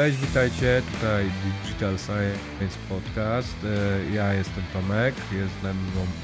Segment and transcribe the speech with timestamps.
[0.00, 0.82] Cześć, witajcie.
[0.92, 3.56] Tutaj Digital Science Podcast.
[3.64, 5.78] E, ja jestem Tomek, jest z nami,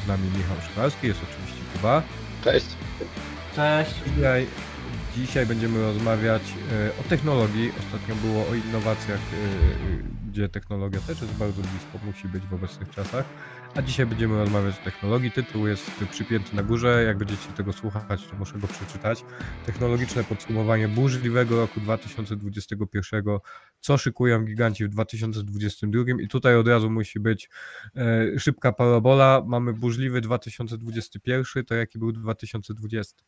[0.04, 2.02] z nami Michał Szklarski, jest oczywiście Kuba.
[2.44, 2.66] Cześć.
[3.56, 3.94] Cześć.
[4.16, 4.46] Dzisiaj,
[5.16, 7.72] dzisiaj będziemy rozmawiać e, o technologii.
[7.78, 12.90] Ostatnio było o innowacjach, e, gdzie technologia też jest bardzo blisko, musi być w obecnych
[12.90, 13.24] czasach.
[13.76, 15.30] A dzisiaj będziemy rozmawiać o technologii.
[15.30, 17.04] Tytuł jest przypięty na górze.
[17.06, 19.24] Jak będziecie tego słuchać, to muszę go przeczytać.
[19.66, 23.24] Technologiczne podsumowanie burzliwego roku 2021.
[23.80, 26.04] Co szykują giganci w 2022?
[26.22, 27.50] I tutaj od razu musi być
[27.96, 29.42] e, szybka parabola.
[29.46, 33.24] Mamy burzliwy 2021, to jaki był 2020?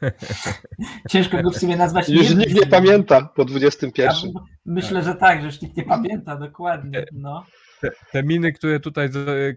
[1.10, 2.08] Ciężko go w sumie nazwać.
[2.08, 4.32] Już nikt nie pamięta po 21.
[4.34, 7.04] Ja myślę, że tak, że już nikt nie pamięta dokładnie.
[7.12, 7.46] No.
[7.80, 9.08] Te, te, miny, które tutaj,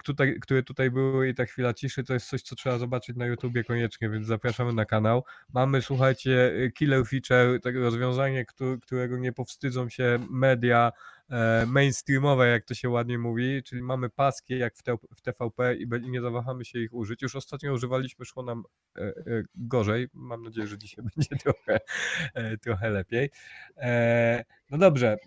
[0.03, 3.25] tutaj, które tutaj były i ta chwila ciszy, to jest coś, co trzeba zobaczyć na
[3.25, 5.23] YouTubie koniecznie, więc zapraszamy na kanał.
[5.53, 8.45] Mamy, słuchajcie, killer feature, takie rozwiązanie,
[8.81, 11.18] którego nie powstydzą się media, E,
[11.67, 14.73] mainstreamowe, jak to się ładnie mówi, czyli mamy paski jak
[15.15, 17.21] w TVP i nie zawahamy się ich użyć.
[17.21, 18.63] Już ostatnio używaliśmy, szło nam
[18.97, 19.13] e, e,
[19.55, 20.07] gorzej.
[20.13, 21.79] Mam nadzieję, że dzisiaj będzie trochę,
[22.61, 23.29] trochę lepiej.
[24.69, 25.17] No dobrze,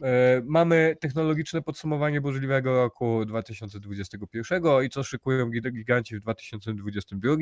[0.45, 7.37] mamy technologiczne podsumowanie burzliwego roku 2021 i co szykują giganci w 2022.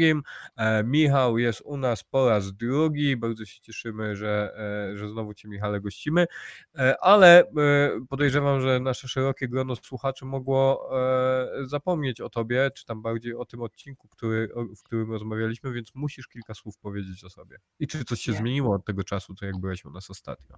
[0.84, 4.54] Michał jest u nas po raz drugi, bardzo się cieszymy, że,
[4.94, 6.26] że znowu Cię Michale gościmy,
[7.00, 7.44] ale
[8.08, 13.44] podejrzewam, że nasze szerokie grono słuchaczy mogło e, zapomnieć o tobie, czy tam bardziej o
[13.44, 17.56] tym odcinku, który, w którym rozmawialiśmy, więc musisz kilka słów powiedzieć o sobie.
[17.80, 20.56] I czy coś się zmieniło od tego czasu, to jak byłeś u nas ostatnio?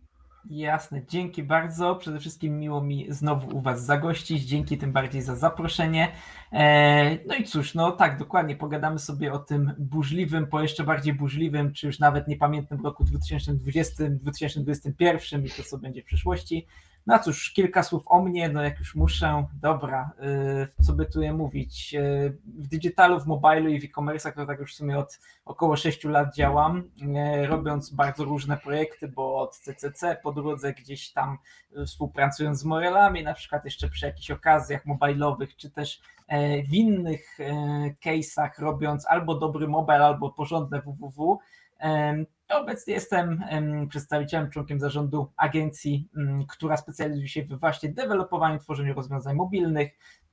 [0.50, 1.96] Jasne, dzięki bardzo.
[1.96, 4.42] Przede wszystkim miło mi znowu u Was zagościć.
[4.42, 6.08] Dzięki tym bardziej za zaproszenie.
[6.52, 11.14] E, no i cóż, no tak, dokładnie pogadamy sobie o tym burzliwym, po jeszcze bardziej
[11.14, 16.66] burzliwym, czy już nawet niepamiętnym roku 2020, 2021 i to, co będzie w przyszłości.
[17.06, 21.22] No cóż, kilka słów o mnie, no jak już muszę, dobra, yy, co by tu
[21.22, 21.92] je mówić.
[21.92, 25.76] Yy, w digitalu, w mobilu i w e-commerce to tak już w sumie od około
[25.76, 31.38] 6 lat działam, yy, robiąc bardzo różne projekty, bo od CCC po drodze gdzieś tam
[31.86, 36.00] współpracując z Morelami, na przykład jeszcze przy jakichś okazjach mobilowych, czy też
[36.68, 37.38] w innych
[38.04, 41.38] case'ach robiąc albo dobry mobile, albo porządne www,
[42.52, 43.44] Obecnie jestem
[43.88, 46.08] przedstawicielem, członkiem zarządu agencji,
[46.48, 49.90] która specjalizuje się w właśnie dewelopowaniu, tworzeniu rozwiązań mobilnych.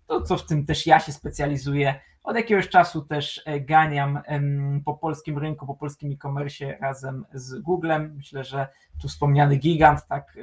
[0.07, 1.99] To, co w tym też ja się specjalizuję.
[2.23, 4.19] Od jakiegoś czasu też e, ganiam
[4.85, 8.13] po polskim rynku, po polskim e-commerce razem z Googlem.
[8.15, 8.67] Myślę, że
[9.01, 10.37] tu wspomniany gigant, tak,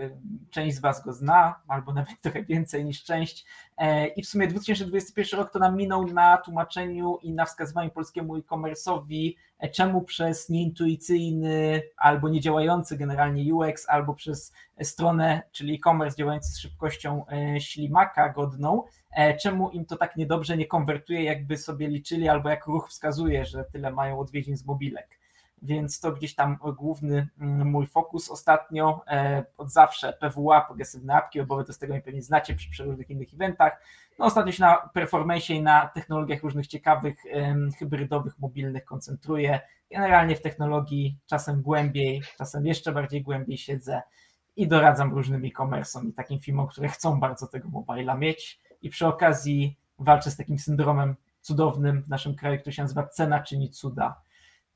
[0.50, 3.46] część z Was go zna, albo nawet trochę więcej niż część.
[3.78, 8.36] E, I w sumie 2021 rok to nam minął na tłumaczeniu i na wskazywaniu polskiemu
[8.36, 9.34] e-commerce'owi,
[9.72, 17.24] czemu przez nieintuicyjny albo niedziałający generalnie UX, albo przez stronę, czyli e-commerce działający z szybkością
[17.58, 18.82] ślimaka godną,
[19.40, 23.64] czemu im to tak niedobrze nie konwertuje, jakby sobie liczyli, albo jak ruch wskazuje, że
[23.64, 25.15] tyle mają odwiedzin z mobilek.
[25.62, 29.04] Więc to gdzieś tam główny mm, mój fokus ostatnio.
[29.08, 33.10] E, od zawsze PWA, progresywne apki, bo to z tego nie pewnie znacie przy przeróżnych
[33.10, 33.80] innych eventach.
[34.18, 37.16] No ostatnio się na performance i na technologiach różnych ciekawych,
[37.78, 39.60] hybrydowych, mobilnych koncentruję.
[39.90, 44.02] Generalnie w technologii czasem głębiej, czasem jeszcze bardziej głębiej siedzę
[44.56, 48.60] i doradzam różnym e-commerce'om i takim firmom, które chcą bardzo tego mobila mieć.
[48.82, 53.40] I przy okazji walczę z takim syndromem cudownym w naszym kraju, który się nazywa cena
[53.40, 54.20] czyni cuda.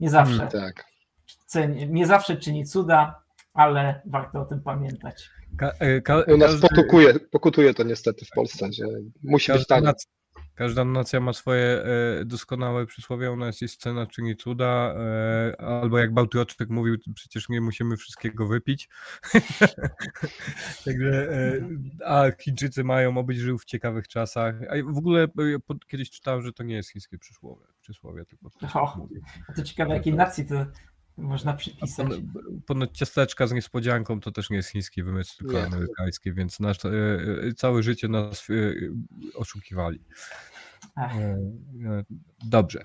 [0.00, 0.34] Nie zawsze.
[0.34, 0.84] Mm, tak.
[1.47, 3.22] Ceni, nie zawsze czyni cuda,
[3.55, 5.31] ale warto o tym pamiętać.
[5.59, 6.69] Ka, e, ka, U nas każdy...
[6.69, 8.84] pokutuje, pokutuje to niestety w Polsce, że
[9.22, 9.84] musi być tak.
[10.60, 15.98] Każda nacja ma swoje e, doskonałe przysłowie, u nas jest cena czyni cuda, e, albo
[15.98, 18.88] jak Bałtyroczek mówił, przecież nie musimy wszystkiego wypić.
[20.84, 21.60] Także, e,
[22.07, 24.54] a Chińczycy mają obyć żył w ciekawych czasach.
[24.68, 25.28] A w ogóle
[25.86, 29.07] kiedyś czytałem, że to nie jest chińskie przysłowie, przysłowie tylko o,
[29.57, 30.66] to ciekawe, jakiej nacji to
[31.21, 32.09] można przypisać.
[32.67, 35.67] Ponoć ciasteczka z niespodzianką to też nie jest chiński wymysł, tylko nie.
[35.67, 36.78] amerykański, więc nasz,
[37.57, 38.47] całe życie nas
[39.34, 40.01] oszukiwali.
[40.97, 42.05] E, e,
[42.45, 42.83] dobrze.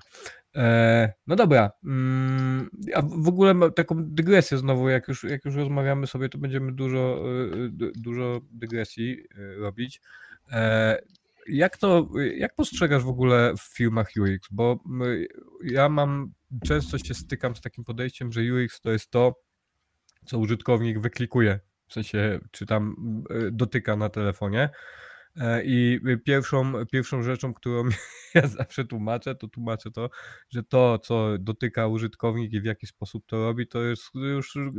[0.56, 1.70] E, no dobra.
[1.84, 6.72] Mm, a w ogóle taką dygresję znowu, jak już, jak już rozmawiamy sobie, to będziemy
[6.72, 7.24] dużo,
[7.94, 9.22] dużo dygresji
[9.56, 10.00] robić.
[11.48, 14.48] Jak to, jak postrzegasz w ogóle w filmach UX?
[14.50, 14.84] Bo
[15.64, 16.32] ja mam,
[16.66, 19.34] często się stykam z takim podejściem, że UX to jest to,
[20.26, 22.96] co użytkownik wyklikuje, w sensie, czy tam
[23.52, 24.70] dotyka na telefonie.
[25.40, 27.84] E, I pierwszą, pierwszą rzeczą, którą
[28.34, 30.10] ja zawsze tłumaczę, to tłumaczę to,
[30.50, 34.72] że to, co dotyka użytkownik i w jaki sposób to robi, to jest już y,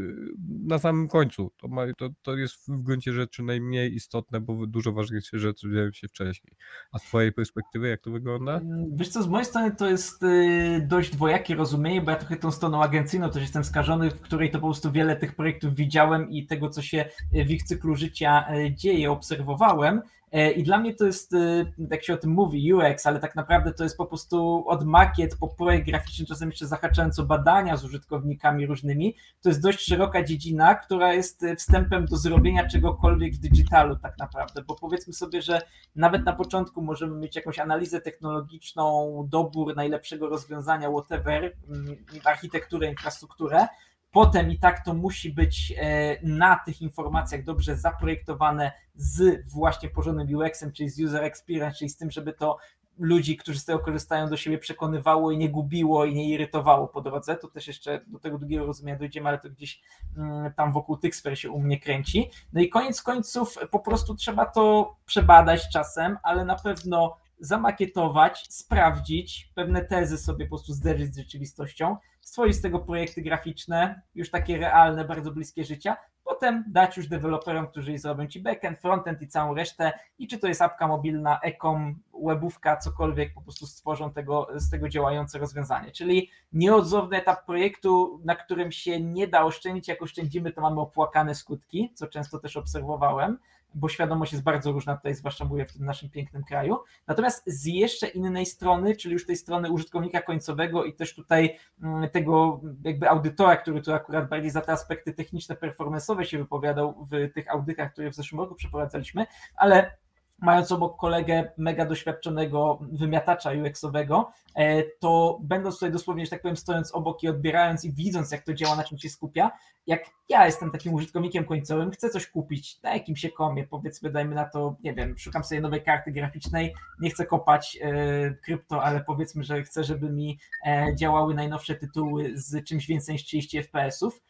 [0.65, 1.51] na samym końcu.
[1.57, 5.91] To, ma, to, to jest w gruncie rzeczy najmniej istotne, bo dużo ważniejsze rzeczy dzieją
[5.91, 6.53] się wcześniej.
[6.91, 8.57] A z Twojej perspektywy, jak to wygląda?
[8.57, 12.35] Mm, wiesz co, z mojej strony to jest y, dość dwojakie rozumienie, bo ja trochę
[12.35, 16.29] tą stroną agencyjną też jestem skażony, w której to po prostu wiele tych projektów widziałem
[16.29, 18.45] i tego, co się w ich cyklu życia
[18.75, 20.01] dzieje, obserwowałem.
[20.31, 23.35] E, I dla mnie to jest, e, jak się o tym mówi, UX, ale tak
[23.35, 27.77] naprawdę to jest po prostu od makiet po projekt graficzny, czasem jeszcze zahaczając o badania
[27.77, 29.15] z użytkownikami różnymi.
[29.41, 34.17] To jest dość szeroka dziedzina, która jest e, wstępem do zrobienia czegokolwiek w digitalu tak
[34.17, 35.61] naprawdę, bo powiedzmy sobie, że
[35.95, 43.67] nawet na początku możemy mieć jakąś analizę technologiczną, dobór najlepszego rozwiązania, whatever, mm, architekturę, infrastrukturę,
[44.17, 50.35] Potem i tak to musi być e, na tych informacjach dobrze zaprojektowane z właśnie porządnym
[50.35, 52.57] UX-em, czyli z user experience, czyli z tym, żeby to
[52.99, 57.01] ludzi, którzy z tego korzystają, do siebie przekonywało i nie gubiło i nie irytowało po
[57.01, 57.35] drodze.
[57.35, 59.81] To też jeszcze do tego drugiego rozumienia dojdziemy, ale to gdzieś
[60.17, 62.29] mm, tam wokół tych sfer się u mnie kręci.
[62.53, 69.51] No i koniec końców po prostu trzeba to przebadać czasem, ale na pewno zamakietować, sprawdzić,
[69.55, 74.57] pewne tezy sobie po prostu zderzyć z rzeczywistością, stworzyć z tego projekty graficzne, już takie
[74.57, 75.97] realne, bardzo bliskie życia,
[76.27, 79.93] potem dać już deweloperom, którzy zrobią Ci backend, frontend i całą resztę.
[80.19, 84.89] I czy to jest apka mobilna, ekom, webówka, cokolwiek, po prostu stworzą tego, z tego
[84.89, 85.91] działające rozwiązanie.
[85.91, 91.35] Czyli nieodzowny etap projektu, na którym się nie da oszczędzić, jak oszczędzimy, to mamy opłakane
[91.35, 93.37] skutki, co często też obserwowałem,
[93.77, 96.77] bo świadomość jest bardzo różna tutaj, zwłaszcza mówię w tym naszym pięknym kraju.
[97.07, 102.09] Natomiast z jeszcze innej strony, czyli już tej strony użytkownika końcowego i też tutaj mm,
[102.09, 107.33] tego jakby audytora, który tu akurat bardziej za te aspekty techniczne, performance'owe się wypowiadał w
[107.33, 109.25] tych audytach, które w zeszłym roku przeprowadzaliśmy,
[109.55, 109.97] ale
[110.41, 116.57] mając obok kolegę mega doświadczonego wymiatacza UX-owego, e, to będąc tutaj dosłownie, że tak powiem,
[116.57, 119.51] stojąc obok i odbierając i widząc, jak to działa, na czym się skupia,
[119.87, 124.45] jak ja jestem takim użytkownikiem końcowym, chcę coś kupić na jakimś komie, powiedzmy, dajmy na
[124.45, 129.43] to, nie wiem, szukam sobie nowej karty graficznej, nie chcę kopać e, krypto, ale powiedzmy,
[129.43, 134.21] że chcę, żeby mi e, działały najnowsze tytuły z czymś więcej niż 30 FPS-ów,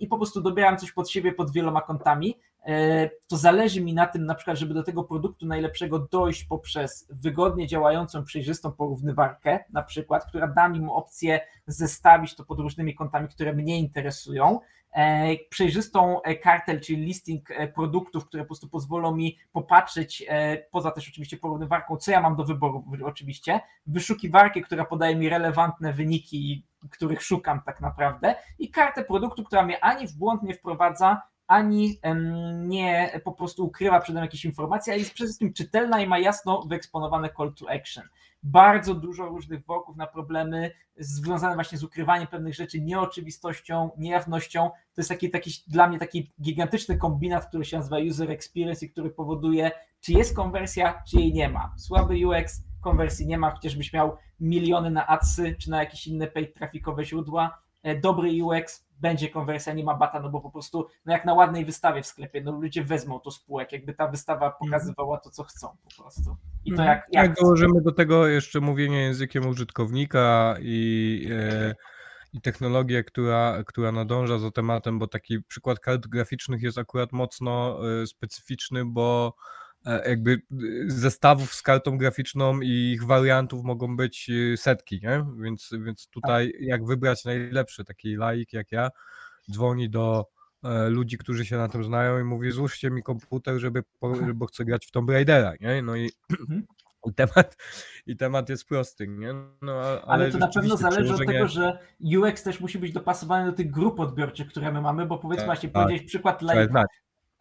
[0.00, 2.38] i po prostu dobieram coś pod siebie pod wieloma kątami,
[3.28, 7.66] to zależy mi na tym, na przykład, żeby do tego produktu najlepszego dojść poprzez wygodnie
[7.66, 13.52] działającą, przejrzystą porównywarkę, na przykład, która da mi opcję zestawić to pod różnymi kątami, które
[13.52, 14.60] mnie interesują.
[14.92, 20.26] E, przejrzystą e, kartę, czyli listing produktów, które po prostu pozwolą mi popatrzeć,
[20.70, 25.92] poza też oczywiście porównywarką, co ja mam do wyboru, oczywiście, wyszukiwarkę, która podaje mi relevantne
[25.92, 31.22] wyniki, których szukam tak naprawdę, i kartę produktu, która mnie ani w błąd nie wprowadza,
[31.48, 32.00] ani
[32.54, 36.18] nie po prostu ukrywa przed nami jakieś informacje, ale jest przede wszystkim czytelna i ma
[36.18, 38.04] jasno wyeksponowane call to action.
[38.42, 44.70] Bardzo dużo różnych wokół na problemy związane właśnie z ukrywaniem pewnych rzeczy, nieoczywistością, niejawnością.
[44.70, 48.90] To jest taki, taki dla mnie taki gigantyczny kombinat, który się nazywa user experience i
[48.90, 49.70] który powoduje,
[50.00, 51.74] czy jest konwersja, czy jej nie ma.
[51.76, 56.54] Słaby UX, konwersji nie ma, chociażbyś miał miliony na adsy, czy na jakieś inne paid
[56.54, 57.62] trafikowe źródła.
[57.82, 61.34] E, dobry UX, będzie konwersja, nie ma bata, no bo po prostu, no jak na
[61.34, 64.58] ładnej wystawie w sklepie, no ludzie wezmą to spółek, jakby ta wystawa mhm.
[64.58, 66.36] pokazywała to, co chcą po prostu.
[66.64, 66.88] I to mhm.
[66.88, 67.06] jak...
[67.12, 71.28] jak dołożymy do tego jeszcze mówienie językiem użytkownika i...
[71.32, 71.74] E,
[72.32, 77.78] i technologię, która, która nadąża za tematem, bo taki przykład kart graficznych jest akurat mocno
[78.02, 79.34] e, specyficzny, bo
[79.84, 80.30] jakby
[80.62, 85.24] y, zestawów z kartą graficzną i ich wariantów mogą być y, setki, nie?
[85.42, 86.12] Więc, więc Tak.
[86.12, 88.90] tutaj jak wybrać najlepszy, taki laik jak ja,
[89.50, 90.26] dzwoni do
[90.64, 93.82] e, ludzi, którzy się na tym znają i mówi złóżcie mi komputer, żeby,
[94.34, 95.82] bo chcę grać w Tomb Raidera, nie?
[95.82, 96.66] No i, Mhm.
[97.06, 97.56] i temat,
[98.06, 99.34] i temat jest prosty, nie?
[99.62, 103.50] No, ale, Ale to na pewno zależy od tego, że UX też musi być dopasowany
[103.50, 105.82] do tych grup odbiorczych, które my mamy, bo powiedzmy Tak, właśnie tak.
[105.82, 106.86] powiedziałeś przykład znać.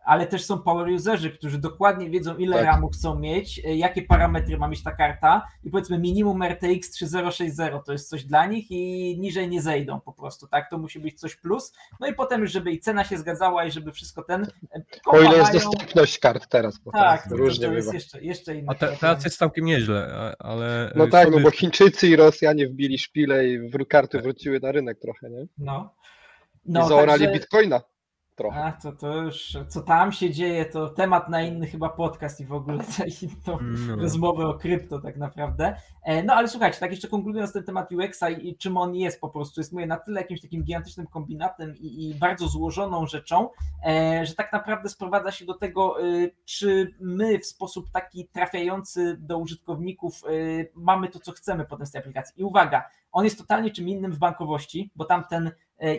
[0.07, 2.65] Ale też są power userzy, którzy dokładnie wiedzą, ile Tak.
[2.65, 7.85] RAMu chcą mieć, e, jakie parametry ma mieć ta karta i powiedzmy minimum RTX 3060
[7.85, 10.69] to jest coś dla nich i niżej nie zejdą po prostu, tak?
[10.69, 11.73] To musi być coś plus.
[11.99, 14.41] No i potem już, żeby i cena się zgadzała i żeby wszystko ten...
[14.75, 18.21] e, O ile jest dostępność kart teraz, bo Tak, teraz to, różnie to jest jeszcze,
[18.23, 20.91] jeszcze inny A te, teraz jest całkiem nieźle, ale...
[20.95, 23.59] No e, tak, no bo Chińczycy i Rosjanie wbili szpilę i
[23.89, 25.45] karty wróciły na rynek trochę, nie?
[25.57, 25.93] No.
[26.65, 27.81] I No, zaorali także- bitcoina.
[28.37, 28.63] Trochę.
[28.63, 32.45] A to, to już, co tam się dzieje, to temat na inny chyba podcast i
[32.45, 33.95] w ogóle na inną No.
[33.95, 35.75] rozmowę o krypto tak naprawdę.
[36.03, 39.21] E, No ale słuchajcie, tak jeszcze konkludując ten temat UX-a i i czym on jest
[39.21, 43.49] po prostu, jest mówię na tyle jakimś takim gigantycznym kombinatem i, i bardzo złożoną rzeczą,
[43.85, 49.17] e, że tak naprawdę sprowadza się do tego, y, czy my w sposób taki trafiający
[49.19, 52.41] do użytkowników y, mamy to, co chcemy potem z tej aplikacji.
[52.41, 55.51] I uwaga, on jest totalnie czym innym w bankowości, bo tam ten e,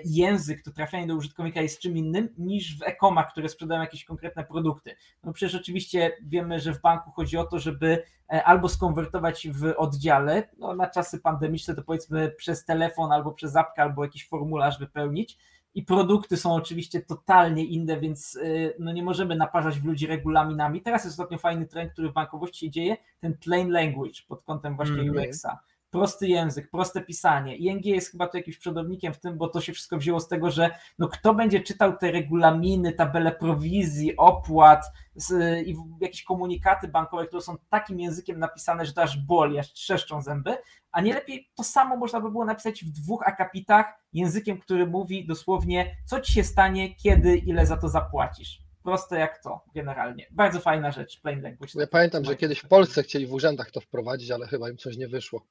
[0.05, 4.45] język, to trafianie do użytkownika jest czym innym niż w e-comach, które sprzedają jakieś konkretne
[4.45, 4.95] produkty.
[5.25, 9.75] No przecież oczywiście wiemy, że w banku chodzi o to, żeby e, albo skonwertować w
[9.77, 14.79] oddziale, no na czasy pandemiczne to powiedzmy przez telefon albo przez apkę, albo jakiś formularz
[14.79, 15.39] wypełnić.
[15.75, 20.83] I produkty są oczywiście totalnie inne, więc y, no nie możemy naparzać w ludzi regulaminami.
[20.83, 24.77] Teraz jest ostatnio fajny trend, który w bankowości się dzieje, ten plain language pod kątem
[24.77, 25.29] właśnie Mhm.
[25.29, 25.59] UX-a
[25.91, 27.57] prosty język, proste pisanie.
[27.57, 30.51] ING jest chyba tu jakimś przodownikiem w tym, bo to się wszystko wzięło z tego,
[30.51, 35.33] że no kto będzie czytał te regulaminy, tabele prowizji, opłat z,
[35.67, 40.57] i jakieś komunikaty bankowe, które są takim językiem napisane, że aż boli, aż trzeszczą zęby,
[40.93, 45.27] a nie lepiej to samo można by było napisać w dwóch akapitach językiem, który mówi
[45.27, 48.59] dosłownie, co ci się stanie, kiedy, ile za to zapłacisz.
[48.83, 50.27] Proste jak to, generalnie.
[50.31, 51.73] Bardzo fajna rzecz, plain language.
[51.75, 54.97] Ja pamiętam, że kiedyś w Polsce chcieli w urzędach to wprowadzić, ale chyba im coś
[54.97, 55.47] nie wyszło.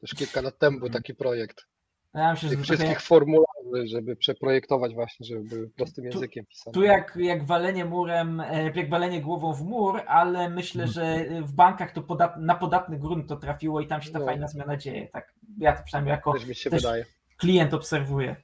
[0.00, 1.66] Też kilka lat temu był taki projekt.
[2.14, 6.74] Ja myślę, Tych wszystkich formularzy, żeby przeprojektować właśnie, żeby były prostym językiem pisane.
[6.74, 10.92] Tu jak, jak walenie murem, e, jak walenie głową w mur, ale myślę, Mhm.
[10.92, 14.24] że w bankach to podat, na podatny grunt to trafiło i tam się ta No.
[14.24, 15.08] fajna zmiana dzieje.
[15.12, 17.04] Tak, ja to przynajmniej jako Też mi się też- wydaje.
[17.36, 18.36] klient obserwuję.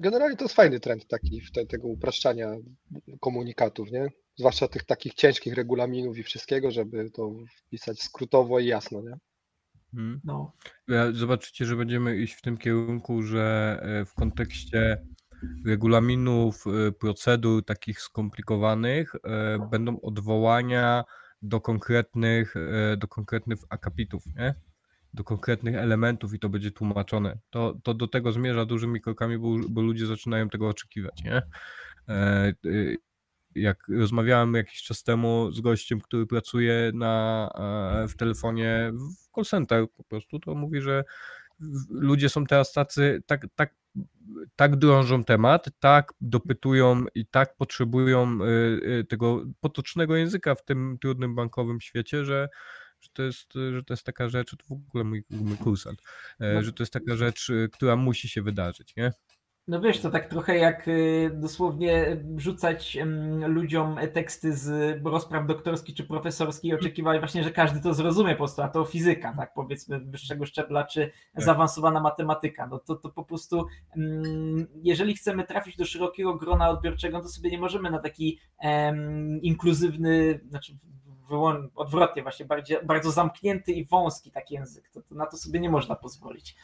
[0.00, 2.50] Generalnie to jest fajny trend taki, te, tego upraszczania
[3.20, 4.08] komunikatów, nie?
[4.36, 9.16] Zwłaszcza tych takich ciężkich regulaminów i wszystkiego, żeby to wpisać skrótowo i jasno, nie?
[9.94, 10.20] Mhm.
[10.24, 10.52] No.
[10.88, 15.02] Ja- Zobaczycie, że będziemy iść w tym kierunku, że e, w kontekście
[15.66, 21.04] regulaminów, e, procedur takich skomplikowanych e, będą odwołania
[21.42, 24.54] do konkretnych, e, do konkretnych akapitów, nie?
[25.14, 27.38] do konkretnych elementów i to będzie tłumaczone.
[27.50, 31.24] To, to do tego zmierza dużymi krokami, bo, bo ludzie zaczynają tego oczekiwać.
[31.24, 31.42] Nie?
[32.08, 32.52] E,
[33.54, 37.48] jak rozmawiałem jakiś czas temu z gościem, który pracuje na,
[38.04, 41.04] e, w telefonie w call center po prostu, to mówi, że
[41.90, 43.74] ludzie są teraz tacy, tak, tak,
[44.56, 48.46] tak drążą temat, tak dopytują i tak potrzebują y,
[49.00, 52.48] y, tego potocznego języka w tym trudnym bankowym świecie, że,
[53.00, 56.02] że, to, jest, że to jest taka rzecz, to w ogóle mój, mój kursant,
[56.40, 56.62] e, No.
[56.62, 59.12] że to jest taka rzecz, która musi się wydarzyć, nie?
[59.68, 65.96] No wiesz, to tak trochę jak y, dosłownie rzucać em, ludziom teksty z rozpraw doktorskich
[65.96, 69.54] czy profesorskich i oczekiwać właśnie, że każdy to zrozumie po prostu, a to fizyka, tak
[69.54, 71.44] powiedzmy wyższego szczebla, czy Tak.
[71.44, 72.66] zaawansowana matematyka.
[72.66, 77.50] No to, to po prostu mm, jeżeli chcemy trafić do szerokiego grona odbiorczego, to sobie
[77.50, 80.76] nie możemy na taki em, inkluzywny, znaczy
[81.74, 84.90] odwrotnie właśnie, bardziej, bardzo zamknięty i wąski taki język.
[84.90, 86.56] To, to na to sobie nie można pozwolić.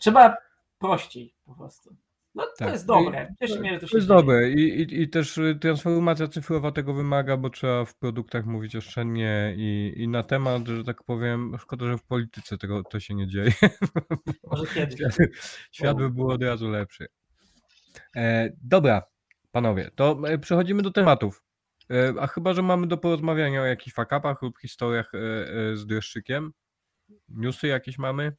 [0.00, 0.36] Trzeba
[0.78, 1.96] prościej po prostu.
[2.34, 2.72] No to Tak.
[2.72, 3.34] jest dobre.
[3.40, 7.50] Że to To jest dobre I, i, i też y, transformacja cyfrowa tego wymaga, bo
[7.50, 12.04] trzeba w produktach mówić oszczędnie i, i na temat, że tak powiem, szkoda, że w
[12.04, 13.52] polityce tego to się nie dzieje.
[14.50, 14.98] Może kiedyś.
[14.98, 15.16] Świat,
[15.72, 17.06] świat by był od razu lepszy.
[18.16, 19.02] E, dobra,
[19.52, 21.44] panowie, to e, przechodzimy do tematów.
[21.90, 25.86] E, a chyba, że mamy do porozmawiania o jakichś fakapach lub historiach e, e, z
[25.86, 26.52] dreszczykiem.
[27.28, 28.32] Newsy jakieś mamy?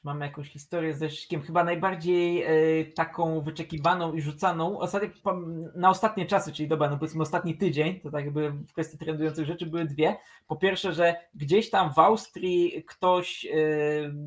[0.00, 1.42] Czy mamy jakąś historię z Deszczykiem?
[1.42, 2.48] Chyba najbardziej e,
[2.84, 8.00] taką wyczekiwaną i rzucaną ostatnio, pam- na ostatnie czasy, czyli dobra, no powiedzmy ostatni tydzień,
[8.00, 10.16] to tak jakby w kwestii trendujących rzeczy były dwie.
[10.46, 13.50] Po pierwsze, że gdzieś tam w Austrii ktoś e,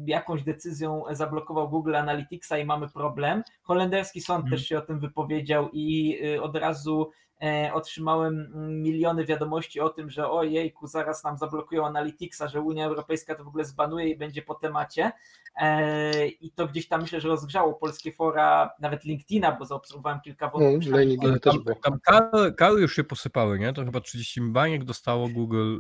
[0.06, 3.44] jakąś decyzją zablokował Google Analyticsa i mamy problem.
[3.64, 4.58] Holenderski sąd Mhm.
[4.60, 7.12] też się o tym wypowiedział i e, od razu
[7.74, 13.36] otrzymałem mm, miliony wiadomości o tym, że ojejku, zaraz nam zablokują Analyticsa, że Unia Europejska
[13.36, 15.12] to w ogóle zbanuje i będzie po temacie.
[15.62, 20.46] E, I to gdzieś tam myślę, że rozgrzało polskie fora, nawet LinkedIna, bo zaobserwowałem kilka
[20.46, 20.94] No, wątków.
[21.42, 21.76] też tam, było.
[21.84, 23.74] tam kary, kary już się posypały, nie?
[23.74, 25.80] To chyba 30 baniek dostało Google.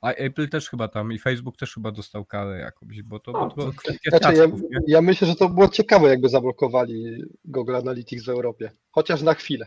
[0.00, 3.40] A Apple też chyba tam i Facebook też chyba dostał karę jakąś, bo to, bo
[3.40, 7.76] O, to kwestia Znaczy, ja, czasów, ja myślę, że to było ciekawe, jakby zablokowali Google
[7.76, 8.70] Analytics w Europie.
[8.90, 9.66] Chociaż na chwilę.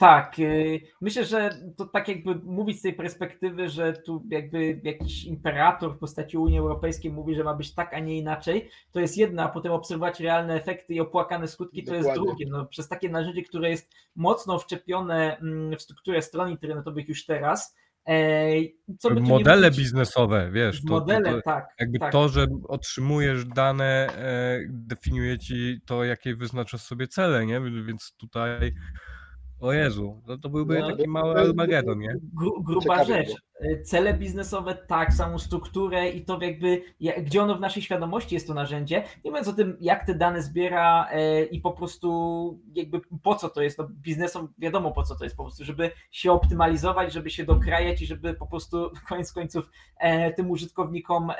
[0.00, 5.24] Tak, y, myślę, że to tak jakby mówić z tej perspektywy, że tu jakby jakiś
[5.24, 9.16] imperator w postaci Unii Europejskiej mówi, że ma być tak, a nie inaczej, to jest
[9.16, 12.26] jedno, a potem obserwować realne efekty i opłakane skutki to jest Dokładnie.
[12.26, 12.46] drugie.
[12.50, 17.76] No, przez takie narzędzie, które jest mocno wczepione mm, w strukturę stron internetowych już teraz,
[18.98, 21.68] Co by tu nie Modele biznesowe, wiesz, to, to, Modele, to tak.
[21.80, 22.12] jakby tak.
[22.12, 27.60] to, że otrzymujesz dane, e, definiuje ci to, jakie wyznaczasz sobie cele, nie?
[27.60, 28.72] Więc tutaj,
[29.60, 32.14] o Jezu, to, to byłby No, taki mały Armagedon, nie?
[32.32, 33.36] Gru, gruba Ciekawie rzecz.
[33.84, 38.46] Cele biznesowe, tak, samą strukturę i to jakby, ja- gdzie ono w naszej świadomości jest
[38.46, 39.04] to narzędzie.
[39.24, 43.48] Nie mówiąc o tym, jak te dane zbiera e, i po prostu jakby po co
[43.48, 43.78] to jest.
[43.78, 48.02] No, biznesom wiadomo po co to jest, po prostu, żeby się optymalizować, żeby się dokrajać
[48.02, 51.32] i żeby po prostu koniec końców e, tym użytkownikom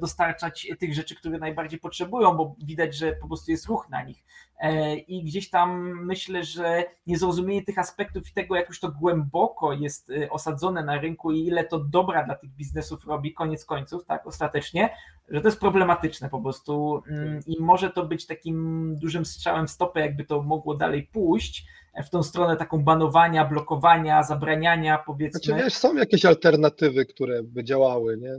[0.00, 4.24] dostarczać tych rzeczy, które najbardziej potrzebują, bo widać, że po prostu jest ruch na nich.
[4.60, 9.72] E, I gdzieś tam myślę, że niezrozumienie tych aspektów i tego, jak już to głęboko
[9.72, 14.04] jest e, osadzone na rynku i ile to dobra dla tych biznesów robi, koniec końców,
[14.04, 14.90] tak, ostatecznie,
[15.28, 19.70] że to jest problematyczne po prostu mm, i może to być takim dużym strzałem w
[19.70, 21.66] stopę, jakby to mogło dalej pójść
[22.04, 25.40] w tą stronę taką banowania, blokowania, zabraniania, powiedzmy.
[25.40, 28.34] Znaczy wiesz, są jakieś alternatywy, które by działały, nie?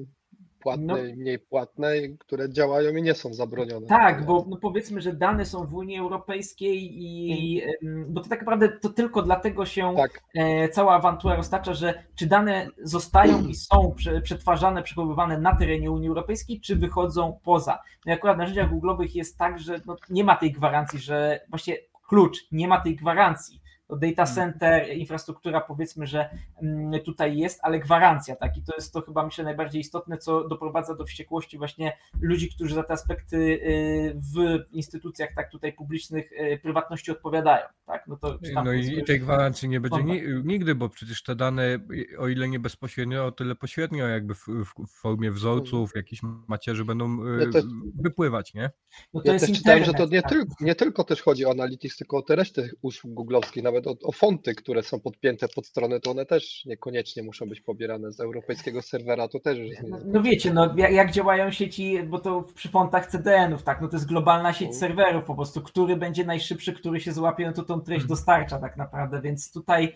[0.63, 0.97] Płatne No.
[0.97, 3.87] i mniej płatne, które działają i nie są zabronione.
[3.87, 8.39] Tak, bo no powiedzmy, że dane są w Unii Europejskiej i em, bo to tak
[8.39, 13.55] naprawdę to tylko dlatego się Tak, e, cała awantura roztacza, że czy dane zostają i
[13.55, 17.79] są prze- przetwarzane, przechowywane na terenie Unii Europejskiej, czy wychodzą poza.
[18.05, 21.77] No akurat w narzędziach Google'owych jest tak, że no, nie ma tej gwarancji, że właśnie
[22.07, 23.62] klucz, nie ma tej gwarancji.
[23.93, 26.29] To data center, infrastruktura powiedzmy, że
[26.61, 28.57] mm, tutaj jest, ale gwarancja, tak?
[28.57, 32.75] I to jest to chyba myślę najbardziej istotne, co doprowadza do wściekłości właśnie ludzi, którzy
[32.75, 38.07] za te aspekty y, w instytucjach tak tutaj publicznych y, prywatności odpowiadają, tak?
[38.07, 40.03] No to tam No i, tej gwarancji nie będzie
[40.43, 41.79] nigdy, bo przecież te dane,
[42.19, 47.25] o ile nie bezpośrednio, o tyle pośrednio, jakby w, w, formie wzorców, jakichś macierzy będą
[47.25, 48.71] e, Ja też- wypływać, nie?
[49.13, 50.31] No to ja jest też czytałem, że internet, to nie, tak.
[50.31, 53.95] tylko, nie tylko też chodzi o Analytics, tylko o te reszty usług googlowskich, nawet o,
[54.03, 58.19] o fonty, które są podpięte pod stronę, to one też niekoniecznie muszą być pobierane z
[58.19, 62.41] europejskiego serwera, to też jest No, no wiecie, no jak, jak działają sieci, bo to
[62.55, 64.79] przy fontach CDN-ów, tak, no to jest globalna sieć Mhm.
[64.79, 68.09] serwerów po prostu, który będzie najszybszy, który się złapie, no to tą treść Mhm.
[68.09, 69.95] dostarcza tak naprawdę, więc tutaj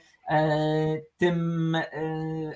[1.17, 1.83] tym e,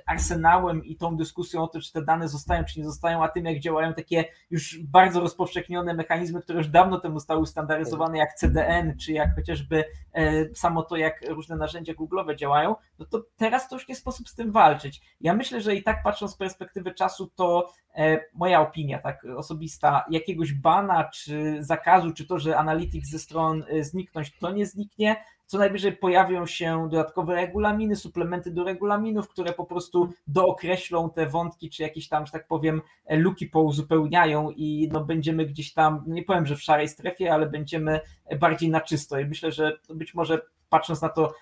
[0.06, 3.46] arsenałem i tą dyskusją o to, czy te dane zostają, czy nie zostają, a tym
[3.46, 8.98] jak działają takie już bardzo rozpowszechnione mechanizmy, które już dawno temu stały ustandaryzowane, jak CDN,
[8.98, 13.76] czy jak chociażby e, samo to, jak różne narzędzia Google'owe działają, no to teraz to
[13.76, 15.02] już nie sposób z tym walczyć.
[15.22, 20.06] Ja myślę, że i tak patrząc z perspektywy czasu, to e, moja opinia, tak osobista,
[20.10, 25.16] jakiegoś bana czy zakazu, czy to, że Analytics ze stron e, zniknąć, to nie zniknie.
[25.52, 31.70] Co najwyżej pojawią się dodatkowe regulaminy, suplementy do regulaminów, które po prostu dookreślą te wątki,
[31.70, 36.24] czy jakieś tam, że tak powiem, e, luki pouzupełniają i no będziemy gdzieś tam, nie
[36.24, 38.00] powiem, że w szarej strefie, ale będziemy
[38.40, 39.20] bardziej na czysto.
[39.20, 41.34] I myślę, że być może patrząc na to,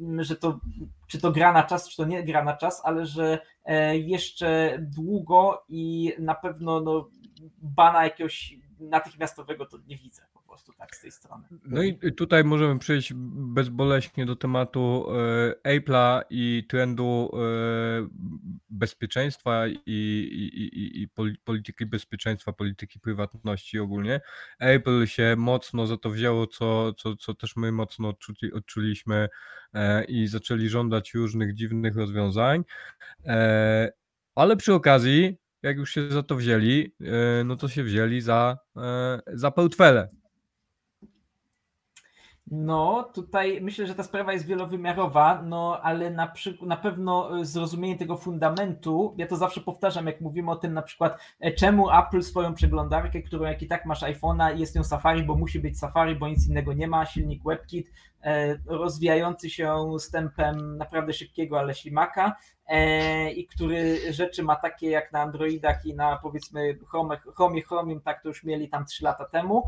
[0.00, 0.60] m, że to,
[1.06, 4.78] czy to gra na czas, czy to nie gra na czas, ale że e, jeszcze
[4.80, 7.08] długo i na pewno no,
[7.62, 11.44] bana jakiegoś natychmiastowego to nie widzę prostu tak z tej strony.
[11.64, 13.12] No i tutaj możemy przejść
[13.54, 15.06] bezboleśnie do tematu
[15.64, 17.38] e, Apple'a i trendu e,
[18.70, 24.20] bezpieczeństwa i, i, i, i poli- polityki bezpieczeństwa, polityki prywatności ogólnie.
[24.58, 29.28] Apple się mocno za to wzięło, co, co, co też my mocno odczuli, odczuliśmy
[29.74, 32.64] e, i zaczęli żądać różnych dziwnych rozwiązań.
[34.34, 36.94] Ale przy okazji, jak już się za to wzięli,
[37.44, 38.58] no to się wzięli za,
[39.26, 40.08] za portfele.
[42.50, 47.46] No, tutaj myślę, że ta sprawa jest wielowymiarowa, no ale na, przy, na pewno y,
[47.46, 51.90] zrozumienie tego fundamentu, ja to zawsze powtarzam, jak mówimy o tym na przykład, e, czemu
[51.90, 55.78] Apple swoją przeglądarkę, którą jak i tak masz iPhone'a, jest nią Safari, bo musi być
[55.78, 57.90] Safari, bo nic innego nie ma, silnik WebKit,
[58.22, 64.90] e, rozwijający się z tempem naprawdę szybkiego, ale ślimaka e, i który rzeczy ma takie
[64.90, 66.78] jak na Androidach i na powiedzmy
[67.36, 69.62] Chromie, Chromium, tak to już mieli tam 3 lata temu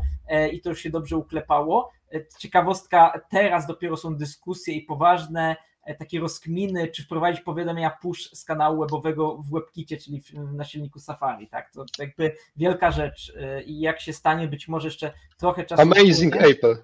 [0.51, 1.91] i to już się dobrze uklepało.
[2.39, 8.45] Ciekawostka, teraz dopiero są dyskusje i poważne e, takie rozkminy, czy wprowadzić powiadomienia push z
[8.45, 11.71] kanału webowego w WebKicie, czyli na silniku Safari, tak?
[11.71, 16.35] To jakby wielka rzecz e, i jak się stanie, być może jeszcze trochę czasu Amazing
[16.35, 16.53] upłynie.
[16.53, 16.75] Apple.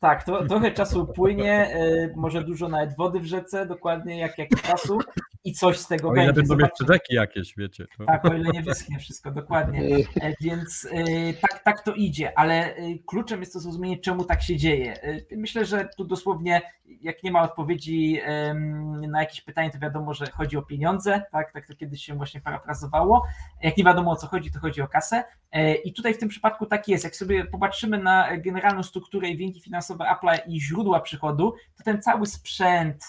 [0.00, 4.48] Tak, to, trochę czasu upłynie, e, może dużo nawet wody w rzece, dokładnie jak, jak
[4.62, 4.98] czasu
[5.48, 6.42] i coś z tego O ile będzie.
[6.42, 7.86] będą jeszcze rzeki jakieś, wiecie.
[7.98, 8.04] To...
[8.04, 9.78] Tak, o ile nie wyschnie wszystko, dokładnie.
[10.22, 14.42] E, Więc e, tak, tak to idzie, ale e, kluczem jest to zrozumienie, czemu tak
[14.42, 14.94] się dzieje.
[15.36, 16.62] Myślę, że tu dosłownie
[17.00, 18.20] jak nie ma odpowiedzi
[19.08, 22.40] na jakieś pytanie, to wiadomo, że chodzi o pieniądze, tak, tak to kiedyś się właśnie
[22.40, 23.24] parafrazowało.
[23.62, 25.24] Jak nie wiadomo o co chodzi, to chodzi o kasę.
[25.84, 27.04] I tutaj w tym przypadku tak jest.
[27.04, 32.02] Jak sobie popatrzymy na generalną strukturę i wyniki finansowe Apple'a i źródła przychodu, to ten
[32.02, 33.04] cały sprzęt,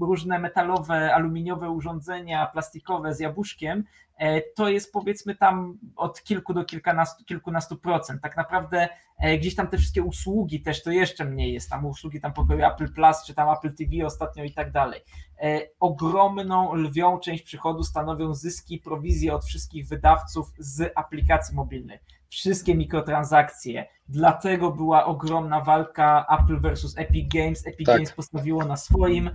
[0.00, 3.84] różne metalowe, aluminiowe urządzenia, plastikowe z jabłuszkiem,
[4.16, 8.22] E, to jest powiedzmy tam od kilku do kilkunastu, kilkunastu procent.
[8.22, 8.88] Tak naprawdę
[9.18, 12.64] e, gdzieś tam te wszystkie usługi też to jeszcze mniej jest, tam usługi tam pokoju
[12.64, 15.00] Apple Plus czy tam Apple TV ostatnio i tak dalej.
[15.42, 22.00] E, ogromną, lwią część przychodu stanowią zyski, prowizje od wszystkich wydawców z aplikacji mobilnych.
[22.28, 27.66] Wszystkie mikrotransakcje, dlatego była ogromna walka Apple versus Epic Games.
[27.66, 27.96] Epic tak.
[27.96, 29.30] Games postawiło na swoim,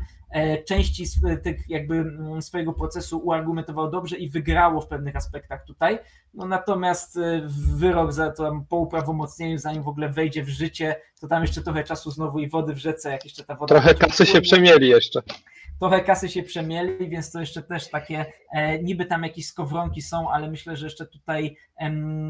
[0.67, 1.05] części
[1.43, 5.99] tych jakby mm, swojego procesu uargumentowało dobrze i wygrało w pewnych aspektach tutaj.
[6.33, 7.41] No natomiast e,
[7.75, 11.83] wyrok za to po uprawomocnieniu, zanim w ogóle wejdzie w życie, to tam jeszcze trochę
[11.83, 13.75] czasu znowu i wody w rzece, jak jeszcze ta woda.
[13.75, 15.21] Trochę kasy się przemieli jeszcze
[15.81, 20.31] trochę kasy się przemieli, więc to jeszcze też takie, e, niby tam jakieś skowronki są,
[20.31, 21.57] ale myślę, że jeszcze tutaj,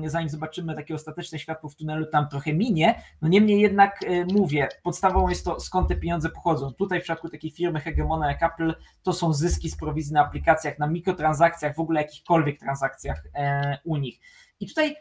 [0.06, 3.04] zanim zobaczymy takie ostateczne światło w tunelu, tam trochę minie.
[3.22, 6.74] No niemniej jednak e, mówię, podstawą jest to, skąd te pieniądze pochodzą.
[6.74, 10.80] Tutaj w przypadku takiej firmy hegemona jak Apple, to są zyski z prowizji na aplikacjach,
[10.80, 14.20] na mikrotransakcjach, w ogóle jakichkolwiek transakcjach e, u nich.
[14.60, 14.96] I tutaj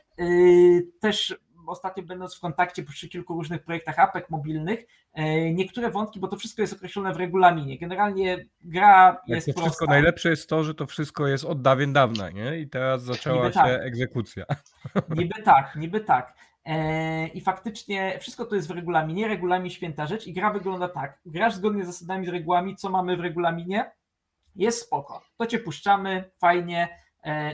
[1.01, 1.39] też
[1.71, 6.37] ostatnio będąc w kontakcie przy kilku różnych projektach apek mobilnych, e, niektóre wątki, bo to
[6.37, 7.79] wszystko jest określone w regulaminie.
[7.79, 9.87] Generalnie gra jest to wszystko prosta.
[9.87, 12.59] Najlepsze jest to, że to wszystko jest od dawien dawna, nie?
[12.59, 13.83] I teraz zaczęła niby się tak.
[13.83, 14.45] egzekucja.
[15.17, 16.35] Niby tak, niby tak.
[16.65, 21.21] E, I faktycznie wszystko to jest w regulaminie, regulamin święta rzecz i gra wygląda tak.
[21.27, 23.91] Grasz zgodnie z zasadami, z regułami, co mamy w regulaminie,
[24.57, 25.23] jest spoko.
[25.37, 26.89] To cię puszczamy, fajnie,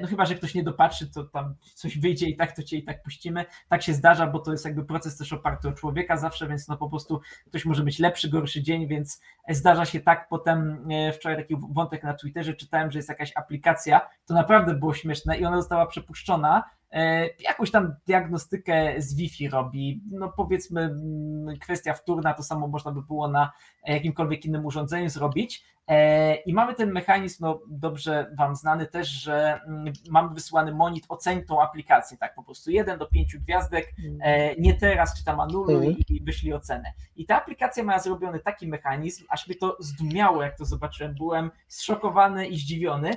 [0.00, 2.85] no chyba, że ktoś nie dopatrzy, to tam coś wyjdzie i tak to cię i
[2.85, 3.44] tak puścimy.
[3.68, 6.76] Tak się zdarza, bo to jest jakby proces też oparty o człowieka zawsze, więc no
[6.76, 10.29] po prostu ktoś może być lepszy, gorszy dzień, więc zdarza się tak.
[10.29, 14.94] Potem e, wczoraj taki wątek na Twitterze czytałem, że jest jakaś aplikacja, to naprawdę było
[14.94, 16.64] śmieszne i ona została przepuszczona.
[16.92, 20.03] E, jakąś tam diagnostykę z Wi-Fi robi.
[20.11, 23.53] No powiedzmy, mm, kwestia wtórna, to samo można by było na
[23.87, 25.64] jakimkolwiek innym urządzeniu zrobić.
[25.88, 31.05] E, I mamy ten mechanizm, no dobrze Wam znany też, że mm, mamy wysłany monit,
[31.09, 35.40] oceń tą aplikację, tak po prostu jeden do pięciu gwiazdek, e, nie teraz, czy tam
[35.40, 35.96] anuluj mhm.
[36.09, 36.92] i wyślij ocenę.
[37.16, 41.51] I ta aplikacja ma zrobiony taki mechanizm, aż mnie to zdumiało, jak to zobaczyłem, byłem
[41.68, 43.11] zszokowany i zdziwiony,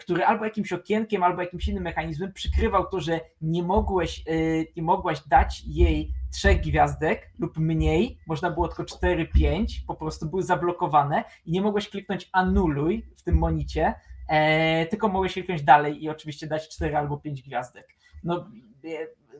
[0.00, 4.32] który albo jakimś okienkiem, albo jakimś innym mechanizmem przykrywał to, że nie mogłeś, e,
[4.76, 10.42] nie mogłaś dać jej trzech gwiazdek lub mniej, można było tylko 4-5, po prostu były
[10.42, 13.94] zablokowane i nie mogłeś kliknąć anuluj w tym monicie,
[14.28, 17.88] e, tylko mogłeś kliknąć dalej i oczywiście dać 4 albo 5 gwiazdek.
[18.24, 18.46] No,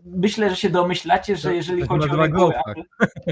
[0.05, 2.83] myślę, że się domyślacie, że jeżeli chodzi o reguły Apple,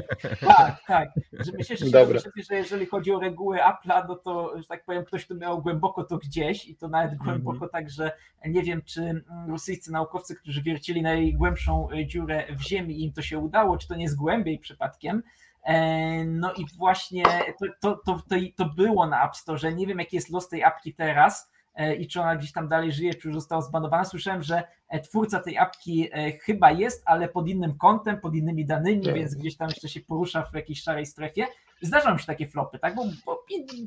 [0.47, 4.53] tak, tak, że myślę, że się domyślacie, że jeżeli chodzi o reguły Apple'a, no to,
[4.59, 7.43] że tak powiem, ktoś tu miał głęboko to gdzieś i to nawet mhm.
[7.43, 8.13] głęboko tak, że
[8.47, 13.79] nie wiem, czy rosyjscy naukowcy, którzy wiercili najgłębszą dziurę w ziemi, im to się udało,
[13.79, 15.23] czy to nie jest głębiej przypadkiem,
[15.65, 17.25] e, no i właśnie
[17.59, 19.75] to, to, to, to, to było na App Store.
[19.75, 21.60] Nie wiem, jaki jest los tej apki teraz, E,
[21.99, 24.05] i czy ona gdzieś tam dalej żyje, czy już została zbanowana.
[24.05, 28.67] Słyszałem, że e, twórca tej apki e, chyba jest, ale pod innym kątem, pod innymi
[28.67, 29.15] danymi, tak.
[29.15, 31.47] więc gdzieś tam jeszcze się porusza w jakiejś szarej strefie.
[31.83, 32.95] Zdarzają się takie flopy, tak?
[32.95, 33.45] Bo, bo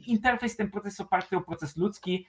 [0.08, 2.28] interfejs, ten proces oparty o proces ludzki,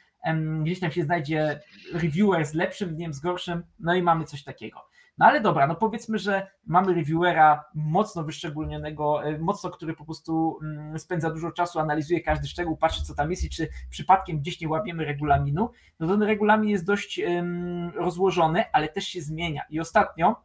[0.62, 1.60] gdzieś tam się znajdzie
[1.92, 4.80] reviewer z lepszym dniem, z gorszym, no i mamy coś takiego.
[5.18, 10.58] No ale dobra, no powiedzmy, że mamy reviewera mocno wyszczególnionego, e, mocno, który po prostu
[10.62, 14.60] mm, spędza dużo czasu, analizuje każdy szczegół, patrzy co tam jest i czy przypadkiem gdzieś
[14.60, 17.20] nie łapiemy regulaminu, no ten regulamin jest dość
[17.94, 19.62] rozłożony, ale też się zmienia.
[19.70, 20.36] I ostatnio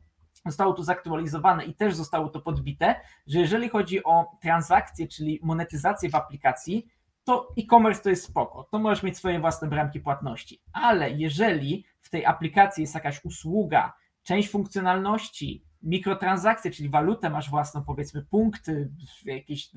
[0.46, 2.96] zostało to zaktualizowane i też zostało to podbite,
[3.28, 6.88] że jeżeli chodzi o transakcje, czyli monetyzację w aplikacji,
[7.24, 12.10] to e-commerce to jest spoko, to możesz mieć swoje własne bramki płatności, ale jeżeli w
[12.10, 13.94] tej aplikacji jest jakaś usługa,
[14.30, 18.92] część funkcjonalności, mikrotransakcje, czyli walutę masz własną, powiedzmy punkty,
[19.26, 19.74] jakieś,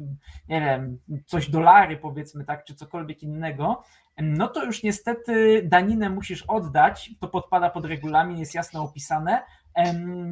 [0.48, 3.82] nie wiem, coś dolary powiedzmy, tak, czy cokolwiek innego,
[4.18, 9.42] no to już niestety daninę musisz oddać, to podpada pod regulamin, jest jasno opisane,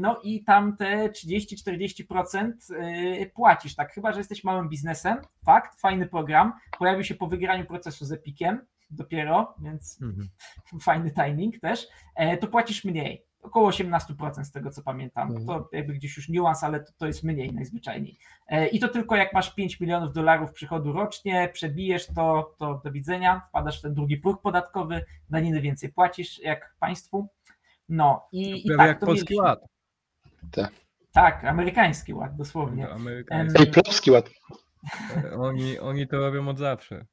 [0.00, 6.06] no i tam te 30-40% y, płacisz, tak, chyba, że jesteś małym biznesem, fakt, fajny
[6.06, 10.28] program, pojawił się po wygraniu procesu z Epikiem, dopiero, więc mhm.
[10.86, 15.28] fajny timing też, e, to płacisz mniej około 18% z tego co pamiętam.
[15.28, 15.46] Mhm.
[15.46, 18.18] To jakby gdzieś już niuans, ale to, to jest mniej najzwyczajniej.
[18.48, 22.92] E, I to tylko jak masz 5 milionów dolarów przychodu rocznie, przebijesz to, to do
[22.92, 27.28] widzenia, wpadasz w ten drugi próg podatkowy, daniny więcej płacisz jak państwu.
[27.88, 29.44] No i, i tak, jak to polski mieliśmy.
[29.44, 29.60] ład.
[30.50, 30.72] Tak.
[31.12, 32.88] Tak, amerykański ład, dosłownie.
[32.88, 33.66] Amerykański.
[33.66, 34.30] polski ład.
[35.38, 37.04] Oni, oni to robią od zawsze.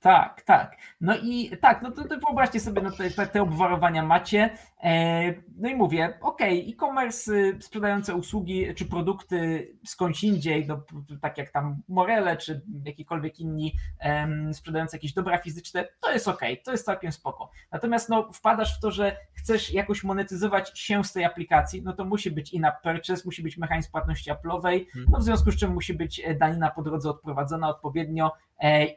[0.00, 0.76] Tak, tak.
[1.00, 4.50] No i tak, no to, to wyobraźcie sobie, no te, te obwarowania macie.
[4.82, 10.82] E, no i mówię, ok, e-commerce y, sprzedające usługi czy produkty skądś indziej, no,
[11.20, 16.40] tak jak tam Morele czy jakikolwiek inni um, sprzedające jakieś dobra fizyczne, to jest ok,
[16.64, 17.50] to jest całkiem spoko.
[17.72, 22.04] Natomiast no, wpadasz w to, że chcesz jakoś monetyzować się z tej aplikacji, no to
[22.04, 25.94] musi być in-app purchase, musi być mechanizm płatności Apple'owej, no w związku z czym musi
[25.94, 28.32] być e, danina po drodze odprowadzona odpowiednio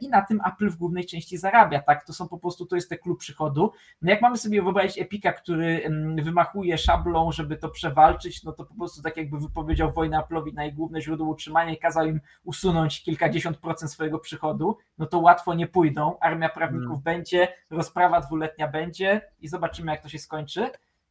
[0.00, 2.04] i na tym Apple w głównej części zarabia, tak?
[2.04, 3.72] To są po prostu, to jest ten klub przychodu.
[4.02, 5.90] No jak mamy sobie wyobrazić Epika, który
[6.22, 10.64] wymachuje szablą, żeby to przewalczyć, no to po prostu tak jakby wypowiedział wojnę Apple'owi na
[10.64, 15.54] jej główne źródło utrzymania i kazał im usunąć kilkadziesiąt procent swojego przychodu, no to łatwo
[15.54, 16.18] nie pójdą.
[16.20, 17.02] Armia prawników hmm.
[17.02, 20.70] będzie, rozprawa dwuletnia będzie i zobaczymy, jak to się skończy.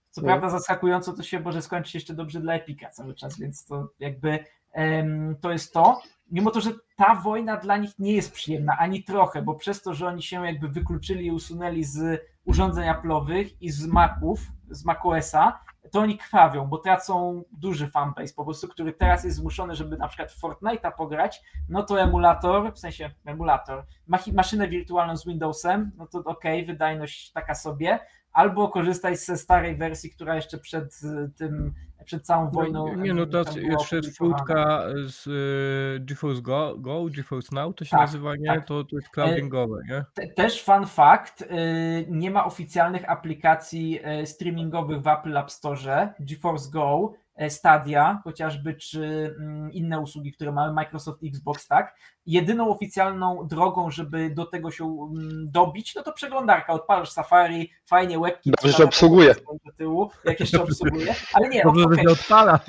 [0.09, 0.39] Co hmm.
[0.39, 4.39] prawda zaskakująco to się może skończyć jeszcze dobrze dla Epika cały czas, więc to jakby
[5.41, 9.41] to jest to mimo to, że ta wojna dla nich nie jest przyjemna ani trochę,
[9.41, 13.87] bo przez to, że oni się jakby wykluczyli i usunęli z urządzeń Apple'owych i z
[13.87, 14.39] Maców,
[14.69, 15.59] z macOSa,
[15.91, 20.07] to oni krwawią, bo tracą duży fanbase po prostu, który teraz jest zmuszony, żeby na
[20.07, 23.85] przykład Fortnite'a pograć, no to emulator, w sensie emulator,
[24.33, 27.99] maszynę wirtualną z Windowsem, no to ok, wydajność taka sobie,
[28.33, 31.01] albo korzystać ze starej wersji, która jeszcze przed
[31.35, 31.73] tym,
[32.05, 32.95] przed całą no, wojną.
[32.95, 37.99] Nie, no to jeszcze płytka z y, GeForce Go, Go, GeForce Now, to się tak,
[37.99, 38.47] nazywa, nie?
[38.47, 38.67] Tak.
[38.67, 40.27] To, to jest cloudingowe, nie?
[40.35, 41.43] Też fun fact,
[42.07, 49.35] nie ma oficjalnych aplikacji streamingowych w Apple App Store, GeForce Go, E, Stadia chociażby, czy
[49.39, 51.95] mm, inne usługi, które mamy, Microsoft Xbox, tak?
[52.25, 58.19] Jedyną oficjalną drogą, żeby do tego się mm, dobić, no to przeglądarka, odpalasz Safari, fajnie
[58.19, 58.51] webki.
[58.51, 59.35] Dobrze, że obsługuje.
[59.65, 61.63] Do tyłu, jak jeszcze obsługuje, ale nie.
[61.63, 62.03] Dobrze, okay.
[62.03, 62.59] że odpala.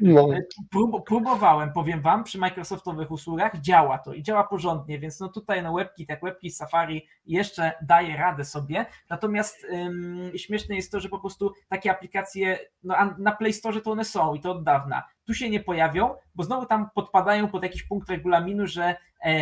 [0.00, 0.34] No.
[0.34, 5.28] E, prób, próbowałem, powiem wam, przy Microsoftowych usługach działa to i działa porządnie, więc no
[5.28, 11.00] tutaj no webki, tak webki Safari jeszcze daje radę sobie, natomiast ym, śmieszne jest to,
[11.00, 14.64] że po prostu takie aplikacje, no na Play Store to one są i to od
[14.64, 15.02] dawna.
[15.26, 19.32] Tu się nie pojawią, bo znowu tam podpadają pod jakiś punkt regulaminu, że e,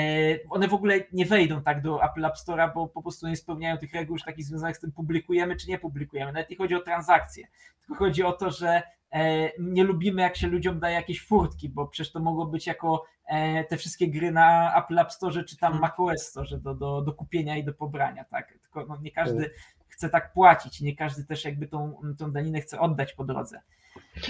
[0.50, 3.78] one w ogóle nie wejdą tak do Apple App Store'a, bo po prostu nie spełniają
[3.78, 6.32] tych reguł już takich związanych z tym publikujemy czy nie publikujemy.
[6.32, 7.46] Nawet nie chodzi o transakcje,
[7.80, 11.86] tylko chodzi o to, że e, nie lubimy jak się ludziom daje jakieś furtki, bo
[11.86, 15.72] przecież to mogło być jako e, te wszystkie gry na Apple App Store czy tam
[15.72, 15.80] hmm.
[15.80, 18.58] macOS Store do, do, do kupienia i do pobrania, tak?
[18.62, 19.58] Tylko no, nie każdy hmm.
[19.88, 23.60] chce tak płacić, nie każdy też jakby tą, tą daninę chce oddać po drodze.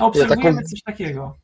[0.01, 1.37] Obserwujemy ja taką, coś takiego.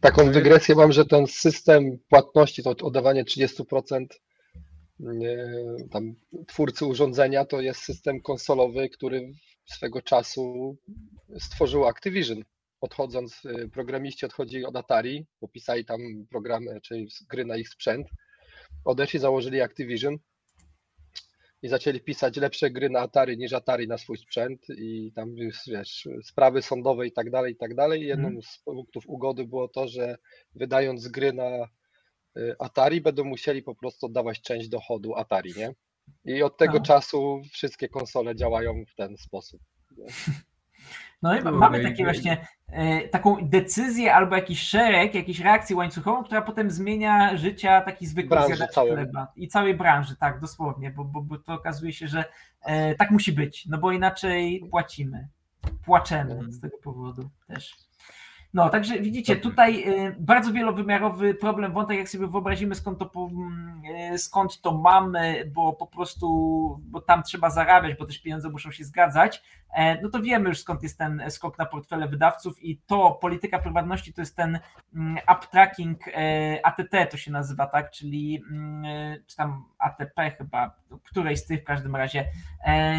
[0.00, 4.06] Taką dygresję mam, że ten system płatności, to oddawanie 30%
[5.90, 6.14] tam
[6.46, 9.32] twórcy urządzenia, to jest system konsolowy, który
[9.64, 10.76] swego czasu
[11.38, 12.42] stworzył Activision.
[12.80, 16.00] Odchodząc, y, programiści odchodzili od Atari, popisali tam
[16.30, 18.06] programy, czyli gry na ich sprzęt,
[18.84, 20.16] odeszli, założyli Activision
[21.62, 25.34] i zaczęli pisać lepsze gry na Atari niż Atari na swój sprzęt i tam
[25.66, 28.06] wiesz, sprawy sądowe i tak dalej, i tak dalej.
[28.06, 28.42] Jedną mm.
[28.42, 30.18] z punktów ugody było to, że
[30.54, 31.68] wydając gry na
[32.36, 35.74] y, Atari będą musieli po prostu oddawać część dochodu Atari, nie?
[36.24, 36.80] I od tego A.
[36.80, 39.60] czasu wszystkie konsole działają w ten sposób.
[39.96, 40.06] Nie?
[41.22, 42.46] No i mamy takie właśnie
[43.10, 48.80] taką decyzję albo jakiś szereg, jakieś reakcję łańcuchową, która potem zmienia życia takich zwykłych zjadaczy
[48.80, 52.24] chleba i całej branży, tak, dosłownie, bo, bo, bo to okazuje się, że
[52.62, 55.28] e, tak musi być, no bo inaczej płacimy,
[55.84, 56.52] płaczemy mhm.
[56.52, 57.85] z tego powodu też.
[58.56, 63.10] No, także widzicie, tutaj y, bardzo wielowymiarowy problem, wątek, jak sobie wyobrazimy, skąd to,
[64.14, 66.28] y, skąd to mamy, bo po prostu,
[66.82, 69.42] bo tam trzeba zarabiać, bo też pieniądze muszą się zgadzać,
[69.74, 73.58] e, no to wiemy już skąd jest ten skok na portfele wydawców i to polityka
[73.58, 74.58] prywatności to jest ten
[74.94, 78.84] mm, app tracking e, ATT to się nazywa, tak, czyli mm,
[79.26, 82.24] czy tam ATP chyba, której z tych w każdym razie,
[82.64, 82.96] e,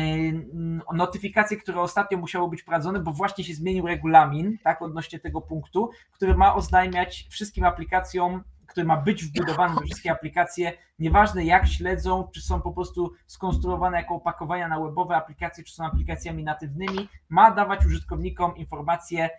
[0.93, 5.89] notyfikacje, które ostatnio musiały być wprowadzone, bo właśnie się zmienił regulamin, tak, odnośnie tego punktu,
[6.11, 12.29] który ma oznajmiać wszystkim aplikacjom, który ma być wbudowany we wszystkie aplikacje, nieważne jak śledzą,
[12.33, 17.51] czy są po prostu skonstruowane jako opakowania na webowe aplikacje, czy są aplikacjami natywnymi, ma
[17.51, 19.29] dawać użytkownikom informacje,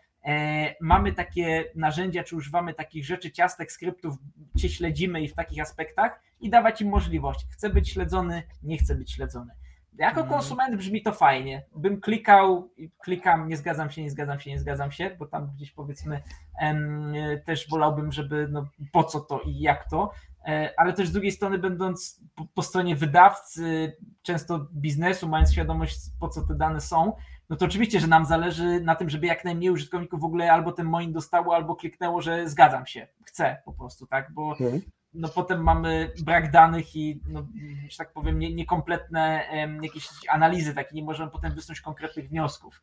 [0.80, 4.14] mamy takie narzędzia, czy używamy takich rzeczy, ciastek, skryptów,
[4.56, 7.46] cię śledzimy i w takich aspektach i dawać im możliwość.
[7.50, 9.52] Chcę być śledzony, nie chcę być śledzony.
[9.98, 10.38] Jako mhm.
[10.38, 11.64] konsument brzmi to fajnie.
[11.76, 15.72] Bym klikał, klikam, nie zgadzam się, nie zgadzam się, nie zgadzam się, bo tam gdzieś
[15.72, 16.22] powiedzmy
[16.60, 17.12] em,
[17.44, 20.10] też wolałbym, żeby no, po co to i jak to,
[20.46, 25.98] e, ale też z drugiej strony będąc po, po, stronie wydawcy, często biznesu, mając świadomość
[26.20, 27.12] po co te dane są,
[27.48, 30.72] no to oczywiście, że nam zależy na tym, żeby jak najmniej użytkowników w ogóle albo
[30.72, 34.80] ten moim dostało, albo kliknęło, że zgadzam się, chcę po prostu, tak, bo mhm.
[35.14, 37.46] no potem mamy brak danych i, no,
[37.88, 39.44] że tak powiem, nie, niekompletne
[39.82, 42.82] jakieś analizy, takie nie możemy potem wysnuć konkretnych wniosków.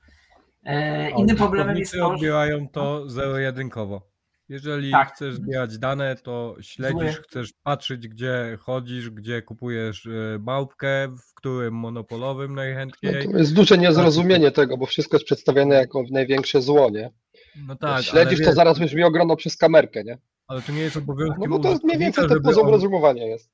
[0.63, 2.05] E, innym problemem jest to, że...
[2.05, 4.14] odbierają to zero-jedynkowo.
[4.49, 5.13] Jeżeli Tak.
[5.13, 11.73] chcesz zbierać dane, to śledzisz, chcesz patrzeć, gdzie chodzisz, gdzie kupujesz e, małpkę, w którym
[11.73, 13.27] monopolowym No najchętniej.
[13.31, 17.11] to jest duże niezrozumienie tego, bo wszystko jest przedstawiane jako największe zło, nie?
[17.55, 20.17] No Jak tak, śledzisz, ale, to wiesz, zaraz będziesz mnie oglądał przez kamerkę, nie?
[20.47, 23.25] ale to nie jest obowiązkiem No bo to jest mniej więcej ten poziom on- rozumowania
[23.25, 23.49] jest.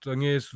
[0.00, 0.48] to nie jest,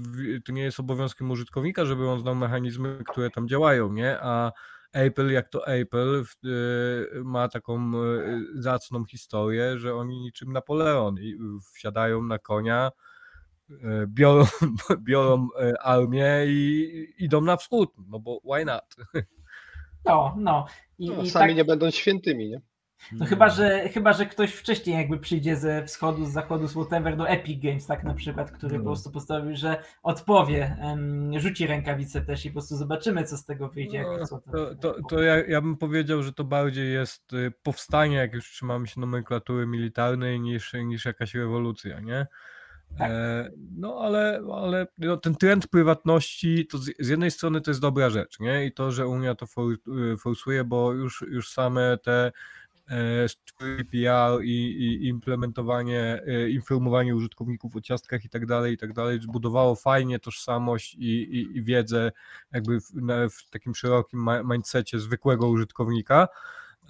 [0.46, 4.18] to nie jest obowiązkiem użytkownika, żeby on znał mechanizmy, które tam działają, nie?
[4.20, 4.52] A
[4.92, 11.38] Apple, jak to Apple, y, ma taką y, zacną historię, że oni niczym Napoleon i
[11.74, 12.90] wsiadają na konia,
[13.70, 13.76] y,
[14.06, 14.44] biorą,
[15.08, 15.48] biorą
[15.80, 18.96] armię i idą na wschód, no bo why not?
[20.04, 20.66] No, no.
[20.98, 22.60] I, No, i sami tak, nie będą świętymi, nie?
[23.12, 27.16] No chyba, że, chyba, że ktoś wcześniej jakby przyjdzie ze wschodu, z zachodu, z whatever,
[27.16, 28.84] do Epic Games tak na przykład, który No.
[28.84, 33.44] po prostu postanowił, że odpowie, em, rzuci rękawicę też i po prostu zobaczymy, co z
[33.44, 34.02] tego wyjdzie.
[34.20, 38.16] No, to, To, to, to ja, ja bym powiedział, że to bardziej jest y, powstanie,
[38.16, 42.26] jak już trzymamy się nomenklatury militarnej, niż, niż jakaś rewolucja, nie?
[42.98, 43.10] Tak.
[43.10, 47.80] E, no ale, ale no, ten trend prywatności, to z, z jednej strony to jest
[47.80, 48.66] dobra rzecz, nie?
[48.66, 49.74] I to, że Unia to for,
[50.18, 52.32] forsuje, bo już, już same te
[53.90, 59.20] PR i, i implementowanie, e, informowanie użytkowników o ciastkach i tak dalej, i tak dalej,
[59.20, 62.12] zbudowało fajnie tożsamość i, i, i wiedzę
[62.52, 62.90] jakby w,
[63.30, 66.28] w takim szerokim mindsetie zwykłego użytkownika.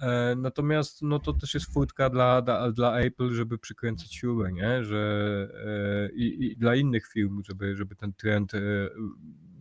[0.01, 4.83] E, Natomiast no to też jest furtka dla, dla, dla Apple, żeby przykręcać śrubę, nie?
[4.83, 8.59] Że, e, i, I dla innych firm, żeby, żeby ten trend e,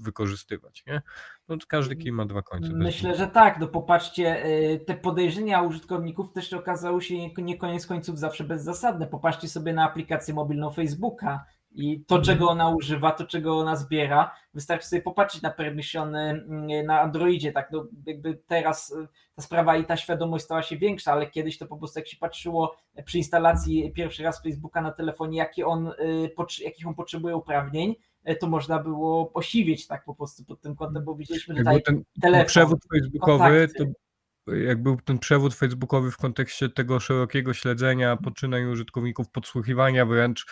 [0.03, 1.03] wykorzystywać, nie?
[1.49, 2.73] No każdy kij ma dwa końce.
[2.73, 3.61] Myślę, że tak.
[3.61, 9.07] No popatrzcie, y, te podejrzenia użytkowników też okazały się nie- nie koniec końców zawsze bezzasadne.
[9.07, 14.35] Popatrzcie sobie na aplikację mobilną Facebooka i to, czego ona używa, to, czego ona zbiera.
[14.55, 17.53] Wystarczy sobie popatrzeć na permissiony mm, na Androidzie.
[17.53, 21.59] Tak, no jakby teraz y, ta sprawa i ta świadomość stała się większa, ale kiedyś
[21.59, 25.87] to po prostu jak się patrzyło przy instalacji pierwszy raz Facebooka na telefonie, jakie on,
[25.89, 26.31] y,
[26.65, 27.95] jakich on potrzebuje uprawnień,
[28.41, 32.03] to można było osiwieć tak po prostu pod tym kątem, bo widzieliśmy tutaj był ten,
[32.21, 33.85] telefon, przewód facebookowy, to
[34.47, 40.47] jak był ten przewód facebookowy w kontekście tego szerokiego śledzenia poczynań użytkowników, podsłuchiwania wręcz,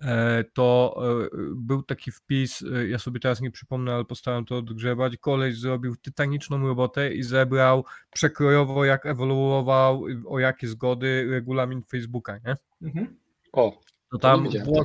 [0.00, 4.56] e, to e, był taki wpis, e, ja sobie teraz nie przypomnę, ale postaram to
[4.56, 7.84] odgrzebać, koleś zrobił tytaniczną robotę i zebrał
[8.14, 12.56] przekrojowo jak ewoluował, o jakie zgody regulamin Facebooka, nie?
[12.82, 13.16] Mhm.
[13.52, 14.84] O, To To tam nie widziałem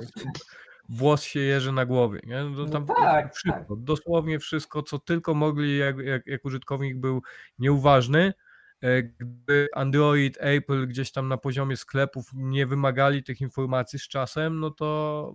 [0.90, 2.44] włos, się jeży na głowie, nie?
[2.44, 7.22] No, No tam tak, wszystko, dosłownie wszystko, co tylko mogli, jak, jak, jak użytkownik był
[7.60, 8.34] nieuważny,
[8.82, 14.60] e, gdyby Android, Apple gdzieś tam na poziomie sklepów nie wymagali tych informacji z czasem,
[14.60, 15.34] no to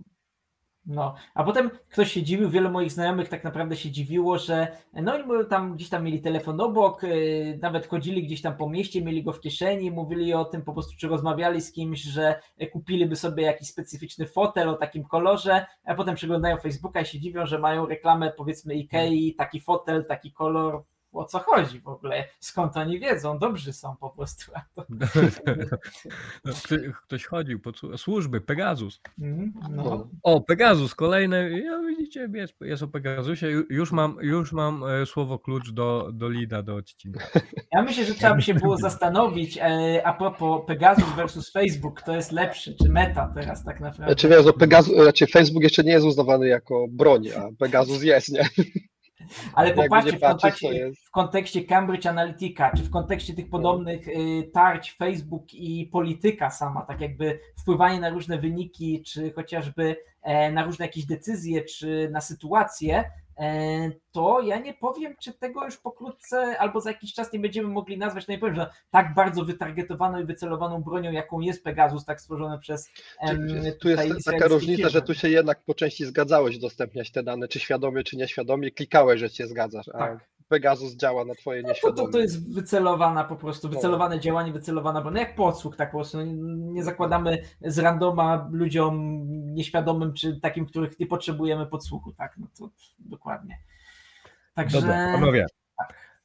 [0.85, 5.17] No, a potem ktoś się dziwił, wielu moich znajomych tak naprawdę się dziwiło, że no
[5.17, 9.23] i tam gdzieś tam mieli telefon obok, yy, nawet chodzili gdzieś tam po mieście, mieli
[9.23, 12.41] go w kieszeni, mówili o tym po prostu, czy rozmawiali z kimś, że
[12.73, 17.45] kupiliby sobie jakiś specyficzny fotel o takim kolorze, a potem przeglądają Facebooka i się dziwią,
[17.45, 20.83] że mają reklamę powiedzmy Ikei, taki fotel, taki kolor,
[21.17, 24.51] o co chodzi w ogóle, skąd oni wiedzą, dobrzy są po prostu.
[26.45, 26.75] No, Kto-
[27.05, 29.01] ktoś chodził po cu- służby, Pegasus.
[29.21, 29.83] Mm, no.
[29.83, 30.07] no.
[30.23, 35.05] O, Pegasus, kolejny, ja widzicie, jest, jest o Pegasusie, Ju- już mam, już mam e,
[35.05, 37.25] słowo klucz do, do Lida, do odcinka.
[37.73, 42.15] Ja myślę, że trzeba by się było zastanowić e, a propos Pegasus versus Facebook, kto
[42.15, 44.05] jest lepszy, czy Meta teraz tak naprawdę.
[44.13, 48.29] Znaczy, wiesz, no Pegasus, znaczy Facebook jeszcze nie jest uznawany jako broń, a Pegasus jest,
[48.29, 48.43] nie?
[49.53, 53.49] Ale jakby popatrzcie nie w patrzeć, kontekście, w kontekście Cambridge Analytica, czy w kontekście tych
[53.49, 59.95] podobnych y, tarć Facebook i polityka sama, tak jakby wpływanie na różne wyniki, czy chociażby
[60.21, 63.03] e, na różne jakieś decyzje, czy na sytuacje,
[64.11, 67.97] to ja nie powiem, czy tego już pokrótce albo za jakiś czas nie będziemy mogli
[67.97, 72.21] nazwać, to nie powiem, że tak bardzo wytargetowaną i wycelowaną bronią, jaką jest Pegasus, tak
[72.21, 73.47] stworzone przez em,
[73.79, 75.07] Tu jest taka różnica, że firmy.
[75.07, 79.29] tu się jednak po części zgadzałeś udostępniać te dane, czy świadomie, czy nieświadomie, klikałeś, że
[79.29, 80.34] się zgadzasz, a Tak.
[80.47, 83.73] Pegasus działa na twoje No to, to, to jest wycelowana po prostu, No.
[83.73, 85.13] wycelowane działanie, wycelowana broń.
[85.13, 86.21] No jak podsłuch, tak po prostu.
[86.21, 86.33] Nie,
[86.73, 92.69] nie zakładamy z randoma ludziom nieświadomym, czy takim, których nie potrzebujemy podsłuchu, tak, no to
[92.99, 93.59] dokładnie.
[94.53, 95.45] Także Dobra, panowie.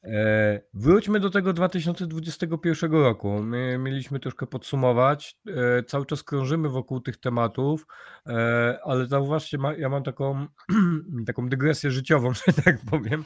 [0.04, 3.42] E, wróćmy do tego 2021 roku.
[3.42, 5.36] My mieliśmy troszkę podsumować.
[5.46, 7.86] E, cały czas krążymy wokół tych tematów,
[8.26, 10.46] e, ale zauważcie, ja mam taką,
[11.26, 13.24] taką dygresję życiową, że tak powiem.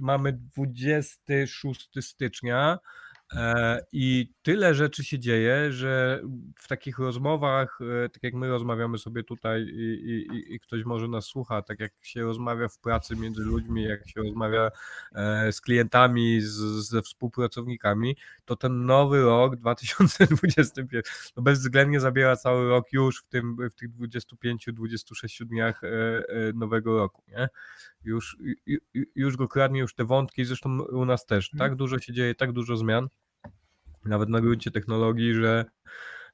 [0.00, 2.78] Mamy 26 stycznia.
[3.34, 6.22] E, I tyle rzeczy się dzieje, że
[6.58, 11.08] w takich rozmowach, e, tak jak my rozmawiamy sobie tutaj i, i, i ktoś może
[11.08, 14.70] nas słucha, tak jak się rozmawia w pracy między ludźmi, jak się rozmawia
[15.14, 16.54] e, z klientami, z,
[16.88, 21.02] ze współpracownikami, to ten nowy rok 2021
[21.36, 25.80] no bezwzględnie zabiera cały rok już w, tym, w tych 25-26 dniach
[26.54, 27.22] nowego roku.
[27.28, 27.48] Nie?
[28.04, 28.36] Już,
[29.14, 31.50] już go kradnie, już te wątki, zresztą u nas też.
[31.58, 33.08] Tak dużo się dzieje, tak dużo zmian
[34.04, 35.64] nawet na gruncie technologii, że,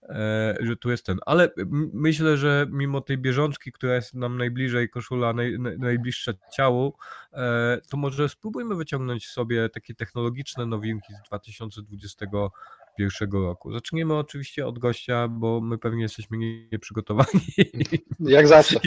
[0.03, 1.19] e, że tu jest ten.
[1.27, 1.51] Ale
[1.93, 6.95] myślę, że mimo tej bieżączki, która jest nam najbliżej, koszula naj, najbliższa ciału,
[7.33, 13.73] e, to może spróbujmy wyciągnąć sobie takie technologiczne nowinki z 2021 roku.
[13.73, 16.39] Zaczniemy oczywiście od gościa, bo my pewnie jesteśmy
[16.73, 17.41] nieprzygotowani.
[18.21, 18.81] Jak zawsze.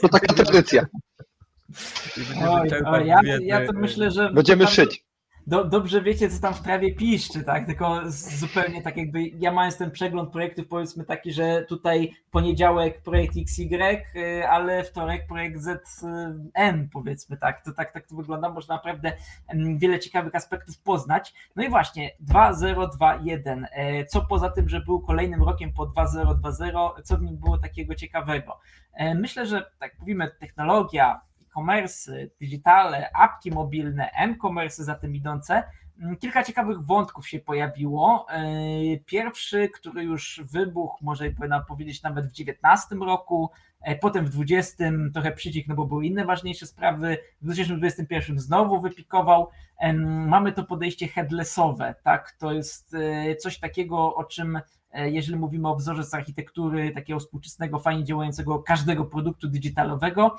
[0.00, 0.86] To taka tradycja.
[2.48, 4.32] Oj, oj, ja, ja to myślę, że.
[4.32, 5.09] Będziemy szyć
[5.50, 7.66] do, dobrze wiecie, co tam w trawie piszczy, tak?
[7.66, 8.00] Tylko
[8.40, 13.66] zupełnie tak jakby ja mając ten przegląd projektów, powiedzmy taki, że tutaj poniedziałek projekt XY,
[14.16, 17.64] y, ale wtorek projekt ZN, powiedzmy tak.
[17.64, 18.50] To tak, tak to wygląda.
[18.50, 19.12] Można naprawdę
[19.76, 21.34] wiele ciekawych aspektów poznać.
[21.56, 23.66] No i właśnie 2021.
[23.72, 27.94] E, co poza tym, że był kolejnym rokiem po 2020, co w nim było takiego
[27.94, 28.60] ciekawego?
[28.94, 31.20] E, myślę, że tak mówimy, technologia,
[31.50, 35.62] e-commerce, digitale, apki mobilne, m-commerce za tym idące,
[36.00, 38.26] mm, kilka ciekawych wątków się pojawiło.
[38.30, 38.42] E,
[39.06, 45.12] pierwszy, który już wybuchł, może powinna powiedzieć nawet w 19 roku, e, potem w 20
[45.12, 49.50] trochę przycisk, no bo były inne ważniejsze sprawy, w 2021 znowu wypikował.
[50.26, 52.36] Mamy to podejście headlessowe, tak?
[52.38, 54.60] To jest e, coś takiego, o czym
[54.94, 60.36] jeżeli mówimy o wzorze z architektury takiego współczesnego, fajnie działającego każdego produktu digitalowego,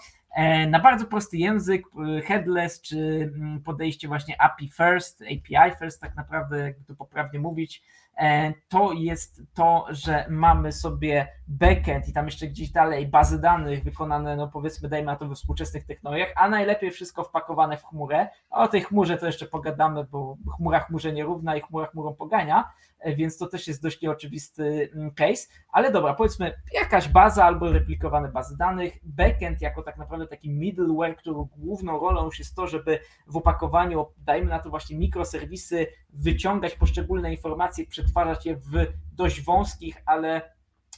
[0.67, 1.85] na bardzo prosty język,
[2.17, 7.39] e, headless, czy mm, podejście właśnie API first, API first, tak naprawdę, jakby to poprawnie
[7.39, 7.83] mówić,
[8.17, 13.83] e, to jest to, że mamy sobie backend i tam jeszcze gdzieś dalej bazy danych
[13.83, 18.27] wykonane, no powiedzmy, dajmy na to we współczesnych technologiach, a najlepiej wszystko wpakowane w chmurę.
[18.49, 22.71] O tej chmurze to jeszcze pogadamy, bo chmura chmurze nierówna i chmura chmurą pogania,
[23.05, 28.31] więc to też jest dość nieoczywisty mm, case, ale dobra, powiedzmy jakaś baza albo replikowane
[28.31, 32.99] bazy danych, backend jako tak naprawdę taki middleware, którego główną rolą już jest to, żeby
[33.27, 38.71] w opakowaniu, dajmy na to właśnie mikroserwisy, wyciągać poszczególne informacje, przetwarzać je w
[39.13, 40.41] dość wąskich, ale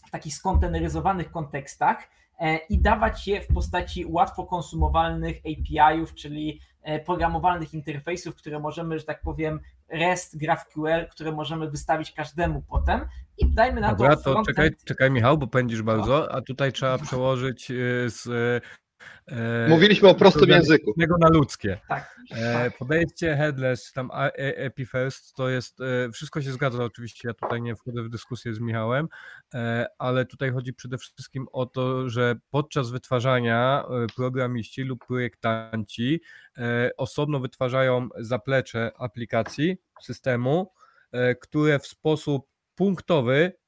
[0.08, 7.00] w takich skonteneryzowanych kontekstach e, i dawać je w postaci łatwo konsumowalnych API-ów, czyli e,
[7.00, 9.60] programowalnych interfejsów, które możemy, że tak powiem,
[9.90, 13.02] REST, GraphQL, które możemy wystawić każdemu potem
[13.38, 14.34] i dajmy na Dobra, to.
[14.34, 18.83] to czekaj, czekaj Michał, bo pędzisz bardzo, a tutaj trzeba przełożyć y, z E,
[19.70, 20.94] Mówiliśmy o prostym języku.
[20.98, 21.80] na ludzkie.
[21.88, 22.78] Tak, e, tak.
[22.78, 28.04] Podejście headless, tam Epifirst, to jest, e, wszystko się zgadza oczywiście, ja tutaj nie wchodzę
[28.04, 29.08] w dyskusję z Michałem,
[29.98, 33.86] ale tutaj chodzi przede wszystkim o to, że podczas wytwarzania
[34.16, 36.22] programiści lub projektanci
[36.98, 40.72] osobno wytwarzają zaplecze aplikacji, systemu,
[41.40, 43.63] które w sposób punktowy E,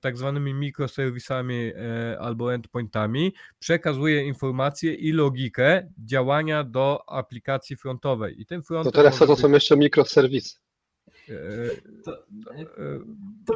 [0.00, 8.40] tak zwanymi mikroserwisami e, albo endpointami, przekazuje informacje i logikę działania do aplikacji frontowej.
[8.40, 10.58] I tym frontem to teraz to, to są jeszcze mikroserwisy.
[11.28, 11.34] E,
[12.04, 12.12] to,
[13.46, 13.54] to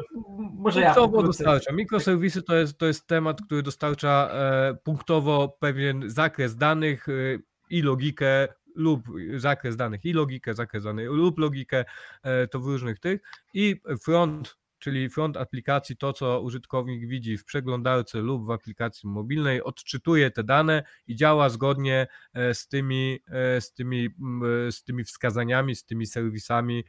[0.53, 1.73] może ja punktowo dostarcza.
[1.73, 4.31] Mikroserwisy to jest, to jest temat, który dostarcza
[4.83, 7.07] punktowo pewien zakres danych
[7.69, 11.85] i logikę lub zakres danych i logikę, zakres danych lub logikę,
[12.51, 13.21] to w różnych tych
[13.53, 19.63] i front czyli front aplikacji, to co użytkownik widzi w przeglądarce lub w aplikacji mobilnej,
[19.63, 24.05] odczytuje te dane i działa zgodnie e, z tymi, e, z tymi,
[24.67, 26.83] e, z tymi wskazaniami, z tymi serwisami,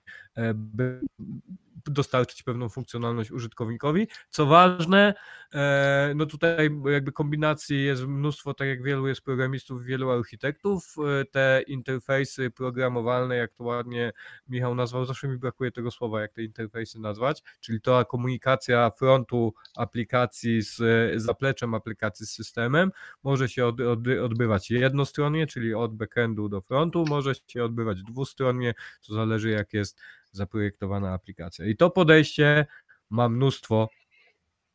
[1.91, 4.09] dostarczyć pewną funkcjonalność użytkownikowi.
[4.31, 5.15] Co ważne,
[5.55, 10.95] e, no tutaj jakby kombinacji jest mnóstwo, tak jak wielu jest programistów, wielu architektów.
[11.21, 14.13] E, te interfejsy programowalne, jak to ładnie
[14.49, 19.55] Michał nazwał, zawsze mi brakuje tego słowa, jak te interfejsy nazwać, czyli to komunikacja frontu
[19.77, 20.83] aplikacji z
[21.23, 27.05] zapleczem aplikacji z systemem może się od, od, odbywać jednostronnie, czyli od backendu do frontu,
[27.09, 28.75] może się odbywać dwustronnie,
[29.07, 29.99] to zależy jak jest
[30.37, 31.67] zaprojektowana aplikacja.
[31.67, 32.67] I to podejście
[33.11, 33.89] ma mnóstwo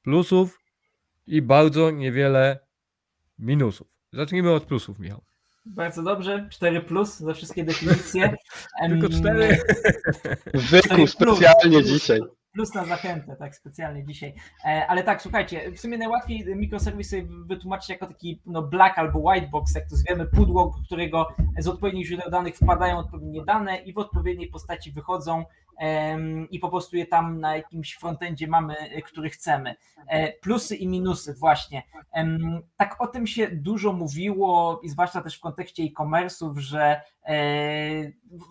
[0.01, 0.59] plusów
[1.27, 2.59] i bardzo niewiele
[3.39, 3.87] minusów.
[4.13, 5.21] Zacznijmy od plusów, Michał.
[5.65, 8.35] Bardzo dobrze, 4 plus za wszystkie definicje.
[8.89, 9.57] Tylko 4.
[10.53, 12.19] Wykuł specjalnie dzisiaj.
[12.53, 14.33] Plus na zachętę, tak specjalnie dzisiaj.
[14.65, 19.47] E, ale tak, słuchajcie, w sumie najłatwiej mikroserwisy wytłumaczyć jako taki no, black albo white
[19.47, 21.27] box, jak to zwiemy, pudło, którego
[21.59, 25.45] z odpowiednich źródeł danych wpadają odpowiednie dane i w odpowiedniej postaci wychodzą
[26.51, 29.75] i po prostu je tam na jakimś frontendzie mamy, który chcemy.
[30.41, 31.83] Plusy i minusy, właśnie.
[32.77, 37.01] Tak o tym się dużo mówiło i zwłaszcza też w kontekście e-commerce'ów, że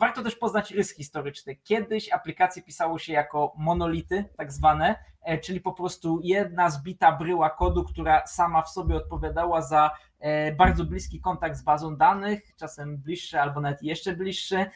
[0.01, 1.57] warto też poznać rys historyczny.
[1.57, 7.51] Kiedyś aplikacje pisało się jako monolity, tak zwane, E, czyli po prostu jedna zbita bryła
[7.51, 12.99] kodu, która sama w sobie odpowiadała za e, bardzo bliski kontakt z bazą danych, czasem
[12.99, 14.67] bliższy albo nawet jeszcze bliższy,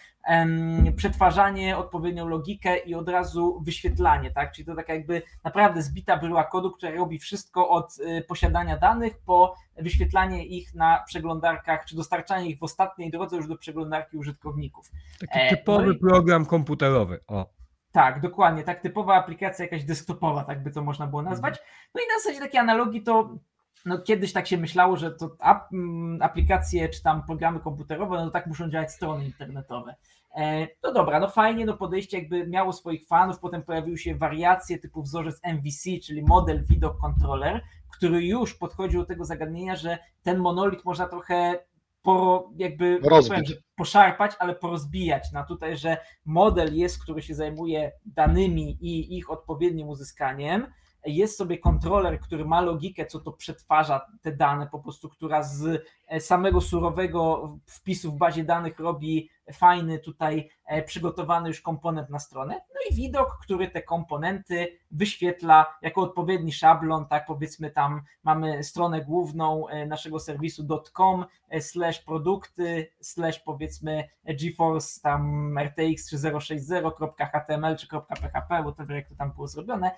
[0.96, 4.52] przetwarzanie, odpowiednią logikę i od razu wyświetlanie, tak?
[4.52, 9.18] Czyli to tak jakby naprawdę zbita bryła kodu, która robi wszystko od e, posiadania danych
[9.26, 14.90] po wyświetlanie ich na przeglądarkach, czy dostarczanie ich w ostatniej drodze już do przeglądarki użytkowników.
[15.20, 15.98] Taki typowy no i...
[15.98, 17.20] program komputerowy.
[17.26, 17.63] O.
[17.94, 21.58] Tak, dokładnie, tak typowa aplikacja jakaś desktopowa, tak by to można było nazwać.
[21.94, 23.38] No i na zasadzie takiej analogii to
[23.86, 25.36] no kiedyś tak się myślało, że to
[25.72, 29.94] mm, aplikacje czy tam programy komputerowe, no tak muszą działać strony internetowe.
[30.36, 34.78] E, no dobra, no fajnie, no podejście jakby miało swoich fanów, potem pojawiły się wariacje
[34.78, 37.62] typu wzorzec MVC, czyli model widok controller,
[37.96, 41.58] który już podchodził do tego zagadnienia, że ten monolit można trochę
[42.04, 43.42] po, jakby powiem,
[43.76, 45.32] poszarpać, ale porozbijać.
[45.32, 50.66] Na tutaj, że model jest, który się zajmuje danymi i ich odpowiednim uzyskaniem,
[51.06, 55.82] jest sobie kontroler, który ma logikę, co to przetwarza te dane, po prostu, która z
[56.06, 62.18] e, samego surowego wpisu w bazie danych robi fajny tutaj e, przygotowany już komponent na
[62.18, 62.54] stronę.
[62.54, 69.00] No i widok, który te komponenty wyświetla jako odpowiedni szablon, tak powiedzmy tam mamy stronę
[69.00, 70.66] główną e, naszego serwisu
[70.96, 71.24] .com
[71.60, 79.48] slash produkty slash powiedzmy GeForce tam RTX 3060.html czy .php, whatever jak to tam było
[79.48, 79.90] zrobione,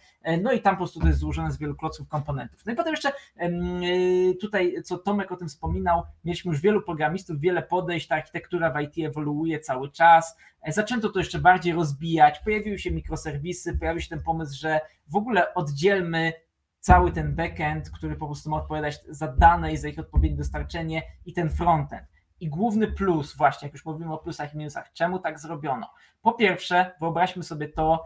[0.43, 2.67] no i tam po prostu to jest złożone z wielu klocków komponentów.
[2.67, 3.13] No i potem jeszcze
[4.41, 8.81] tutaj, co Tomek o tym wspominał, mieliśmy już wielu programistów, wiele podejść, ta architektura w
[8.81, 14.09] IT ewoluuje cały czas, e, zaczęto to jeszcze bardziej rozbijać, pojawiły się mikroserwisy, pojawił się
[14.09, 16.33] ten pomysł, że w ogóle oddzielmy
[16.81, 21.03] cały ten backend, który po prostu ma odpowiadać za dane i za ich odpowiednie dostarczenie
[21.27, 22.09] i ten frontend.
[22.41, 25.91] I główny plus, właśnie jak już mówimy o plusach i minusach, czemu tak zrobiono?
[26.23, 28.05] Po pierwsze, wyobraźmy sobie to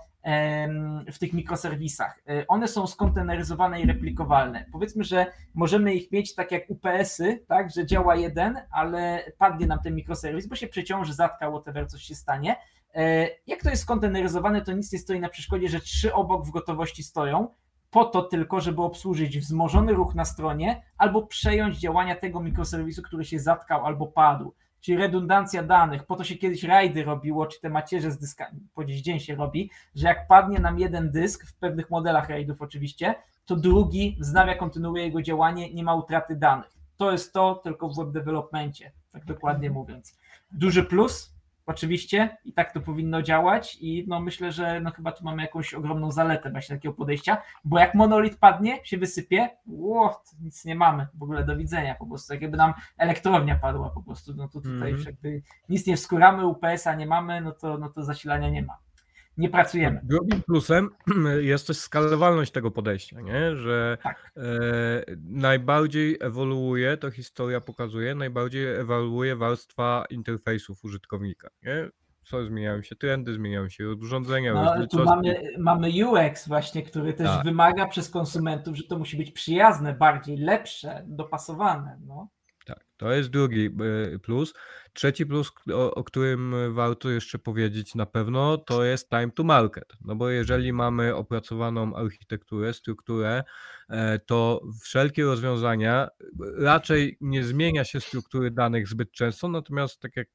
[1.13, 2.23] w tych mikroserwisach.
[2.29, 4.67] E, one są skonteneryzowane i replikowalne.
[4.73, 9.79] Powiedzmy, że możemy ich mieć tak jak UPS-y, tak, że działa jeden, ale padnie nam
[9.79, 12.57] ten mikroserwis, bo się przeciąży, zatka, whatever, coś się stanie.
[12.95, 16.51] E, jak to jest skonteneryzowane, to nic nie stoi na przeszkodzie, że trzy obok w
[16.51, 17.55] gotowości stoją,
[17.91, 23.25] po to tylko, żeby obsłużyć wzmożony ruch na stronie albo przejąć działania tego mikroserwisu, który
[23.25, 24.55] się zatkał albo padł.
[24.81, 28.85] Czyli redundancja danych, po to się kiedyś rajdy robiło, czy te macierze z dyskami, po
[28.85, 33.15] dziś dzień się robi, że jak padnie nam jeden dysk, w pewnych modelach rajdów oczywiście,
[33.47, 36.71] to drugi wznawia, kontynuuje jego działanie, nie ma utraty danych.
[36.97, 40.19] To jest to tylko w web developmentie, tak dokładnie mówiąc.
[40.53, 41.35] Duży plus,
[41.71, 45.75] oczywiście i tak to powinno działać i no myślę, że no chyba tu mamy jakąś
[45.75, 51.07] ogromną zaletę właśnie takiego podejścia, bo jak monolit padnie, się wysypie, ło, nic nie mamy,
[51.15, 54.61] w ogóle do widzenia po prostu, jak jakby nam elektrownia padła po prostu, no to
[54.61, 55.03] tutaj mm.
[55.07, 58.79] jakby nic nie wskuramy, UPS-a nie mamy, no to, no to zasilania nie ma
[59.41, 60.01] nie pracujemy.
[60.05, 60.91] Drugim plusem
[61.41, 63.57] jest też skalowalność tego podejścia, nie?
[63.57, 64.33] że tak.
[64.37, 64.43] e,
[65.25, 71.49] najbardziej ewoluuje, to historia pokazuje, najbardziej ewoluuje warstwa interfejsów użytkownika.
[71.63, 71.91] Nie?
[72.23, 74.55] Co zmieniają się trendy, zmieniają się urządzenia.
[74.55, 77.45] No, tu mamy, mamy UX właśnie, który też tak.
[77.45, 81.99] wymaga przez konsumentów, że to musi być przyjazne, bardziej lepsze, dopasowane.
[82.07, 82.29] No.
[82.67, 83.67] Tak, to jest drugi
[84.15, 84.55] e, plus.
[84.93, 89.93] Trzeci plus, o, o którym warto jeszcze powiedzieć na pewno, to jest time to market.
[90.01, 93.45] No bo jeżeli mamy opracowaną architekturę, strukturę,
[93.91, 96.09] e, to wszelkie rozwiązania
[96.59, 100.29] raczej nie zmienia się struktury danych zbyt często, natomiast tak jak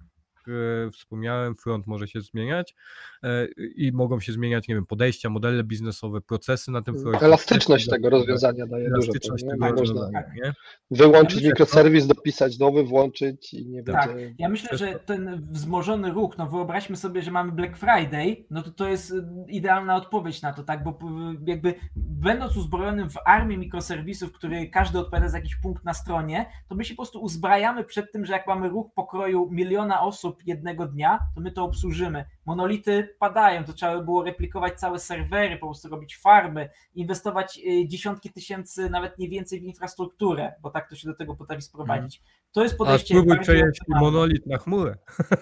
[0.94, 2.76] wspomniałem, front może się zmieniać
[3.24, 7.26] e, i mogą się zmieniać, nie wiem, podejścia, modele biznesowe, procesy na tym froncie.
[7.26, 8.96] Elastyczność tego rozwiązania daje dużo.
[8.96, 10.54] Elastyczność tego rozwiązania, nie?
[10.92, 14.08] Wyłączyć ja mikroserwis, dopisać nowy, włączyć i nie tak.
[14.08, 14.36] będzie...
[14.40, 18.72] Ja myślę, że ten wzmożony ruch, no wyobraźmy sobie, że mamy Black Friday, no to
[18.72, 19.14] to jest
[19.48, 21.00] idealna odpowiedź na to, tak, bo
[21.46, 26.76] jakby będąc uzbrojonym w armię mikroserwisów, który każdy odpowiada za jakiś punkt na stronie, to
[26.76, 30.88] my się po prostu uzbrajamy przed tym, że jak mamy ruch pokroju miliona osób jednego
[30.88, 32.26] dnia, to my to obsłużymy.
[32.46, 37.88] Monolity padają, to trzeba by było replikować całe serwery, po prostu robić farmy, inwestować y,
[37.88, 42.22] dziesiątki tysięcy, nawet nie więcej w infrastrukturę, bo tak to się do tego potrafi sprowadzić.
[42.56, 43.16] To jest podejście.
[43.16, 44.96] A spróbuj przejąć monolit na chmurę.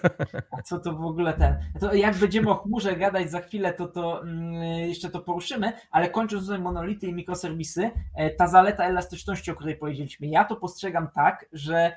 [0.58, 1.56] A co to w ogóle ten?
[1.80, 4.52] To jak będziemy o chmurze gadać za chwilę, to, to mm,
[4.88, 9.76] jeszcze to poruszymy, ale kończąc tutaj monolity i mikroserwisy, e, ta zaleta elastyczności, o której
[9.76, 11.92] powiedzieliśmy, ja to postrzegam tak, że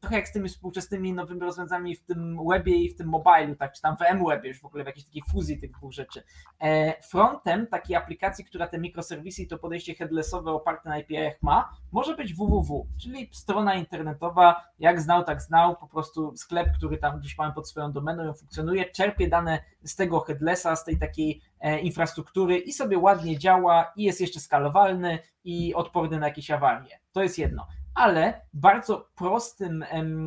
[0.00, 3.72] trochę jak z tymi współczesnymi nowymi rozwiązaniami w tym webie i w tym mobilu, tak,
[3.72, 6.22] czy tam w M-webie już w ogóle w jakiejś takiej fuzji tych dwóch rzeczy.
[6.60, 11.70] E, frontem takiej aplikacji, która te mikroserwisy i to podejście headlessowe oparte na API ma,
[11.92, 17.20] może być www, czyli strona internetowa, jak znał, tak znał, po prostu sklep, który tam
[17.20, 21.40] gdzieś mamy pod swoją domeną, ją funkcjonuje, czerpie dane z tego headlessa, z tej takiej
[21.60, 26.98] e, infrastruktury i sobie ładnie działa i jest jeszcze skalowalny i odporny na jakieś awarie.
[27.12, 29.84] To jest jedno ale bardzo prostym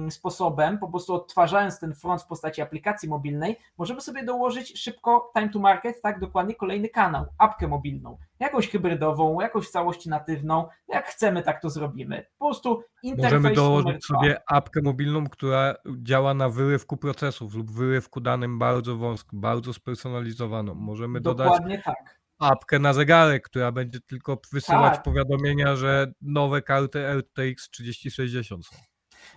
[0.10, 5.50] sposobem, po prostu odtwarzając ten front w postaci aplikacji mobilnej, możemy sobie dołożyć szybko time
[5.50, 11.06] to market, tak dokładnie kolejny kanał, apkę mobilną, jakąś hybrydową, jakąś w całości natywną, jak
[11.06, 12.26] chcemy, tak to zrobimy.
[12.38, 18.22] Po prostu interfejs Możemy dołożyć sobie apkę mobilną, która działa na wyrywku procesów lub wyrywku
[18.22, 20.76] danym bardzo wąskim, bardzo spersonalizowaną.
[20.76, 25.04] Możemy Dokładnie dodać tak apkę na zegarek, która będzie tylko wysyłać Tak.
[25.04, 28.76] powiadomienia, że nowe karty RTX 3060 są.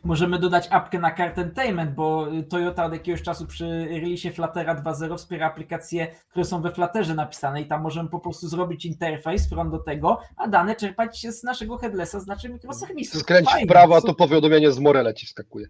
[0.04, 5.46] Możemy dodać apkę na Cartentainment, bo Toyota od jakiegoś czasu przy releasie Fluttera 2.0 wspiera
[5.46, 9.78] aplikacje, które są we Flutterze napisane i tam możemy po prostu zrobić interfejs front do
[9.78, 13.20] tego, a dane czerpać z naszego headlessa, z naszych mikroserwisów.
[13.22, 15.66] Skręć w Fajnie, prawo, to powiadomienie z Morele ci wskakuje.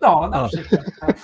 [0.00, 0.48] No, na A.
[0.48, 0.80] przykład.
[1.00, 1.16] tak.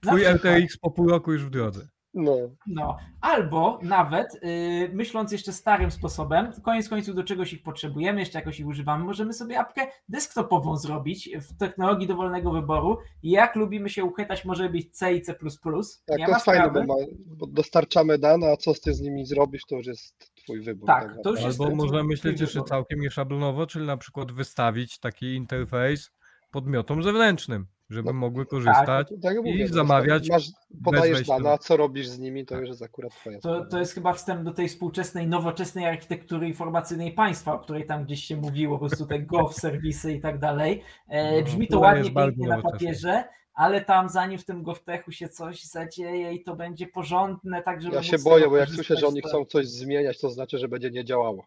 [0.00, 0.24] Twój.
[0.24, 1.88] RTX po pół roku już w drodze.
[2.14, 2.36] No.
[2.66, 8.38] No, albo nawet yy, myśląc jeszcze starym sposobem, koniec końców do czegoś ich potrzebujemy, jeszcze
[8.38, 12.98] jakoś ich używamy, możemy sobie apkę desktopową zrobić w technologii dowolnego wyboru.
[13.22, 15.34] Jak lubimy się uchytać, może być C i C++.
[15.34, 16.94] Tak, nie to jest fajne, bo, ma,
[17.26, 20.86] bo dostarczamy dane, a co z ty z nimi zrobisz, to już jest twój wybór.
[20.86, 25.34] Tak, to już jest Albo można myśleć jeszcze całkiem nieszablonowo, czyli na przykład wystawić taki
[25.34, 26.10] interfejs
[26.56, 29.08] podmiotom zewnętrznym, żeby No, mogły korzystać.
[29.22, 30.46] Tak jak i mówię, to zamawiać Masz,
[30.84, 33.66] podajesz dane, a co robisz z nimi, to już jest akurat twoja To, sprawa.
[33.66, 38.24] to jest chyba wstęp do tej współczesnej, nowoczesnej architektury informacyjnej państwa, o której tam gdzieś
[38.24, 40.82] się mówiło, po prostu te gov serwisy i tak dalej.
[41.08, 43.24] E, No, brzmi to która ładnie, pięknie na papierze,
[43.54, 47.94] ale tam zanim w tym govtechu się coś zadzieje i to będzie porządne, tak żeby
[47.96, 50.90] Ja się boję, bo jak słyszę, że oni chcą coś zmieniać, to znaczy, że będzie
[50.90, 51.46] nie działało.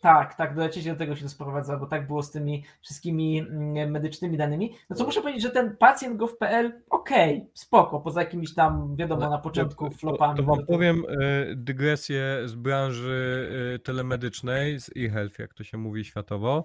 [0.00, 3.90] Tak, tak, dolecieć do tego się to sprowadza, bo tak było z tymi wszystkimi mm,
[3.90, 4.74] medycznymi danymi.
[4.90, 9.38] No co muszę powiedzieć, że ten pacjent gov.pl, okej, spoko, poza jakimiś tam, wiadomo, na
[9.38, 10.36] początku flopami.
[10.36, 15.64] To, to no wam powiem y, dygresję z branży y, telemedycznej, z e-health, jak to
[15.64, 16.64] się mówi światowo.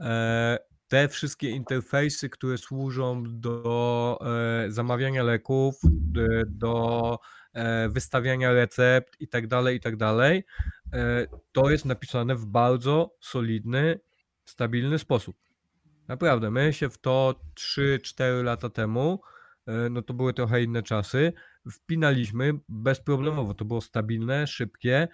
[0.00, 4.18] E, te wszystkie interfejsy, które służą do
[4.66, 5.80] e, zamawiania leków,
[6.46, 7.41] do e,
[7.88, 10.44] wystawiania recept i tak dalej, i tak dalej,
[10.92, 14.00] e, to jest napisane w bardzo solidny,
[14.44, 15.36] stabilny sposób.
[16.08, 19.20] Naprawdę, my się w to 3-4 lata temu,
[19.66, 21.32] e, no to były trochę inne czasy,
[21.70, 23.54] wpinaliśmy bezproblemowo.
[23.54, 25.08] To było stabilne, szybkie, e,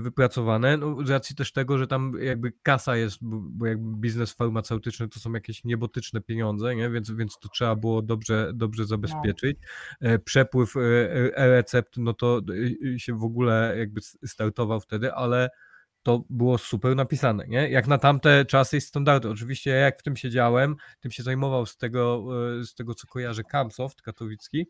[0.00, 0.76] wypracowane.
[0.76, 5.20] No, z racji też tego, że tam jakby kasa jest, bo jakby biznes farmaceutyczny to
[5.20, 6.90] są jakieś niebotyczne pieniądze, nie?
[6.90, 9.58] Więc, więc to trzeba było dobrze, dobrze zabezpieczyć.
[10.00, 12.40] E, Przepływ e, e, e-recept, no to
[12.94, 15.50] e, się w ogóle jakby startował wtedy, ale
[16.02, 17.70] to było super napisane, nie?
[17.70, 19.28] Jak na tamte czasy i standardy.
[19.28, 22.26] Oczywiście ja jak w tym siedziałem, tym się zajmował z tego,
[22.60, 24.66] e, z tego co kojarzę Camsoft katowicki.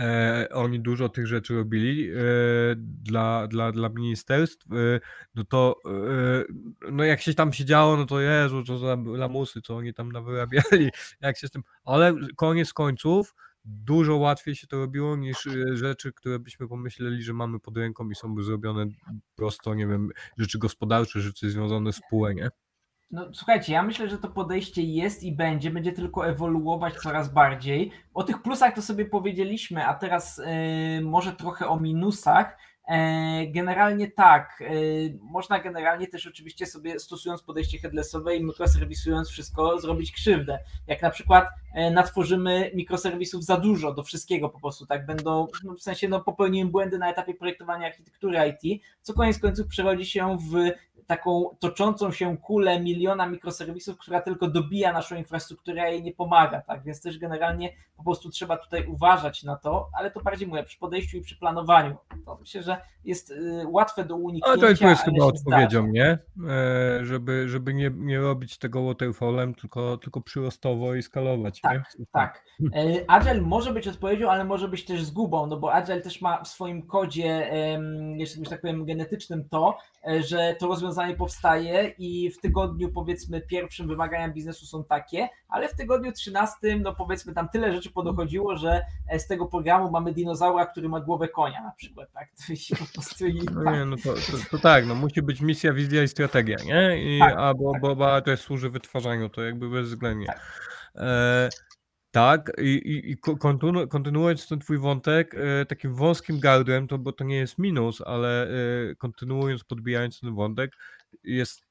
[0.00, 2.14] E, oni dużo tych rzeczy robili e,
[2.76, 4.66] dla, dla, dla ministerstw.
[4.72, 5.00] E,
[5.34, 9.76] no to e, no jak się tam siedziało, no to Jezu, co za lamusy, co
[9.76, 10.90] oni tam nawyrabiali,
[11.20, 13.34] jak się z tym, ale koniec końców
[13.64, 18.10] dużo łatwiej się to robiło niż e, rzeczy, które byśmy pomyśleli, że mamy pod ręką
[18.10, 18.86] i są zrobione
[19.36, 22.48] prosto, nie wiem, rzeczy gospodarcze, rzeczy związane z PUE, nie?
[23.12, 27.90] No słuchajcie, ja myślę, że to podejście jest i będzie, będzie tylko ewoluować coraz bardziej.
[28.14, 32.58] O tych plusach to sobie powiedzieliśmy, a teraz e, może trochę o minusach.
[32.92, 34.74] E, Generalnie tak, e,
[35.20, 40.58] można generalnie też oczywiście sobie stosując podejście headlessowe i mikroserwisując wszystko zrobić krzywdę.
[40.86, 45.74] Jak na przykład e, natworzymy mikroserwisów za dużo do wszystkiego po prostu, tak będą, no
[45.74, 50.38] w sensie no popełniłem błędy na etapie projektowania architektury IT, co koniec końców przerodzi się
[50.38, 50.72] w
[51.06, 56.62] taką toczącą się kulę miliona mikroserwisów, która tylko dobija naszą infrastrukturę, a jej nie pomaga,
[56.62, 56.82] tak?
[56.84, 60.78] Więc też generalnie po prostu trzeba tutaj uważać na to, ale to bardziej mówię przy
[60.78, 61.96] podejściu i przy planowaniu.
[62.26, 64.66] To myślę, że jest y, łatwe do uniknięcia.
[64.66, 65.86] Ale to jest, chyba odpowiedzią, zdarza.
[65.86, 66.18] nie?
[66.50, 71.60] E, żeby żeby nie, nie robić tego waterfallem, tylko, tylko przyrostowo i skalować.
[71.60, 72.44] tak, tak.
[72.74, 76.44] E, Agile może być odpowiedzią, ale może być też zgubą, no bo Agile też ma
[76.44, 77.50] w swoim kodzie,
[78.16, 79.78] jeszcze tak powiem, genetycznym to,
[80.08, 85.68] e, że to rozwiązanie powstaje i w tygodniu powiedzmy pierwszym wymagania biznesu są takie, ale
[85.68, 90.12] w tygodniu trzynastym, no powiedzmy tam tyle rzeczy podochodziło, że e, z tego programu mamy
[90.12, 92.28] dinozaura, który ma głowę konia na przykład, tak?
[92.68, 95.40] To się po prostu i, No nie, no to, to, to tak, no musi być
[95.40, 97.16] misja, wizja i strategia, nie?
[97.16, 97.82] I, Tak, albo tak.
[97.82, 100.26] bo, bo to służy wytwarzaniu, to jakby bezwzględnie.
[100.26, 100.40] Tak.
[100.96, 101.48] E,
[102.10, 106.98] tak, i, i, i ko- kontynu, kontynuując ten twój wątek, e, takim wąskim gardłem, to
[106.98, 110.72] bo to nie jest minus, ale e, kontynuując, podbijając ten wątek,
[111.24, 111.62] jest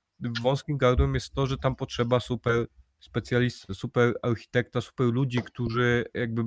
[0.42, 2.68] wąskim gardłem jest to, że tam potrzeba super
[3.02, 6.46] specjalisty, super architekta, super ludzi, którzy jakby e,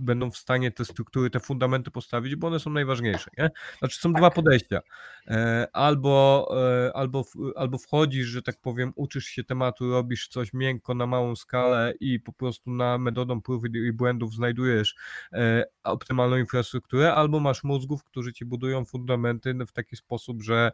[0.00, 3.50] będą w stanie te struktury, te fundamenty postawić, bo one są najważniejsze, nie?
[3.78, 4.80] Znaczy są dwa podejścia.
[5.28, 6.48] E, Albo,
[6.86, 7.24] e, albo,
[7.56, 12.20] albo wchodzisz, że tak powiem, uczysz się tematu, robisz coś miękko na małą skalę i
[12.20, 14.94] po prostu na metodą prób i błędów znajdujesz
[15.84, 20.72] optymalną infrastrukturę, albo masz mózgów, którzy ci budują fundamenty w taki sposób, że,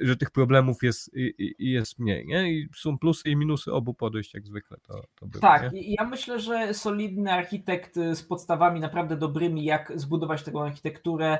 [0.00, 1.10] że tych problemów jest,
[1.58, 2.26] jest mniej.
[2.26, 2.52] Nie?
[2.52, 5.40] I są plusy i minusy obu podejść, jak zwykle to, to.
[5.40, 5.94] Tak, nie?
[5.94, 11.38] ja myślę, że solidny architekt y, z podstawami naprawdę dobrymi, jak zbudować taką architekturę,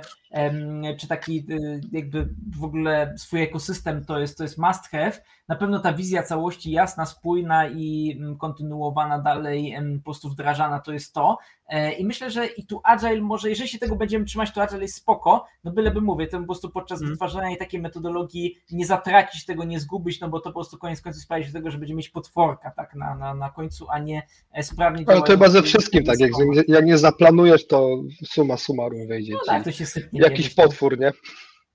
[0.98, 5.12] czy taki y, jakby w ogóle swój ekosystem, to jest, to jest must have.
[5.48, 10.92] Na pewno ta wizja całości jasna, spójna i mm, kontynuowana dalej, po prostu wdrażana, to
[10.92, 11.38] jest to.
[11.68, 14.82] E, I myślę, że i tu Agile może, jeżeli się tego będziemy trzymać, to Agile
[14.82, 17.10] jest spoko, no byleby mówię, to po prostu podczas Mm.
[17.10, 21.22] wytwarzania takiej metodologii nie zatracić tego, nie zgubić, no bo to po prostu koniec końców
[21.22, 24.22] sprawi się do tego, że będziemy mieć potworka tak na, na, na końcu, a nie
[24.52, 26.30] e, sprawnie Ale to chyba ze wszystkim, tak, jak,
[26.68, 30.20] jak nie zaplanujesz, to suma summarum wyjdzie No tak, to się sypnie.
[30.20, 31.12] Jakiś potwór, nie?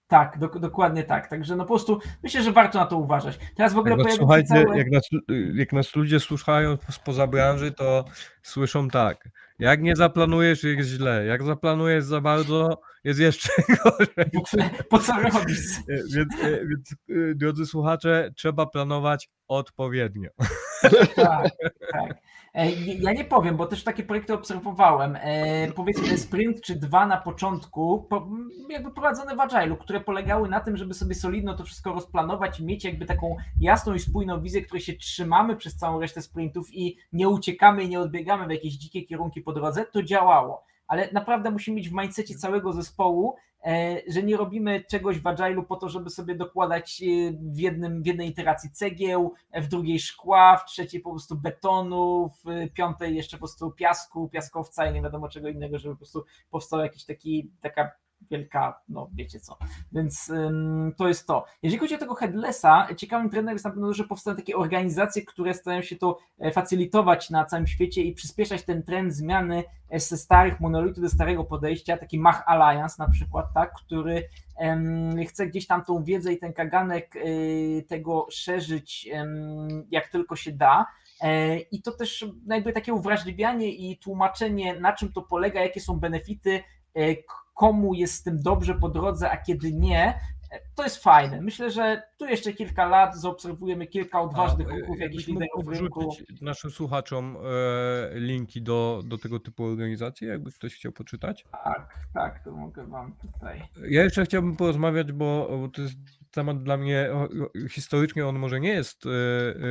[0.08, 1.28] Tak, dok- dokładnie tak.
[1.28, 3.40] Także no po prostu myślę, że warto na to uważać.
[3.56, 4.78] Teraz w ogóle Jak słuchajcie, całe...
[4.78, 5.04] jak, nas,
[5.54, 8.06] jak nas ludzie słuchają spoza branży, to
[8.42, 9.30] słyszą tak.
[9.64, 11.26] Jak nie zaplanujesz, jest źle.
[11.26, 13.50] Jak zaplanujesz za bardzo, jest jeszcze
[13.84, 14.32] gorzej.
[14.90, 15.58] Po co robić?
[15.90, 20.30] E, Więc, e, więc e, drodzy słuchacze, trzeba planować odpowiednio.
[21.16, 21.50] Tak,
[21.92, 22.18] tak.
[22.54, 25.18] E, Ja nie powiem, bo też takie projekty obserwowałem.
[25.22, 28.28] E, Powiedzmy sprint czy dwa na początku, po-
[28.70, 32.66] jakby prowadzone w Agile'u, które polegały na tym, żeby sobie solidno to wszystko rozplanować i
[32.66, 36.98] mieć jakby taką jasną i spójną wizję, której się trzymamy przez całą resztę sprintów i
[37.14, 40.64] nie uciekamy i nie odbiegamy w jakieś dzikie kierunki po drodze, to działało.
[40.88, 45.66] Ale naprawdę musimy mieć w mindsetie całego zespołu, e, że nie robimy czegoś w Agile'u
[45.66, 47.06] po to, żeby sobie dokładać e,
[47.54, 52.74] w, jednym, w jednej iteracji cegieł, w drugiej szkła, w trzeciej po prostu betonu, w
[52.74, 56.80] piątej jeszcze po prostu piasku, piaskowca i nie wiadomo czego innego, żeby po prostu powstał
[56.80, 57.92] jakiś taki, taka
[58.32, 59.58] wielka, no wiecie co.
[59.92, 61.46] Więc ym, to jest to.
[61.64, 65.54] Jeżeli chodzi o tego headlessa, ciekawym trendem jest na pewno, że powstają takie organizacje, które
[65.54, 70.18] starają się to e, facylitować na całym świecie i przyspieszać ten trend zmiany e, ze
[70.18, 75.68] starych monolitów do starego podejścia, taki Mach Alliance na przykład, tak, który em, chce gdzieś
[75.68, 80.86] tam tą wiedzę i ten kaganek y, tego szerzyć em, jak tylko się da.
[81.22, 86.00] E, I to też jakby takie uwrażliwianie i tłumaczenie, na czym to polega, jakie są
[86.00, 86.64] benefity,
[87.54, 90.20] komu jest z tym dobrze po drodze, a kiedy nie,
[90.76, 91.42] to jest fajne.
[91.42, 96.16] Myślę, że tu jeszcze kilka lat zaobserwujemy kilka odważnych ruchów jakichś liderów rynku.
[96.42, 101.46] naszym słuchaczom e, linki do, do tego typu organizacji, jakby ktoś chciał poczytać.
[101.52, 103.62] Tak, tak, to mogę wam tutaj.
[103.90, 105.96] Ja jeszcze chciałbym porozmawiać, bo, bo to jest
[106.32, 107.10] temat dla mnie,
[107.70, 109.10] historycznie on może nie jest e,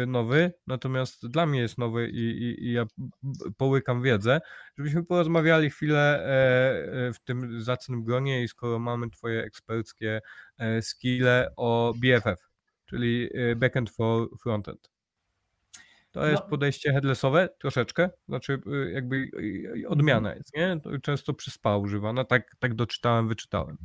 [0.02, 2.84] e, nowy, natomiast dla mnie jest nowy i, i, i ja
[3.56, 4.40] połykam wiedzę,
[4.78, 6.26] żebyśmy porozmawiali chwilę
[7.14, 10.20] w tym zacnym gronie i skoro mamy twoje eksperckie
[10.92, 12.50] skille o BFF,
[12.86, 14.92] czyli e, backend for frontend.
[16.12, 16.48] To jest No.
[16.48, 19.28] podejście headlessowe troszeczkę, znaczy y, jakby y,
[19.84, 20.80] y, odmiana jest, nie?
[20.82, 23.76] To Często przy SPA używana, tak, tak doczytałem, wyczytałem.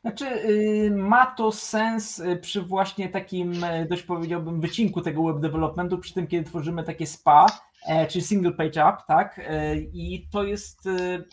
[0.00, 5.40] Znaczy, y, ma to sens y, przy właśnie takim, y, dość powiedziałbym, wycinku tego web
[5.40, 7.46] developmentu, przy tym, kiedy tworzymy takie SPA,
[7.86, 9.40] e, czyli single page app, tak?
[9.48, 11.24] E, I to jest, y,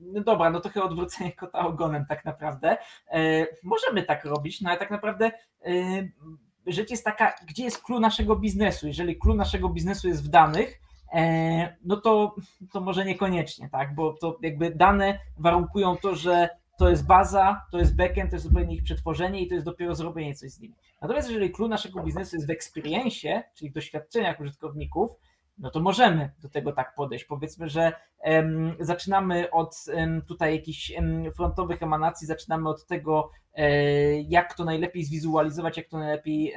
[0.00, 2.76] no dobra, no trochę odwrócenie kota ogonem tak naprawdę.
[3.10, 5.30] E, Możemy tak robić, no ale tak naprawdę
[6.72, 8.86] rzecz jest taka, gdzie jest clue naszego biznesu?
[8.86, 10.80] Jeżeli clue naszego biznesu jest w danych,
[11.14, 12.34] e, no to,
[12.72, 13.94] to może niekoniecznie, tak?
[13.94, 16.48] Bo to jakby dane warunkują to, że
[16.78, 19.94] to jest baza, to jest backend, to jest zupełnie ich przetworzenie i to jest dopiero
[19.94, 20.74] zrobienie coś z nimi.
[21.02, 25.10] Natomiast jeżeli clue naszego biznesu jest w experience, czyli w doświadczeniach użytkowników,
[25.58, 27.24] no to możemy do tego tak podejść.
[27.24, 33.30] Powiedzmy, że em, zaczynamy od em, tutaj jakichś em, frontowych emanacji, zaczynamy od tego,
[34.28, 36.54] jak to najlepiej zwizualizować, jak to najlepiej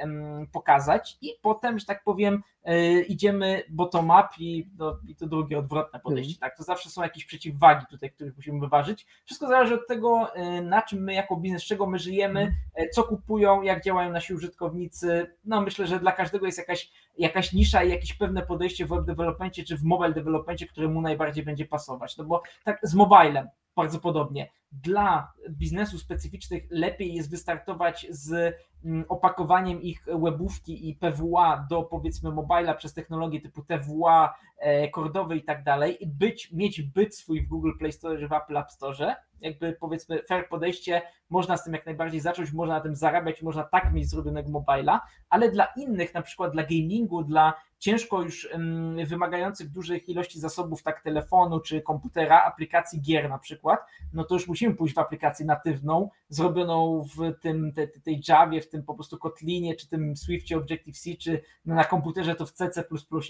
[0.52, 6.00] pokazać i potem, że tak powiem, e, idziemy bottom-up i, no, i to drugie odwrotne
[6.00, 9.06] podejście, tak, to zawsze są jakieś przeciwwagi tutaj, których musimy wyważyć.
[9.24, 10.28] Wszystko zależy od tego,
[10.62, 12.54] na czym my jako biznes, czego my żyjemy,
[12.92, 15.26] co kupują, jak działają nasi użytkownicy.
[15.44, 19.04] No myślę, że dla każdego jest jakaś, jakaś nisza i jakieś pewne podejście w web
[19.04, 22.16] developmentie czy w mobile developmentie, które mu najbardziej będzie pasować.
[22.16, 24.50] No bo tak z mobilem bardzo podobnie.
[24.72, 32.30] Dla biznesu specyficznych lepiej jest wystartować z mm, opakowaniem ich webówki i PWA do powiedzmy
[32.30, 37.48] mobila przez technologię typu TWA, e, kordowe i tak dalej być, mieć byt swój w
[37.48, 41.72] Google Play Store czy w Apple App Store, jakby powiedzmy fair podejście, można z tym
[41.72, 46.14] jak najbardziej zacząć, można na tym zarabiać, można tak mieć zrobionego mobila, ale dla innych,
[46.14, 48.48] na przykład dla gamingu, dla ciężko już
[49.06, 53.80] wymagających dużych ilości zasobów, tak telefonu czy komputera, aplikacji gier na przykład,
[54.12, 58.68] no to już musimy pójść w aplikację natywną, zrobioną w tym, te, tej Javie, w
[58.68, 62.84] tym po prostu Kotlinie, czy tym Swiftie Objective-C, czy na komputerze to w CC++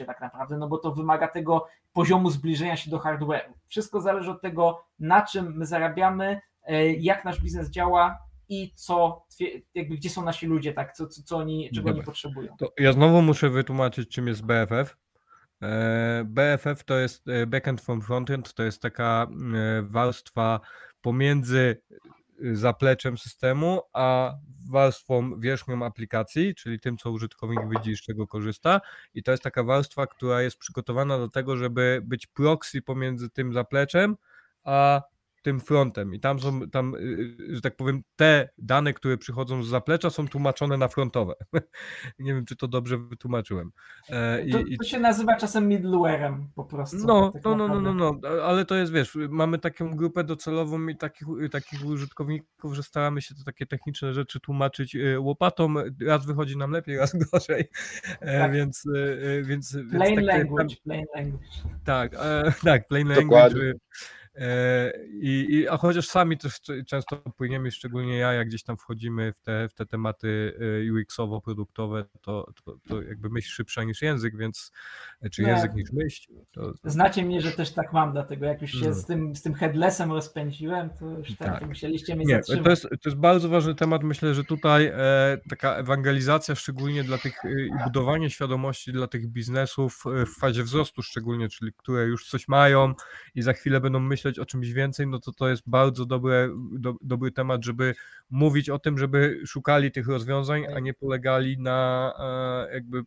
[0.07, 3.53] tak naprawdę, no bo to wymaga tego poziomu zbliżenia się do hardware'u.
[3.67, 8.19] Wszystko zależy od tego, na czym my zarabiamy, e, jak nasz biznes działa,
[8.53, 9.27] i co,
[9.75, 11.93] jakby gdzie są nasi ludzie, tak, co, co, co oni, czego Dobra.
[11.93, 12.57] oni potrzebują.
[12.59, 14.97] To ja znowu muszę wytłumaczyć, czym jest BFF.
[15.63, 20.61] E, BFF to jest e, backend from frontend, to jest taka e, warstwa
[21.01, 21.83] pomiędzy
[22.53, 24.35] zapleczem systemu, a
[24.71, 28.81] warstwą wierzchnią aplikacji, czyli tym, co użytkownik widzi, z czego korzysta.
[29.15, 33.53] I to jest taka warstwa, która jest przygotowana do tego, żeby być proxy pomiędzy tym
[33.53, 34.17] zapleczem,
[34.65, 35.03] a
[35.43, 39.63] tym frontem i tam są, tam, y, y, że tak powiem, te dane, które przychodzą
[39.63, 41.35] z zaplecza są tłumaczone na frontowe.
[42.19, 43.71] Nie wiem, czy to dobrze wytłumaczyłem.
[44.09, 47.07] E, I, to, to się nazywa czasem middleware'em po prostu.
[47.07, 50.89] No, tak no, no, no, no, no, ale to jest, wiesz, mamy taką grupę docelową
[50.89, 55.75] i takich, takich użytkowników, że staramy się te takie techniczne rzeczy tłumaczyć y, łopatą.
[56.07, 57.65] Raz wychodzi nam lepiej, raz gorzej,
[58.21, 58.53] e, tak.
[58.53, 58.85] więc,
[59.43, 59.79] więc...
[59.91, 61.49] Plain więc language, plain language.
[61.85, 63.25] Tak, e, tak, plain language.
[63.25, 63.71] Dokładnie.
[63.71, 64.22] E,
[65.21, 69.41] I, i, a chociaż sami też często płyniemy, szczególnie ja, jak gdzieś tam wchodzimy w
[69.41, 70.59] te, w te tematy
[70.89, 74.73] e, UX-owo-produktowe, to, to, to jakby myśl szybsza niż język, więc
[75.23, 76.33] e, czy język niż myśl.
[76.53, 76.73] To.
[76.85, 78.95] Znacie mnie, że też tak mam, dlatego jak już się no.
[78.95, 81.69] z, tym, z tym headlessem rozpędziłem, to już tak, tak.
[81.69, 82.65] musieliście mnie Nie, zatrzymać.
[82.65, 84.03] To jest, to jest bardzo ważny temat.
[84.03, 90.05] Myślę, że tutaj e, taka ewangelizacja, szczególnie dla tych i budowanie świadomości dla tych biznesów
[90.05, 92.95] w fazie wzrostu, szczególnie, czyli które już coś mają
[93.35, 96.49] i za chwilę będą myśleć, myśleć o czymś więcej, no to to jest bardzo dobre,
[96.73, 97.95] do, dobry temat, żeby
[98.31, 102.13] mówić o tym, żeby szukali tych rozwiązań, a nie polegali na
[102.69, 103.05] e, jakby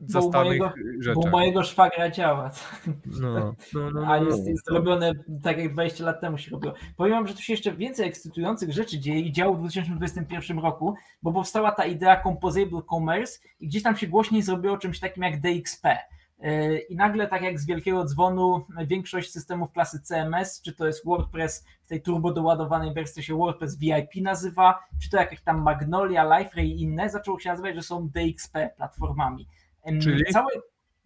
[0.00, 1.24] zastanych bo mojego, rzeczach.
[1.24, 2.50] Bo mojego szwagra działa.
[3.20, 5.12] No, no, no, a jest, jest robione
[5.42, 6.74] tak jak 20 lat temu się robiło.
[6.96, 10.94] Powiem wam, że tu się jeszcze więcej ekscytujących rzeczy dzieje i działo w 2021 roku,
[11.22, 15.40] bo powstała ta idea Composable Commerce i gdzieś tam się głośniej zrobiło czymś takim jak
[15.40, 15.98] DXP.
[16.42, 21.04] E, I nagle, tak jak z wielkiego dzwonu, większość systemów klasy CMS, czy to jest
[21.06, 26.38] WordPress w tej turbo doładowanej wersji się WordPress VIP nazywa, czy to jakieś tam Magnolia,
[26.38, 29.48] LiveRay i inne, zaczęło się nazywać, że są DXP platformami.
[30.00, 30.24] Czyli?
[30.32, 30.48] Całe,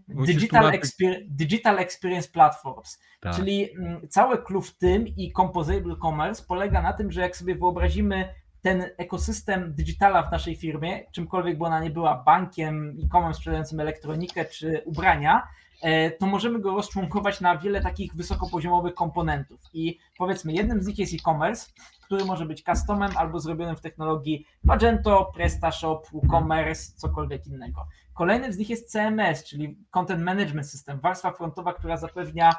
[0.08, 3.36] Digital, Exper Digital, Experience Platforms, tak.
[3.36, 3.68] czyli
[4.08, 8.28] cały klucz w tym i Composable Commerce polega na tym, że jak sobie wyobrazimy
[8.66, 14.44] ten ekosystem digitala w naszej firmie, czymkolwiek by ona nie była, bankiem, e-commerce sprzedającym elektronikę
[14.44, 15.48] czy ubrania,
[15.82, 19.60] e, to możemy go rozczłonkować na wiele takich wysokopoziomowych komponentów.
[19.72, 24.46] I powiedzmy, jednym z nich jest e-commerce, który może być customem albo zrobionym w technologii
[24.64, 27.86] Magento, PrestaShop, WooCommerce, cokolwiek innego.
[28.14, 32.52] Kolejnym z nich jest CMS, czyli Content Management System, warstwa frontowa, która zapewnia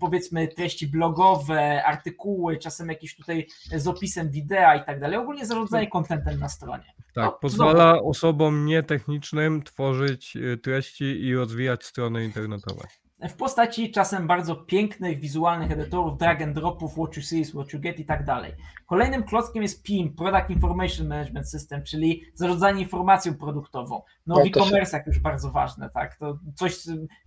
[0.00, 3.46] powiedzmy treści blogowe, artykuły, czasem jakieś tutaj
[3.76, 6.94] z opisem wideo i tak dalej, ogólnie zarządzanie contentem na stronie.
[7.14, 12.84] Tak, no, pozwala osobom nietechnicznym tworzyć y, treści i rozwijać strony internetowe
[13.28, 17.80] w postaci czasem bardzo pięknych, wizualnych edytorów, drag and dropów, what you see what you
[17.80, 18.52] get i tak dalej.
[18.86, 24.02] Kolejnym klockiem jest PIM, Product Information Management System, czyli zarządzanie informacją produktową.
[24.26, 26.16] No, w e-commerce już bardzo ważne, tak?
[26.16, 26.76] To coś,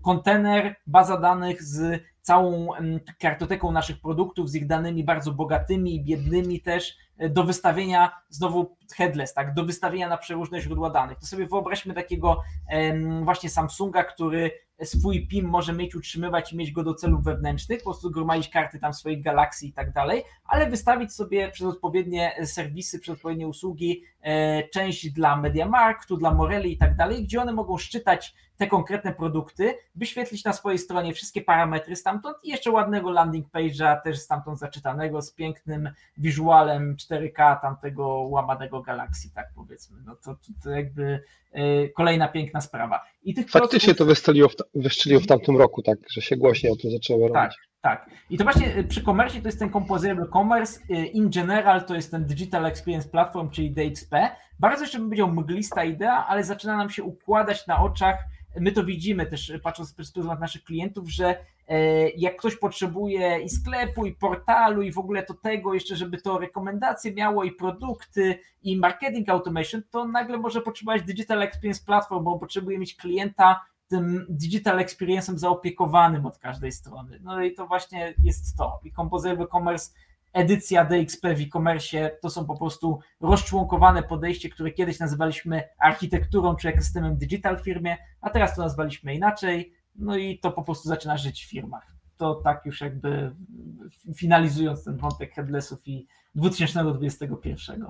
[0.02, 2.68] kontener, baza danych z całą
[3.20, 8.78] kartoteką naszych produktów, z ich danymi bardzo bogatymi i biednymi też, e, do wystawienia, znowu
[8.96, 11.20] headless, tak, do wystawienia na przeróżne źródła danych.
[11.20, 12.42] To sobie wyobraźmy takiego
[13.24, 14.52] właśnie Samsunga, który
[14.84, 18.80] swój PIM może mieć, utrzymywać i mieć go do celów wewnętrznych, po prostu gromadzić karty
[18.80, 24.04] tam swoich galaksji i tak dalej, ale wystawić sobie przez odpowiednie serwisy, przez odpowiednie usługi
[24.22, 29.14] e, część dla MediaMarktu, dla Morelli i tak dalej, gdzie one mogą szczytać te konkretne
[29.14, 34.60] produkty, wyświetlić na swojej stronie wszystkie parametry stamtąd i jeszcze ładnego landing page'a też stamtąd
[34.60, 39.98] zaczytanego z pięknym wizualem 4K tamtego łamanego Galaxy, tak powiedzmy.
[40.06, 41.24] No to, to, to jakby
[41.56, 43.06] y, kolejna piękna sprawa.
[43.28, 46.76] I tych Faktycznie to wystrzeliło w, wystrzeliło w tamtym roku, tak, że się głośniej o
[46.76, 47.58] tym zaczęło tak, robić.
[47.82, 48.10] Tak.
[48.30, 52.26] I to właśnie przy commerce to jest ten composable commerce, in general to jest ten
[52.26, 54.30] Digital Experience Platform, czyli DXP.
[54.60, 58.18] Bardzo jeszcze bym powiedział mglista idea, ale zaczyna nam się układać na oczach
[58.60, 61.46] my to widzimy też patrząc z perspektywy naszych klientów, że
[62.18, 66.40] jak ktoś potrzebuje i sklepu, i portalu, i w ogóle to tego, jeszcze żeby to
[66.40, 72.40] rekomendacje miało, i produkty, i marketing automation, to nagle może potrzebować Digital Experience Platform, bo
[72.40, 77.20] potrzebuje mieć klienta tym digital experience'em zaopiekowanym od każdej strony.
[77.24, 78.80] No i to właśnie jest to.
[78.84, 79.92] I Composable Commerce
[80.38, 86.70] edycja DXP w e-commerce to są po prostu rozczłonkowane podejście, które kiedyś nazywaliśmy architekturą czy
[86.70, 91.18] ekosystemem digital w firmie, a teraz to nazwaliśmy inaczej, no i to po prostu zaczyna
[91.18, 91.96] żyć w firmach.
[92.18, 93.36] To tak już jakby
[94.16, 97.86] finalizując ten wątek headlessów i 2021.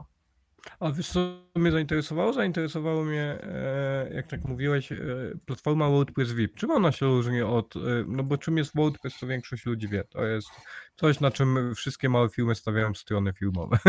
[0.79, 1.19] A wiesz co
[1.55, 2.33] mnie zainteresowało?
[2.33, 4.97] Zainteresowało mnie, e, jak tak mówiłeś, e,
[5.45, 6.55] platforma WordPress VIP.
[6.55, 10.03] Czym ona się różni od, e, no bo czym jest WordPress, to większość ludzi wie.
[10.03, 10.49] To jest
[10.95, 13.77] coś, na czym wszystkie małe firmy stawiają strony filmowe.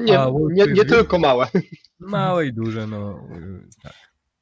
[0.00, 0.18] Nie,
[0.52, 1.46] nie, nie tylko małe.
[1.98, 3.28] Małe i duże, no
[3.82, 3.92] tak.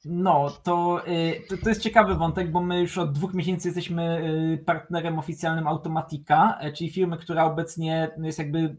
[0.05, 1.03] No, to,
[1.49, 4.23] to, to, jest ciekawy wątek, bo my już od dwóch miesięcy jesteśmy
[4.67, 8.77] partnerem oficjalnym Automatika, czyli firmy, która obecnie jest jakby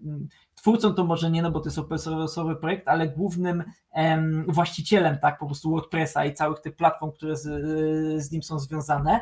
[0.65, 5.17] twórcą to może nie, no bo to jest open source'owy projekt, ale głównym em, właścicielem
[5.17, 7.43] tak po prostu WordPressa i całych tych platform, które z,
[8.23, 9.19] z nim są związane.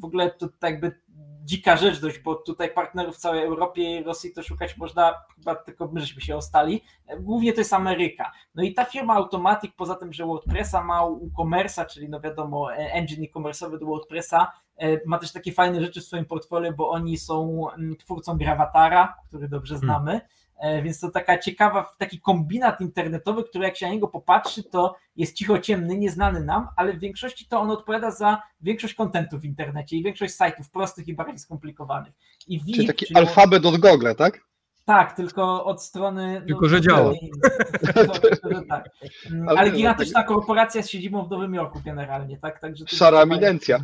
[0.00, 1.00] W ogóle to tak jakby
[1.44, 5.54] dzika rzecz dość, bo tutaj partnerów w całej Europie i Rosji to szukać można, chyba
[5.54, 6.82] tylko my żeśmy się ostali.
[7.20, 8.32] Głównie to jest Ameryka.
[8.54, 12.74] No i ta firma Automatic, poza tym, że WordPressa ma u Commerce'a, czyli no wiadomo,
[12.74, 14.52] engine e-commerce'owy do WordPressa,
[15.06, 17.66] ma też takie fajne rzeczy w swoim portfolio, bo oni są
[17.98, 19.86] twórcą Gravatara, który dobrze hmm.
[19.86, 20.20] znamy.
[20.58, 24.96] E, więc to taka ciekawa, taki kombinat internetowy, który jak się na niego popatrzy, to
[25.16, 29.44] jest cicho ciemny, nieznany nam, ale w większości to on odpowiada za większość kontentu w
[29.44, 32.12] internecie i większość sajtów prostych i bardziej skomplikowanych.
[32.48, 34.48] I VIP, czyli taki czyli alfabet od Google, tak?
[34.84, 36.40] Tak, tylko od strony.
[36.40, 37.12] No, tylko, no, że działa.
[38.68, 38.88] tak.
[39.48, 42.60] Ale gigantyczna korporacja z siedzibą w Nowym Jorku generalnie, tak?
[42.60, 43.78] Także Szara eminencja.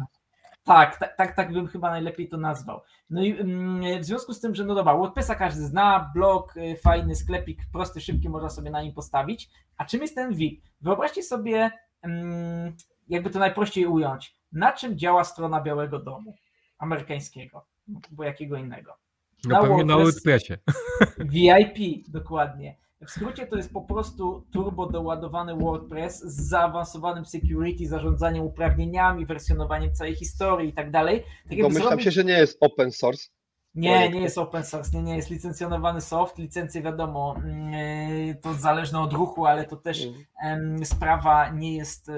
[0.64, 2.80] Tak, tak, tak, tak bym chyba najlepiej to nazwał.
[3.10, 6.76] No i mm, w związku z tym, że no dobra, WordPressa każdy zna, blog, y,
[6.76, 9.50] fajny sklepik, prosty, szybki, można sobie na nim postawić.
[9.76, 10.64] A czym jest ten VIP?
[10.80, 11.70] Wyobraźcie sobie,
[12.02, 12.76] mm,
[13.08, 16.34] jakby to najprościej ująć, na czym działa strona Białego Domu
[16.78, 17.66] amerykańskiego,
[18.10, 18.96] bo jakiego innego.
[19.44, 20.54] No na pewnie na WordPressie.
[21.18, 22.76] VIP, dokładnie.
[23.06, 29.94] W skrócie to jest po prostu turbo doładowany WordPress z zaawansowanym security, zarządzaniem uprawnieniami, wersjonowaniem
[29.94, 31.24] całej historii i tak dalej.
[31.48, 32.04] Tak Domyślam zrobić...
[32.04, 33.28] się, że nie jest open source.
[33.74, 36.38] Nie, nie jest open source, nie, nie jest licencjonowany soft.
[36.38, 40.06] Licencje wiadomo, mm, to zależne od ruchu, ale to też
[40.42, 40.84] mm.
[40.84, 42.14] sprawa nie jest, e,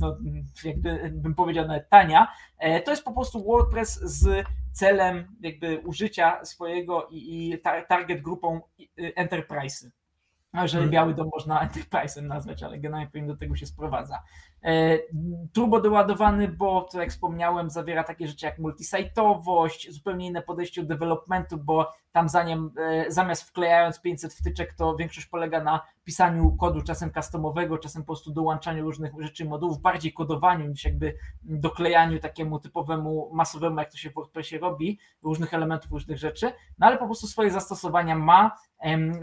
[0.00, 0.16] no,
[0.64, 2.28] jakby bym powiedział, nawet tania.
[2.58, 7.58] E, to jest po prostu WordPress z celem jakby użycia swojego i, i
[7.88, 8.60] target grupą
[8.96, 9.90] enterprise.
[10.64, 10.90] Że hmm.
[10.90, 14.22] biały dom można enterprise'em nazwać, ale generalnie do tego się sprowadza.
[14.64, 14.98] E,
[15.52, 20.88] turbo doładowany, bo to jak wspomniałem, zawiera takie rzeczy jak multisajtowość, zupełnie inne podejście do
[20.88, 26.82] developmentu, bo tam zanim, e, zamiast wklejając 500 wtyczek, to większość polega na pisaniu kodu,
[26.82, 32.58] czasem customowego, czasem po prostu dołączaniu różnych rzeczy, modułów, bardziej kodowaniu niż jakby doklejaniu takiemu
[32.58, 37.04] typowemu, masowemu, jak to się w WordPressie robi, różnych elementów, różnych rzeczy, no ale po
[37.06, 38.56] prostu swoje zastosowania ma,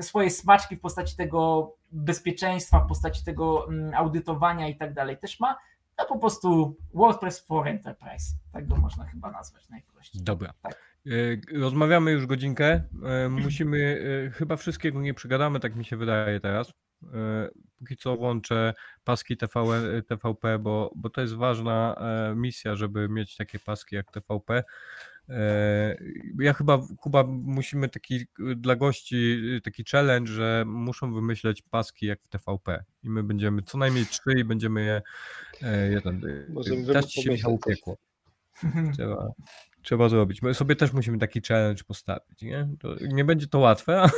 [0.02, 5.40] swoje smaczki w postaci tego bezpieczeństwa, w postaci tego mm, audytowania i tak dalej też
[5.40, 5.58] ma,
[5.98, 10.22] no po prostu WordPress for Enterprise, tak go można chyba nazwać najprościej.
[10.24, 10.54] Dobra.
[10.62, 10.89] Tak.
[11.06, 11.12] E,
[11.60, 12.84] rozmawiamy już godzinkę.
[13.04, 16.74] E, musimy, e, chyba wszystkiego nie przegadamy, tak mi się wydaje teraz.
[17.80, 18.74] Póki co łączę
[19.04, 21.96] paski TV, TVP, bo, bo to jest ważna
[22.36, 24.64] misja, żeby mieć takie paski jak TVP.
[26.40, 28.26] Ja chyba, Kuba, musimy taki
[28.56, 33.78] dla gości taki challenge, że muszą wymyśleć paski jak w TVP i my będziemy co
[33.78, 35.02] najmniej trzy i będziemy je
[35.92, 36.22] jeden.
[36.50, 37.98] Możemy też ci się upiekło.
[38.94, 39.34] Trzeba,
[39.82, 40.42] trzeba zrobić.
[40.42, 42.70] My sobie też musimy taki challenge postawić, nie?
[42.80, 44.06] To nie będzie to łatwe.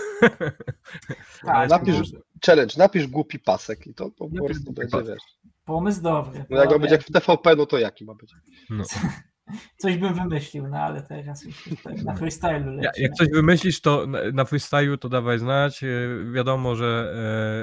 [1.46, 1.98] Tak, napisz
[2.46, 5.24] challenge, napisz głupi pasek i to po prostu będzie, wiesz.
[5.66, 6.46] Pomysł dobry.
[6.50, 8.34] No jak ma być jak w TVP, no to jaki ma być?
[8.70, 8.84] No.
[9.78, 13.08] Coś bym wymyślił, no ale teraz już tak na freestylu Ja, lecimy.
[13.08, 15.84] jak coś wymyślisz, to na, freestylu to dawaj znać.
[15.84, 15.88] E,
[16.34, 17.14] Wiadomo, że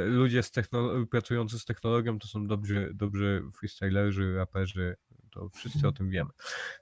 [0.03, 4.97] e, ludzie z technolo- pracujący z technologią to są dobrzy, dobrzy freestylerzy, raperzy.
[5.39, 6.31] To wszyscy o tym wiemy.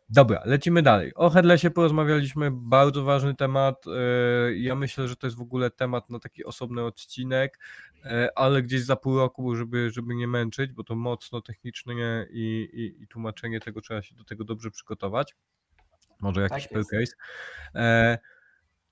[0.09, 1.13] Dobra, lecimy dalej.
[1.15, 3.85] O headlessie porozmawialiśmy, bardzo ważny temat.
[3.87, 7.59] e, Ja myślę, że to jest w ogóle temat na taki osobny odcinek,
[8.05, 12.69] e, ale gdzieś za pół roku, żeby, żeby nie męczyć, bo to mocno technicznie i,
[12.73, 15.35] i, i tłumaczenie tego trzeba się do tego dobrze przygotować.
[16.21, 17.13] Może jakiś Tak case.
[17.75, 18.19] E,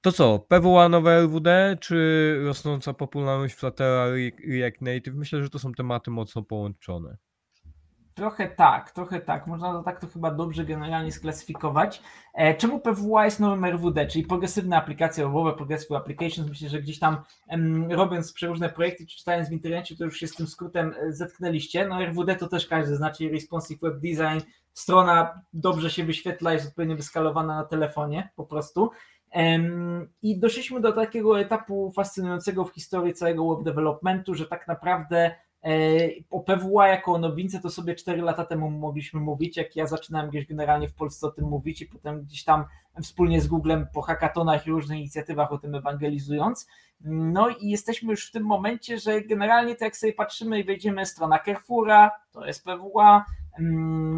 [0.01, 5.15] to co, PWA nowe LWD, czy rosnąca popularność Fluttera, Re- React Native?
[5.15, 7.17] Myślę, że to są tematy mocno połączone.
[8.15, 9.47] Trochę tak, trochę tak.
[9.47, 12.03] Można to tak to chyba dobrze generalnie sklasyfikować.
[12.35, 16.49] E, Czemu PWA jest nowym RWD, czyli progresywne aplikacje webowe, Progressive Applications?
[16.49, 17.17] Myślę, że gdzieś tam
[17.49, 21.13] em, robiąc przeróżne projekty, czy czytając w internecie, to już się z tym skrótem e,
[21.13, 21.89] zetknęliście.
[21.89, 24.51] No RWD to też każdy znaczy Responsive Web Design.
[24.73, 28.91] Strona dobrze się wyświetla, jest odpowiednio wyskalowana na telefonie po prostu.
[30.23, 35.35] I doszliśmy do takiego etapu fascynującego w historii całego web developmentu, że tak naprawdę
[36.31, 40.31] o PWA jako o nowince to sobie 4 lata temu mogliśmy mówić, jak ja zaczynałem
[40.31, 42.65] gdzieś generalnie w Polsce o tym mówić i potem gdzieś tam
[43.03, 46.69] wspólnie z Googlem po hackatonach i różnych inicjatywach o tym ewangelizując.
[47.01, 51.07] No i jesteśmy już w tym momencie, że generalnie to jak sobie patrzymy i wejdziemy
[51.07, 53.25] strona Carrefoura, to jest PWA,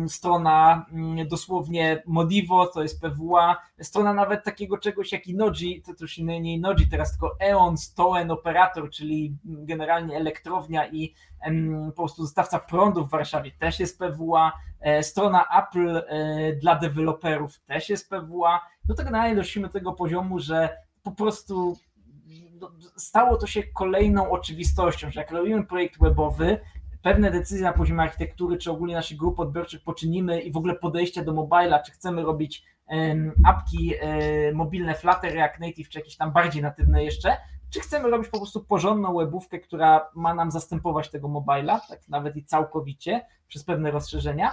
[0.08, 6.18] strona mm, dosłownie Modivo, to jest PWA, strona nawet takiego czegoś jak Inoji, to już
[6.18, 11.14] nie, nie Inoji teraz, tylko E.ON, Stoen Operator, czyli generalnie elektrownia i
[11.86, 17.58] po prostu dostawca prądu w Warszawie też jest PWA, e, strona Apple e, dla deweloperów
[17.58, 21.76] też jest PWA, no to generalnie doszliśmy do tego poziomu, że po prostu
[22.60, 26.60] no, stało to się kolejną oczywistością, że jak robimy projekt webowy,
[27.06, 31.24] pewne decyzje na poziomie architektury, czy ogólnie naszych grup odbiorczych poczynimy i w ogóle podejścia
[31.24, 32.64] do mobila, czy chcemy robić
[33.44, 33.92] apki
[34.54, 37.36] mobilne Flutter, React Native, czy jakieś tam bardziej natywne jeszcze,
[37.70, 42.36] czy chcemy robić po prostu porządną webówkę, która ma nam zastępować tego mobila, tak nawet
[42.36, 44.52] i całkowicie, przez pewne rozszerzenia,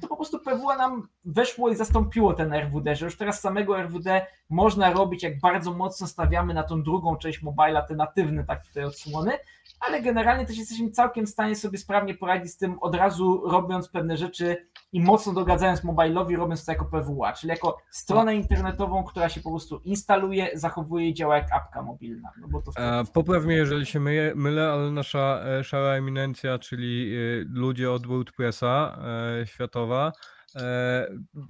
[0.00, 4.26] to po prostu PWA nam weszło i zastąpiło ten RWD, że już teraz samego RWD
[4.50, 8.84] można robić, jak bardzo mocno stawiamy na tą drugą część mobila, te natywne tak tutaj
[8.84, 9.32] odsłony,
[9.80, 13.88] ale generalnie też jesteśmy całkiem w stanie sobie sprawnie poradzić z tym, od razu robiąc
[13.88, 19.28] pewne rzeczy i mocno dogadzając mobilowi, robiąc to jako PWA, czyli jako stronę internetową, która
[19.28, 22.30] się po prostu instaluje, zachowuje i działa jak apka mobilna.
[22.40, 23.12] No bo to wtedy...
[23.12, 27.18] Popraw mnie, jeżeli się myję, mylę, ale nasza e, szara eminencja, czyli e,
[27.48, 28.98] ludzie od WordPressa
[29.42, 30.12] e, światowa,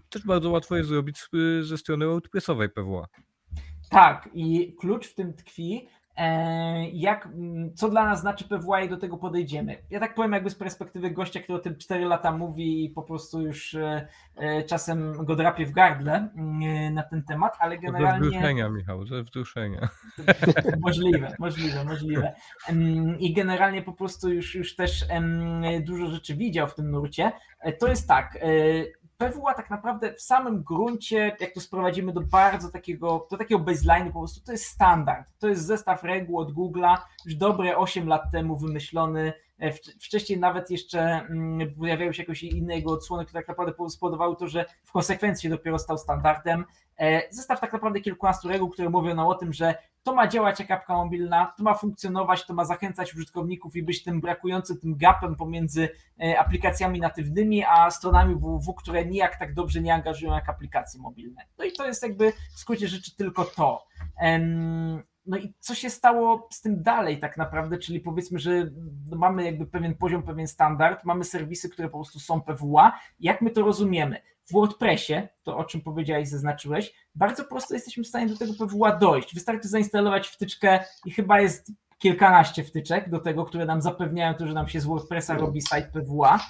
[0.08, 1.26] też bardzo łatwo jest zrobić
[1.62, 3.06] ze strony WordPressowej PWA.
[3.90, 5.88] Tak, i klucz w tym tkwi,
[6.92, 9.76] jak, mm, co dla nas znaczy PWA i do tego podejdziemy.
[9.90, 13.02] Ja tak powiem jakby z perspektywy gościa, który o tym 4 lata mówi i po
[13.02, 17.82] prostu już e, e, czasem go drapie w gardle mm, na ten temat, ale Ze
[17.82, 18.28] generalnie...
[18.28, 19.88] wzruszenia, Michał, ze wzruszenia.
[20.80, 22.34] Możliwe, możliwe, możliwe.
[22.68, 25.04] Em, I generalnie po prostu już, już też
[25.80, 27.32] dużo rzeczy widział w tym nurcie.
[27.60, 28.38] E, To jest tak.
[29.18, 34.12] PWA tak naprawdę w samym gruncie, jak to sprowadzimy do bardzo takiego, do takiego baseline'u
[34.12, 35.28] po prostu, to jest standard.
[35.38, 39.32] To jest zestaw reguł od Google'a, już dobre 8 lat temu wymyślony.
[39.58, 43.88] E, wcz- Wcześniej nawet jeszcze mm, pojawiały się jakieś inne jego odsłony, które tak naprawdę
[43.88, 46.64] spowodowały to, że w konsekwencji dopiero stał standardem.
[46.98, 50.60] E, Zestaw tak naprawdę kilkunastu reguł, które mówią nam o tym, że to ma działać
[50.60, 54.96] jak apka mobilna, to ma funkcjonować, to ma zachęcać użytkowników i być tym brakującym tym
[54.96, 55.88] gapem pomiędzy
[56.22, 61.42] e, aplikacjami natywnymi, a stronami www, które nijak tak dobrze nie angażują jak aplikacje mobilne.
[61.58, 63.86] No i to jest jakby w skrócie rzeczy tylko to.
[65.26, 68.70] No i co się stało z tym dalej tak naprawdę, czyli powiedzmy, że
[69.16, 72.98] mamy jakby pewien poziom, pewien standard, mamy serwisy, które po prostu są PWA.
[73.20, 74.20] Jak my to rozumiemy?
[74.46, 78.96] W WordPressie, to o czym powiedziałeś, zaznaczyłeś, bardzo prosto jesteśmy w stanie do tego PWA
[78.96, 79.34] dojść.
[79.34, 84.54] Wystarczy zainstalować wtyczkę i chyba jest kilkanaście wtyczek do tego, które nam zapewniają to, że
[84.54, 86.40] nam się z WordPressa robi site PWA.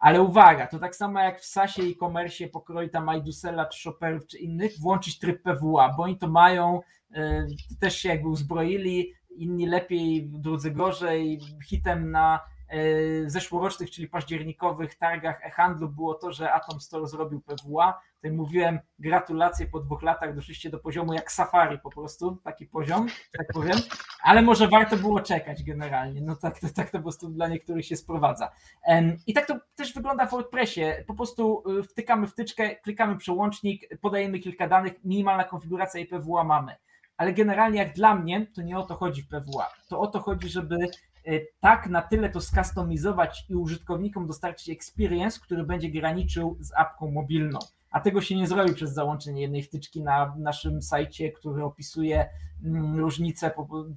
[0.00, 4.26] Ale uwaga, to tak samo jak w SASie i e-commerce pokroju tam iDusela, czy Shopperów,
[4.26, 6.80] czy innych, włączyć tryb PWA, bo oni to mają,
[7.16, 11.40] y, też się jakby uzbroili, inni lepiej, drudzy gorzej.
[11.68, 12.40] Hitem na
[13.26, 18.00] zeszłorocznych, czyli październikowych targach e-handlu było to, że Atom Store zrobił PWA.
[18.16, 23.06] Tutaj mówiłem, gratulacje, po dwóch latach doszliście do poziomu jak Safari po prostu, taki poziom,
[23.38, 23.78] tak powiem,
[24.22, 27.96] ale może warto było czekać generalnie, no tak tak to po prostu dla niektórych się
[27.96, 28.50] sprowadza.
[29.26, 34.38] I tak to też wygląda w WordPressie, po prostu y, wtykamy wtyczkę, klikamy przełącznik, podajemy
[34.38, 36.76] kilka danych, minimalna konfiguracja i PWA mamy.
[37.16, 39.70] Ale generalnie jak dla mnie, to nie o to chodzi w PWA.
[39.88, 40.76] To o to chodzi, żeby
[41.60, 47.58] tak na tyle to skustomizować i użytkownikom dostarczyć experience, który będzie graniczył z apką mobilną.
[47.90, 52.28] a tego się nie zrobi przez załączenie jednej wtyczki na naszym sajcie, który opisuje
[52.64, 53.50] mm, różnice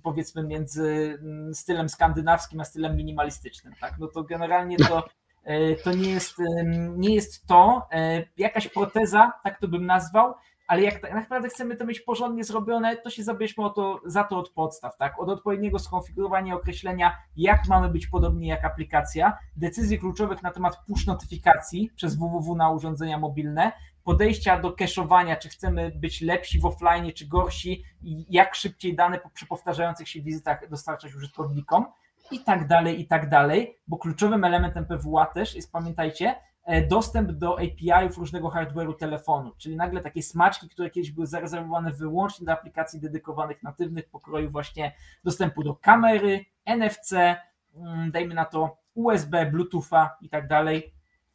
[0.03, 3.73] powiedzmy między mm, stylem skandynawskim a stylem minimalistycznym.
[3.81, 3.99] Tak?
[3.99, 5.07] No to generalnie to,
[5.43, 6.37] e, to nie, jest,
[6.97, 10.33] nie jest to e, jakaś proteza, tak to bym nazwał,
[10.67, 14.23] ale jak tak naprawdę chcemy to mieć porządnie zrobione, to się zabierzmy o to, za
[14.23, 15.19] to od podstaw, tak?
[15.19, 21.07] Od odpowiedniego skonfigurowania, określenia, jak mamy być podobni jak aplikacja, decyzji kluczowych na temat push
[21.07, 23.71] notyfikacji przez www na urządzenia mobilne,
[24.03, 29.19] podejścia do cache'owania, czy chcemy być lepsi w offline, czy gorsi, i jak szybciej dane
[29.33, 31.85] przy powtarzających się wizytach dostarczać użytkownikom
[32.31, 36.35] i tak dalej, i tak dalej, bo kluczowym elementem PWA też jest, pamiętajcie,
[36.89, 42.45] dostęp do API-ów różnego hardware'u telefonu, czyli nagle takie smaczki, które kiedyś były zarezerwowane wyłącznie
[42.45, 47.13] do aplikacji dedykowanych natywnych pokroju właśnie dostępu do kamery, NFC,
[47.75, 50.93] mm, dajmy na to USB, Bluetootha i tak dalej,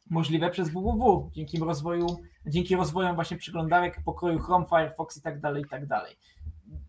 [0.09, 2.07] możliwe przez www, dzięki rozwoju,
[2.45, 6.15] dzięki rozwojom właśnie przeglądarek pokroju Chrome, Firefox i tak dalej, i tak dalej.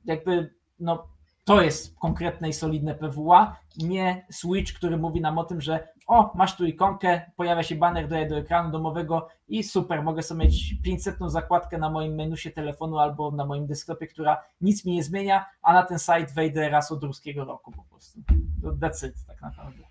[0.05, 1.09] Jakby no
[1.45, 6.33] to jest konkretne i solidne PWA, nie switch, który mówi nam o tym, że o,
[6.35, 10.75] masz tu ikonkę, pojawia się banner do, do ekranu domowego i super, mogę sobie mieć
[10.85, 15.47] 500 zakładkę na moim menusie telefonu albo na moim desktopie, która nic mi nie zmienia,
[15.63, 18.21] a na ten site wejdę raz od ruskiego roku po prostu.
[18.63, 19.83] That's it, tak naprawdę.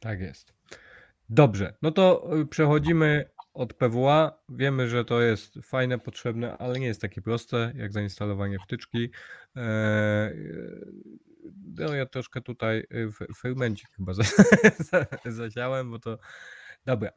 [0.00, 0.54] Tak jest.
[1.30, 4.38] Dobrze, no to y, przechodzimy od PWA.
[4.48, 9.10] Wiemy, że to jest fajne, potrzebne, ale nie jest takie proste jak zainstalowanie wtyczki.
[11.78, 14.12] No ja troszkę tutaj w fermencik chyba
[15.24, 16.18] zadziałem, bo to
[16.86, 17.10] dobra.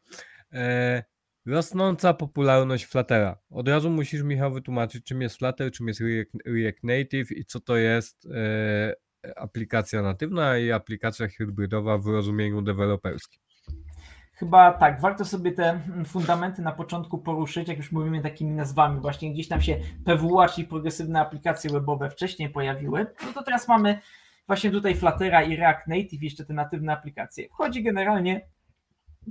[0.52, 1.03] Eee,
[1.45, 3.38] rosnąca popularność Fluttera.
[3.49, 6.02] Od razu musisz Michał wytłumaczyć, czym jest Flutter, czym jest
[6.45, 8.95] React Native i co to jest e,
[9.35, 13.41] aplikacja natywna i aplikacja hybrydowa w rozumieniu deweloperskim.
[14.41, 19.01] Chyba tak, warto sobie te fundamenty na początku poruszyć, jak już mówimy takimi nazwami.
[19.01, 23.05] Właśnie gdzieś tam się PWA, czyli progresywne aplikacje webowe wcześniej pojawiły.
[23.26, 23.99] No to teraz mamy
[24.47, 27.47] właśnie tutaj Fluttera i React Native, jeszcze te natywne aplikacje.
[27.51, 28.41] Chodzi generalnie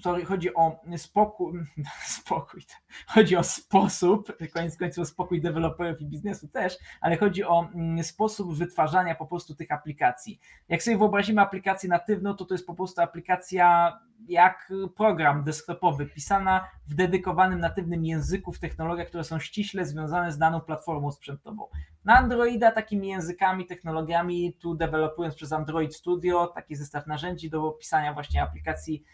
[0.03, 1.61] sorry, chodzi o spokój,
[2.19, 2.63] spokój,
[3.07, 8.57] chodzi o sposób, koniec końców spokój deweloperów i biznesu też, ale chodzi o mm, sposób
[8.57, 10.41] wytwarzania po prostu tych aplikacji.
[10.69, 13.99] Jak sobie wyobrazimy aplikację natywną, to to jest po prostu aplikacja
[14.29, 20.39] jak program desktopowy, pisana w dedykowanym natywnym języku, w technologiach, które są ściśle związane z
[20.39, 21.67] daną platformą sprzętową.
[22.05, 28.15] Na Androida takimi językami, technologiami, tu dewelopując przez Android Studio, taki zestaw narzędzi do pisania
[28.15, 29.05] właśnie aplikacji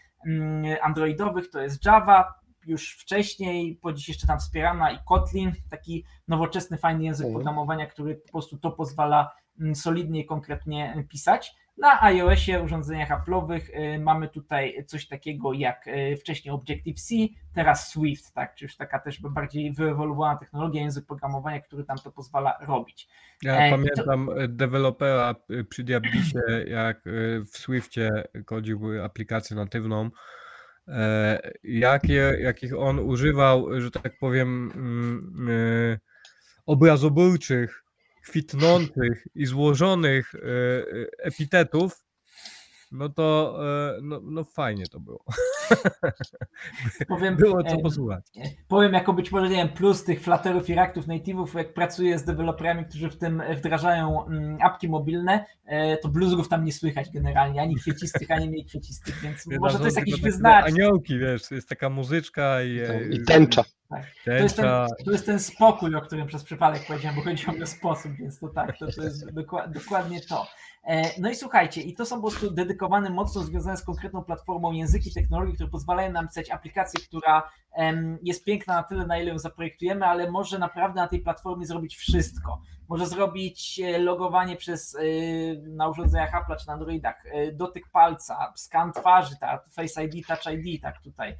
[0.81, 2.33] androidowych, to jest Java,
[2.67, 7.35] już wcześniej, po dziś jeszcze tam wspierana i Kotlin, taki nowoczesny, fajny język mhm.
[7.35, 11.55] programowania, który po prostu to pozwala mm, solidnie i konkretnie pisać.
[11.77, 17.15] Na iOSie, urządzeniach Apple'owych y, mamy tutaj coś takiego jak y, wcześniej Objective-C,
[17.53, 22.11] teraz Swift, tak, czy już taka też bardziej wyewoluowana technologia, język programowania, który tam to
[22.11, 23.07] pozwala robić.
[23.43, 24.43] Ja e, pamiętam to...
[24.43, 25.35] E, dewelopera
[25.69, 27.11] przy Diablisie, jak e,
[27.45, 28.09] w Swiftie
[28.45, 30.09] kodził aplikację natywną,
[31.63, 35.97] jakie, jakich on używał, że tak powiem, mm,
[36.65, 37.83] obrazoburczych
[38.29, 40.83] kwitnących i złożonych e, e,
[41.17, 42.06] epitetów,
[42.91, 43.57] no to
[43.97, 45.23] e, no, no fajnie to było.
[47.07, 48.25] Powiem, było co posłuchać.
[48.67, 52.23] Powiem jako być może nie wiem, plus tych Flutterów i Reactów Native'ów, jak pracuję z
[52.23, 55.45] deweloperami, którzy w tym wdrażają mm, apki mobilne,
[56.01, 59.97] to bluzgów tam nie słychać generalnie, ani kwiecistych, ani mniej kwiecistych, więc może to jest
[59.97, 60.75] jakiś wyznacznik.
[60.75, 62.79] Aniołki, wiesz, jest taka muzyczka i...
[63.11, 63.63] I tęcza.
[63.89, 64.05] Tak.
[64.25, 64.65] To, jest ten,
[65.05, 68.47] to jest ten spokój, o którym przez przypadek powiedziałem, bo chodzi o sposób, więc to
[68.47, 69.25] tak, to, to jest
[69.67, 70.47] dokładnie to.
[70.87, 74.71] E, no i słuchajcie, i to są po prostu dedykowane, mocno związane z konkretną platformą
[74.71, 77.51] języki, technologii, które pozwalają nam pisać aplikację, która
[78.23, 81.95] jest piękna na tyle, na ile ją zaprojektujemy, ale może naprawdę na tej platformie zrobić
[81.95, 82.61] wszystko.
[82.89, 84.99] Może zrobić e, logowanie przez e,
[85.69, 87.23] na urządzeniach Apple czy na Androidach,
[87.53, 91.37] dotyk palca, skan twarzy, ta Face ID, Touch ID, tak tutaj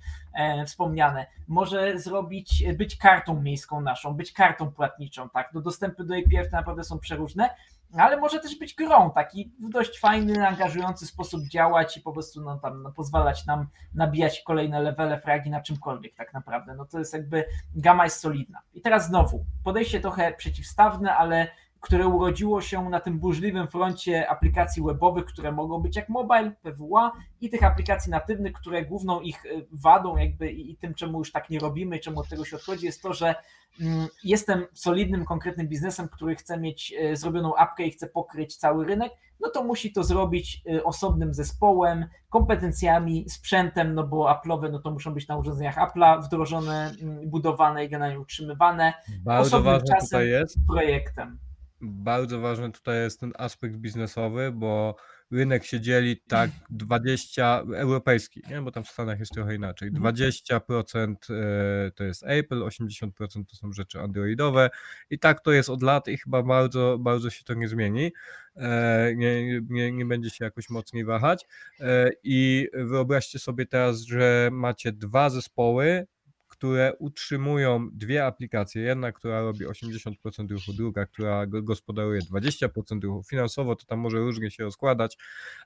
[0.65, 1.25] wspomniane.
[1.47, 5.49] Może zrobić, być kartą miejską naszą, być kartą płatniczą, tak.
[5.53, 7.49] Do dostępy do to naprawdę są przeróżne
[7.93, 12.41] ale może też być grą, taki w dość fajny, angażujący sposób działać i po prostu
[12.41, 16.75] no, tam, no, pozwalać nam nabijać kolejne levele fragi na czymkolwiek tak naprawdę.
[16.75, 17.45] No to jest jakby,
[17.75, 18.61] gama jest solidna.
[18.73, 21.47] I teraz znowu, podejście trochę przeciwstawne, ale
[21.87, 27.11] które urodziło się na tym burzliwym froncie aplikacji webowych, które mogą być jak mobile, PWA
[27.41, 31.49] i tych aplikacji natywnych, które główną ich e, wadą jakby i tym, czemu już tak
[31.49, 33.35] nie robimy, czemu od tego się odchodzi, jest to, że
[33.81, 38.85] mm, jestem solidnym, konkretnym biznesem, który chce mieć e, zrobioną apkę i chce pokryć cały
[38.85, 44.79] rynek, no to musi to zrobić e, osobnym zespołem, kompetencjami, sprzętem, no bo Apple'owe, no
[44.79, 48.93] to muszą być na urządzeniach Apple'a wdrożone, mm, budowane i generalnie utrzymywane.
[49.23, 51.46] Bardzo Osobnym czasem jest, projektem.
[51.81, 54.95] Bardzo ważny tutaj jest ten aspekt biznesowy, bo
[55.31, 58.61] rynek się dzieli tak 20, europejski, nie?
[58.61, 59.87] bo tam w Stanach jest trochę inaczej.
[59.87, 60.15] Mhm.
[60.15, 63.09] 20% e, to jest Apple, 80%
[63.49, 64.69] to są rzeczy androidowe
[65.09, 68.11] i tak to jest od lat i chyba bardzo, bardzo się to nie zmieni.
[68.55, 71.47] E, Nie, nie, nie będzie się jakoś mocniej wahać.
[71.79, 76.07] E, I wyobraźcie sobie teraz, że macie dwa zespoły,
[76.57, 78.81] które utrzymują dwie aplikacje.
[78.81, 83.23] Jedna, która robi 80% ruchu, druga, która go- gospodaruje 20% ruchu.
[83.23, 85.17] Finansowo to tam może różnie się rozkładać,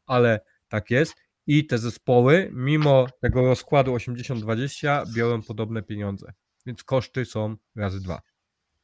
[0.06, 1.16] ale tak jest.
[1.48, 6.34] I te zespoły, mimo tego rozkładu 80-20, biorą podobne pieniądze.
[6.66, 8.22] Więc koszty są razy dwa.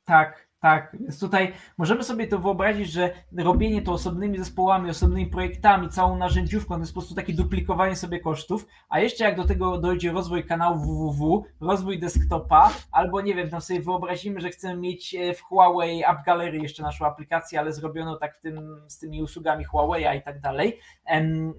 [0.05, 0.97] Tak, tak.
[0.99, 6.75] Więc tutaj możemy sobie to wyobrazić, że robienie to osobnymi zespołami, osobnymi projektami, całą narzędziówką,
[6.75, 10.45] to jest po prostu takie duplikowanie sobie kosztów, a jeszcze jak do tego dojdzie rozwój
[10.45, 15.41] kanału www, rozwój desktopa, albo nie wiem, tam sobie wyobrazimy, że chcemy mieć e, w
[15.41, 20.17] Huawei App Gallery jeszcze naszą aplikację, ale zrobiono tak w tym, z tymi usługami Huawei
[20.17, 20.79] i tak dalej,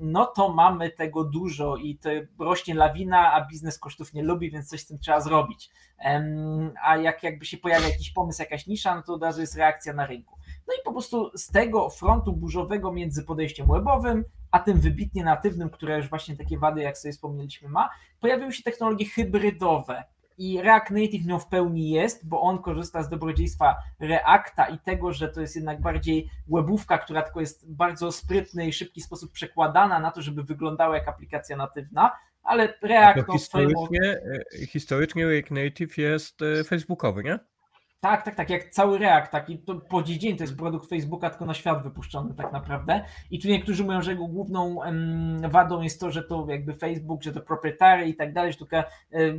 [0.00, 4.68] no to mamy tego dużo i to rośnie lawina, a biznes kosztów nie lubi, więc
[4.68, 5.70] coś z tym trzeba zrobić.
[6.84, 9.92] A jak jakby się pojawia jakiś pomysł, jakaś nisza, no to od razu jest reakcja
[9.92, 10.38] na rynku.
[10.68, 15.70] No i po prostu z tego frontu burzowego między podejściem webowym, a tym wybitnie natywnym,
[15.70, 20.04] które już właśnie takie wady, jak sobie wspomnieliśmy, ma, pojawiły się technologie hybrydowe.
[20.38, 25.12] I React Native nią w pełni jest, bo on korzysta z dobrodziejstwa Reacta i tego,
[25.12, 29.32] że to jest jednak bardziej webówka, która tylko jest w bardzo sprytny i szybki sposób
[29.32, 32.12] przekładana na to, żeby wyglądała jak aplikacja natywna,
[32.48, 34.20] ale React no, historycznie,
[34.62, 37.38] e, historycznie React Native jest e, facebookowy, nie?
[38.00, 41.46] Tak, tak, tak, jak cały React, taki to po dzień to jest produkt Facebooka, tylko
[41.46, 43.04] na świat wypuszczony tak naprawdę.
[43.30, 44.78] I tu niektórzy mówią, że jego główną
[45.48, 48.76] wadą jest to, że to jakby Facebook, że to proprietary i tak dalej, że tylko
[48.76, 48.84] e,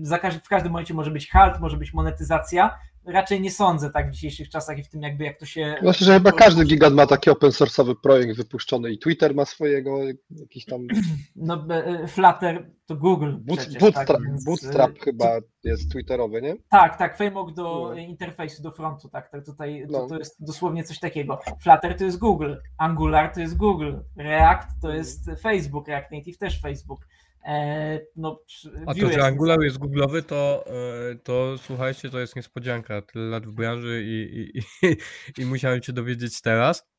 [0.01, 2.79] za każdy, w każdym momencie może być halt, może być monetyzacja.
[3.05, 5.75] Raczej nie sądzę tak w dzisiejszych czasach i w tym jakby jak to się...
[5.81, 9.99] Myślę, że chyba każdy gigant ma taki open source'owy projekt wypuszczony i Twitter ma swojego,
[10.29, 10.87] jakiś tam
[11.35, 15.27] No, e, Flutter to Google boot, przecież, bootstrap, tak, więc, e, bootstrap chyba
[15.63, 16.55] jest twitterowy, nie?
[16.69, 17.93] Tak, tak, framework do No.
[17.93, 20.07] interfejsu, do frontu, tak, tak tutaj to, No.
[20.07, 21.39] to jest dosłownie coś takiego.
[21.61, 26.61] Flutter to jest Google, Angular to jest Google, React to jest Facebook, React Native też
[26.61, 27.07] Facebook.
[27.45, 28.39] E, no,
[28.87, 30.65] A to, że Angular jest googlowy, to,
[31.11, 33.01] e, to słuchajcie, to jest niespodzianka.
[33.01, 34.97] Tyle lat w branży i, i, i,
[35.41, 36.89] i musiałem się dowiedzieć teraz.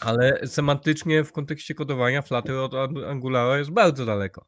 [0.00, 4.46] Ale semantycznie w kontekście kodowania Flutter od Ang- Angulara jest bardzo daleko.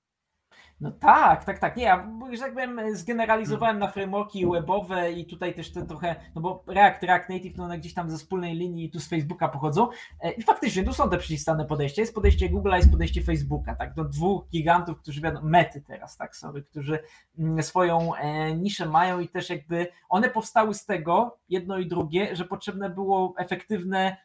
[0.81, 1.77] No tak, tak, tak.
[1.77, 6.41] Nie, ja że tak powiem, zgeneralizowałem na frameworki webowe i tutaj też te trochę, no
[6.41, 9.89] bo React, React Native, no one gdzieś tam ze wspólnej linii tu z Facebooka pochodzą.
[10.21, 12.03] E, I faktycznie tu są te przeciwstawne podejścia.
[12.03, 16.37] Jest podejście Google'a, jest podejście Facebooka, tak, do dwóch gigantów, którzy wiadomo, mety teraz, tak,
[16.37, 16.99] sorry, którzy
[17.39, 22.37] mm, swoją e, niszę mają i też jakby one powstały z tego, jedno i drugie,
[22.37, 24.17] że potrzebne było efektywne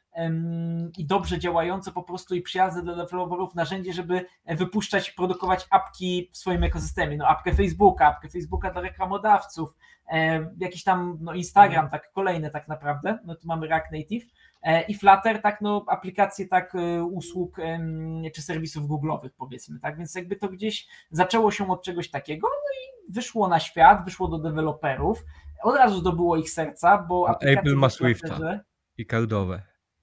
[0.98, 6.38] i dobrze działające po prostu i przyjazne dla deweloperów narzędzie, żeby wypuszczać, produkować apki w
[6.38, 7.18] swoim ekosystemie.
[7.18, 9.74] No apkę Facebooka, apkę Facebooka dla reklamodawców,
[10.58, 14.26] jakiś tam no Instagram, tak kolejne tak naprawdę, no tu mamy React Native
[14.62, 17.58] e, i Flutter, tak no aplikacje tak e, usług
[18.36, 22.74] czy serwisów Google'owych powiedzmy, tak, więc jakby to gdzieś zaczęło się od czegoś takiego, no
[22.74, 25.24] i wyszło na świat, wyszło do deweloperów,
[25.64, 28.60] od razu zdobyło ich serca, bo Apple ma Swifta.
[28.98, 29.62] I kardowe.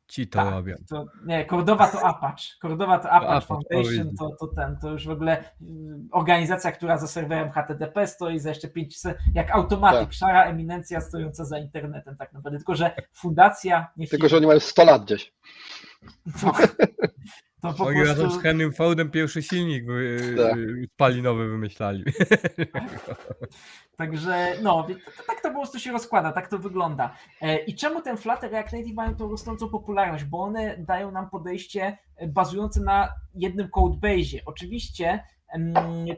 [0.08, 0.74] Ci to tak, robią.
[0.88, 2.54] To, nie, Cordova to Apache.
[2.62, 5.44] Cordova to Apache Apache, Foundation, to, to ten, to już w ogóle y,
[6.12, 10.12] organizacja, która za serwerem HTTP stoi za jeszcze 500, jak automatyk, Tak.
[10.12, 14.38] szara eminencja stojąca za internetem tak naprawdę, tylko że fundacja, nie Tylko, że firma.
[14.38, 15.34] oni mają 100 lat gdzieś.
[16.42, 16.52] To,
[17.72, 20.58] to po Oni razem z prostu, Henrym Fordem pierwszy silnik wy, Tak.
[20.58, 22.04] y, spalinowy wymyślali.
[23.96, 24.86] także no,
[25.26, 27.14] tak to po prostu się rozkłada, tak to wygląda.
[27.42, 30.24] E, I czemu ten Flutter React Native mają tą rosnącą popularność?
[30.24, 34.38] Bo one dają nam podejście e, bazujące na jednym codebase'ie.
[34.46, 35.24] Oczywiście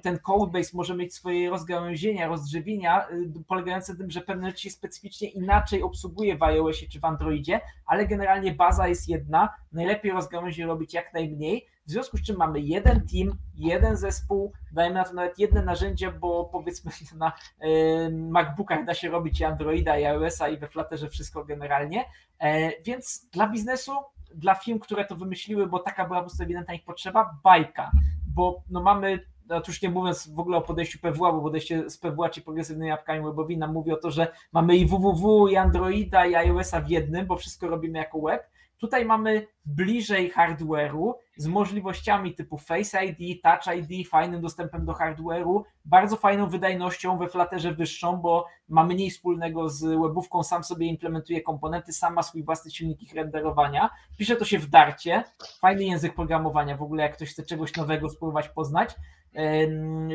[0.03, 4.71] ten codebase może mieć swoje rozgałęzienia, rozdrzewienia, y, polegające na tym, że pewne rzeczy się
[4.71, 10.67] specyficznie inaczej obsługuje w iOSie czy w Androidzie, ale generalnie baza jest jedna, najlepiej rozgałęzie
[10.67, 15.15] robić jak najmniej, w związku z czym mamy jeden team, jeden zespół, dajmy na to
[15.15, 17.33] nawet jedne narzędzie, bo powiedzmy na
[17.65, 22.05] y, MacBookach da się robić i Androida, i iOS-a, i we Flutterze wszystko generalnie,
[22.39, 23.93] e, więc dla biznesu,
[24.35, 27.91] dla firm, które to wymyśliły, bo taka była po prostu ewidentna ich potrzeba, bajka,
[28.39, 31.99] bo no mamy no już nie mówiąc w ogóle o podejściu PWA, bo podejście z
[31.99, 36.27] PWA, czy progresywnymi apkami webowymi nam mówi o to, że mamy i www, i Androida,
[36.27, 38.43] i iOS-a w jednym, bo wszystko robimy jako web.
[38.79, 45.63] Tutaj mamy bliżej hardware'u z możliwościami typu Face ID, Touch ID, fajnym dostępem do hardware'u,
[45.85, 51.43] bardzo fajną wydajnością we Flutterze wyższą, bo ma mniej wspólnego z webówką, sam sobie implementuje
[51.43, 53.91] komponenty, sam ma swój własny silnik ich renderowania.
[54.17, 55.25] Pisze to się w Darcie,
[55.61, 58.95] fajny język programowania, w ogóle jak ktoś chce czegoś nowego spróbować poznać.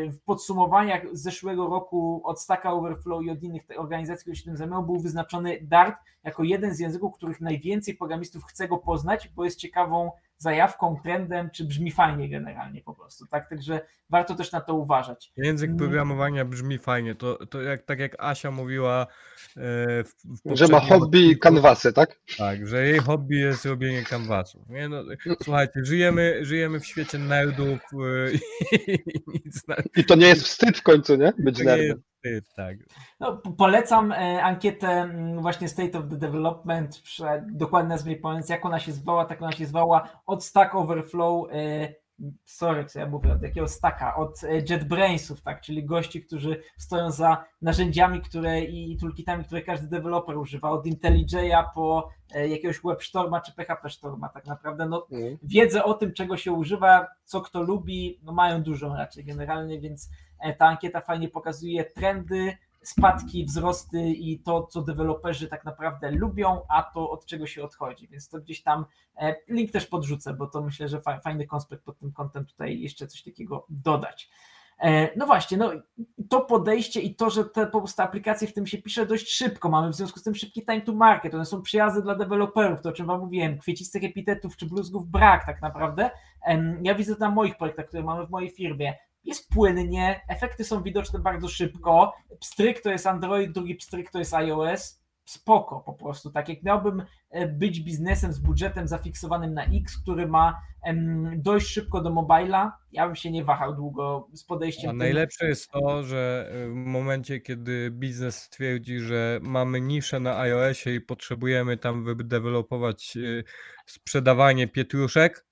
[0.09, 4.81] W podsumowaniach zeszłego roku od Stacka Overflow i od innych organizacji, które się tym zajmują,
[4.81, 9.59] był wyznaczony Dart jako jeden z języków, których najwięcej programistów chce go poznać, bo jest
[9.59, 13.49] ciekawą zajawką, trendem, czy brzmi fajnie generalnie po prostu, tak?
[13.49, 15.31] Także warto też na to uważać.
[15.37, 15.79] Język mm.
[15.79, 19.07] programowania brzmi fajnie, to, to jak, tak jak Asia mówiła
[19.57, 19.63] e,
[20.03, 22.19] w, w Że ma hobby kanwasy, tak?
[22.37, 24.69] Tak, że jej hobby jest robienie kanwasów.
[24.69, 24.89] Nie?
[24.89, 25.03] No,
[25.43, 28.31] słuchajcie, żyjemy, żyjemy w świecie nerdów e,
[28.95, 28.99] i,
[29.45, 29.75] nic na...
[29.97, 31.33] I to nie jest wstyd w końcu, nie?
[31.37, 32.03] Być nerdem
[32.55, 32.77] tak.
[33.19, 37.01] No, polecam e, ankietę mm, właśnie State of the Development,
[37.51, 41.93] dokładnie nazwę mówiąc, jak ona się zwała, tak ona się zwała, od Stack Overflow, e,
[42.45, 47.11] sorry, co ja mówię, od jakiego stacka, od e, JetBrainsów, tak, czyli gości, którzy stoją
[47.11, 52.09] za narzędziami, które i toolkitami, które każdy deweloper używa, od IntelliJ'a po
[52.49, 55.37] jakiegoś WebStorma czy PHP Storma, tak naprawdę, no, mm.
[55.43, 60.09] wiedzę o tym, czego się używa, co kto lubi, no mają dużą raczej generalnie, więc
[60.57, 66.83] ta ankieta fajnie pokazuje trendy, spadki, wzrosty i to, co deweloperzy tak naprawdę lubią, a
[66.83, 68.07] to od czego się odchodzi.
[68.07, 68.85] Więc to gdzieś tam
[69.17, 73.07] e, link też podrzucę, bo to myślę, że fajny konspekt pod tym kątem tutaj jeszcze
[73.07, 74.29] coś takiego dodać.
[74.79, 75.71] E, no właśnie, no
[76.29, 79.69] to podejście i to, że te po prostu aplikacje w tym się pisze dość szybko,
[79.69, 82.89] mamy w związku z tym szybki time to market, one są przyjazne dla deweloperów, to
[82.89, 86.09] o czym wam mówiłem, kwiecistych epitetów czy bluzgów brak tak naprawdę.
[86.81, 90.83] Ja widzę to na moich projektach, które mamy w mojej firmie jest płynnie, efekty są
[90.83, 92.13] widoczne bardzo szybko.
[92.39, 95.03] Pstryk to jest Android, drugi pstryk to jest iOS.
[95.25, 96.31] Spoko po prostu.
[96.31, 100.61] Tak jak miałbym e, być biznesem z budżetem zafiksowanym na X, który ma
[101.37, 104.89] dojść szybko do mobila, ja bym się nie wahał długo z podejściem.
[104.89, 110.39] A najlepsze jest to, że e, w momencie, kiedy biznes stwierdzi, że mamy niszę na
[110.39, 113.43] iOSie i potrzebujemy tam wydevelopować e,
[113.85, 115.45] sprzedawanie pietruszek,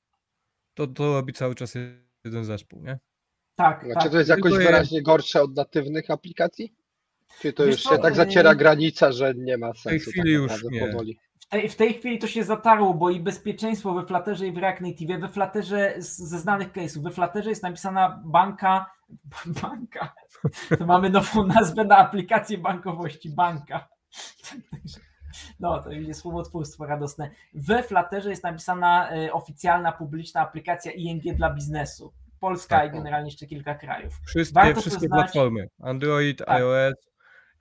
[0.73, 1.75] to to robi cały czas
[2.25, 2.99] jeden zespół, nie?
[3.55, 4.11] Tak, Czy tak.
[4.11, 6.73] to jest jakoś Tylko wyraźnie gorsze od natywnych aplikacji?
[7.41, 9.81] Czy to Wiesz już się co, tak zaciera granica, że nie ma sensu?
[9.81, 10.87] W tej chwili tak już nie.
[10.87, 11.17] Powoli?
[11.69, 15.19] W tej, chwili to się zatarło, bo i bezpieczeństwo we Flutterze i w React Native,
[15.19, 18.85] we Flutterze ze znanych case'ów, we Flutterze jest napisana banka,
[19.61, 20.13] banka,
[20.79, 23.87] to mamy nową nazwę na aplikację bankowości, banka.
[25.59, 27.29] No, to jest słowotwórstwo radosne.
[27.53, 32.13] We Flutterze jest napisana e, oficjalna, publiczna aplikacja ING dla biznesu.
[32.41, 32.89] Polska tak.
[32.89, 34.13] i generalnie jeszcze kilka krajów.
[34.27, 35.67] Wszystkie, wszystkie platformy.
[35.79, 36.49] Android, tak.
[36.49, 36.93] iOS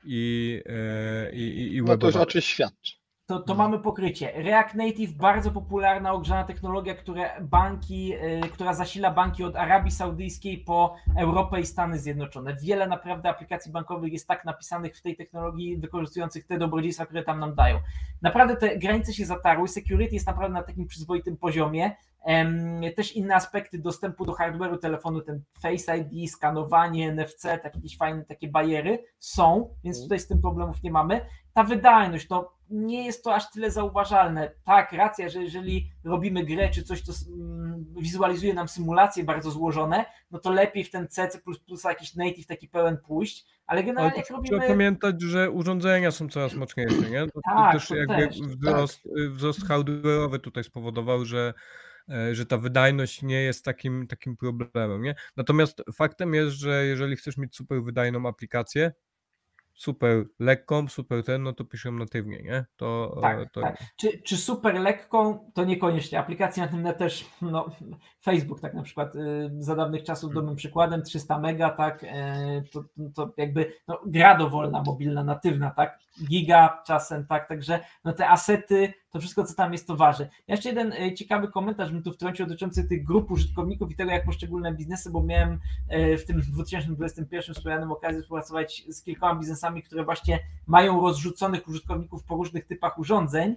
[0.04, 2.99] i, e, i, i, No to już o czymś świadczy.
[3.30, 4.32] To, to mamy pokrycie.
[4.34, 10.58] React Native, bardzo popularna, ogrzana technologia, które banki, yy, która zasila banki od Arabii Saudyjskiej
[10.58, 12.56] po Europę i Stany Zjednoczone.
[12.62, 17.40] Wiele naprawdę aplikacji bankowych jest tak napisanych w tej technologii, wykorzystujących te dobrodziejstwa, które tam
[17.40, 17.78] nam dają.
[18.22, 21.90] Naprawdę te granice się zatarły, security jest naprawdę na takim przyzwoitym poziomie.
[22.96, 28.24] Też inne aspekty dostępu do hardware'u telefonu, ten Face ID, skanowanie, NFC, takie jakieś fajne
[28.24, 30.02] takie bariery są, więc mhm.
[30.02, 31.26] tutaj z tym problemów nie mamy.
[31.54, 34.50] Ta wydajność, no nie jest to aż tyle zauważalne.
[34.64, 40.04] Tak, racja, że jeżeli robimy grę czy coś, co mm, wizualizuje nam symulacje bardzo złożone,
[40.30, 41.40] no to lepiej w ten C, C++
[41.84, 44.58] jakiś native taki pełen pójść, ale generalnie ale robimy...
[44.58, 47.26] Trzeba pamiętać, że urządzenia są coraz mocniejsze, nie?
[47.26, 49.32] To, tak, to też to jakby też, wzrost, tak.
[49.32, 51.54] wzrost hardware'owy tutaj spowodował, że
[52.10, 55.02] E, że ta wydajność nie jest takim, takim problemem.
[55.02, 55.14] Nie?
[55.36, 58.92] Natomiast faktem jest, że jeżeli chcesz mieć super wydajną aplikację,
[59.80, 62.64] super lekką, super ten, no to piszę natywnie, nie?
[62.76, 63.60] To, tak, to...
[63.60, 63.78] tak.
[63.96, 66.18] Czy, czy super lekką, to niekoniecznie.
[66.18, 67.66] Aplikacje natywne też, no
[68.22, 72.08] Facebook tak na przykład y, za dawnych czasów dobrym przykładem, 300 mega, tak, y,
[72.72, 72.84] to,
[73.14, 78.92] to jakby no, gra dowolna, mobilna, natywna, tak, giga czasem, tak, także no te asety,
[79.10, 80.28] to wszystko, co tam jest, to waży.
[80.48, 84.24] Jeszcze jeden y, ciekawy komentarz bym tu wtrącił dotyczący tych grup użytkowników i tego, jak
[84.24, 85.60] poszczególne biznesy, bo miałem
[86.18, 92.36] w tym 2021 wspomnianym okazję współpracować z kilkoma biznesami, które właśnie mają rozrzuconych użytkowników po
[92.36, 93.56] różnych typach urządzeń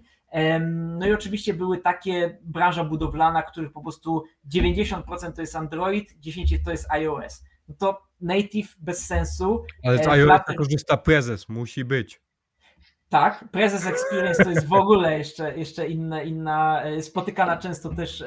[0.97, 4.23] No i oczywiście były takie branża budowlana, których po prostu
[4.53, 7.43] 90% to jest Android, 10% to jest iOS.
[7.67, 9.65] No to native bez sensu.
[9.83, 12.22] Ale z E, iOS Flutter- korzysta prezes, musi być.
[13.13, 18.23] Tak, Prezes Experience to jest w ogóle jeszcze, jeszcze inna, inna, e, spotykana często też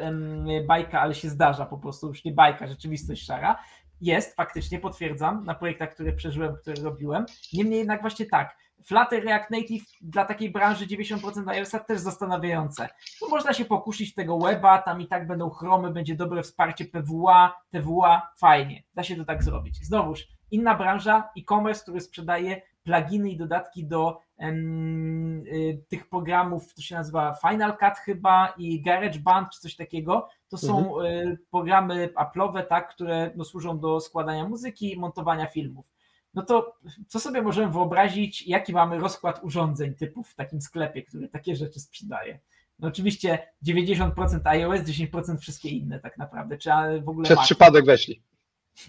[0.67, 3.59] bajka, ale się zdarza po prostu, już nie bajka, rzeczywistość szara.
[4.01, 7.27] Jest, faktycznie, potwierdzam, na projektach, które przeżyłem, które robiłem.
[7.53, 12.89] Niemniej jednak właśnie tak, Flutter React Native dla takiej branży 90% iOS-a też zastanawiające.
[13.23, 17.55] No można się pokusić tego weba, tam i tak będą chromy, będzie dobre wsparcie PWA,
[17.71, 19.87] TWA, fajnie, da się to tak zrobić.
[19.87, 26.95] Znowuż, inna branża, e-commerce, który sprzedaje pluginy i dodatki do y, tych programów, to się
[26.95, 30.29] nazywa Final Cut chyba i GarageBand czy coś takiego.
[30.49, 35.87] To są y, programy Apple'owe, tak, które no, służą do składania muzyki i montowania filmów.
[36.35, 36.77] No to
[37.09, 41.81] co sobie możemy wyobrazić, jaki mamy rozkład urządzeń typów w takim sklepie, który takie rzeczy
[41.81, 42.41] sprzedaje?
[42.79, 46.71] No oczywiście 90% iOS, 10% wszystkie inne tak naprawdę, czy
[47.05, 47.47] w ogóle Przez Mac.
[47.47, 48.23] przypadek weszli.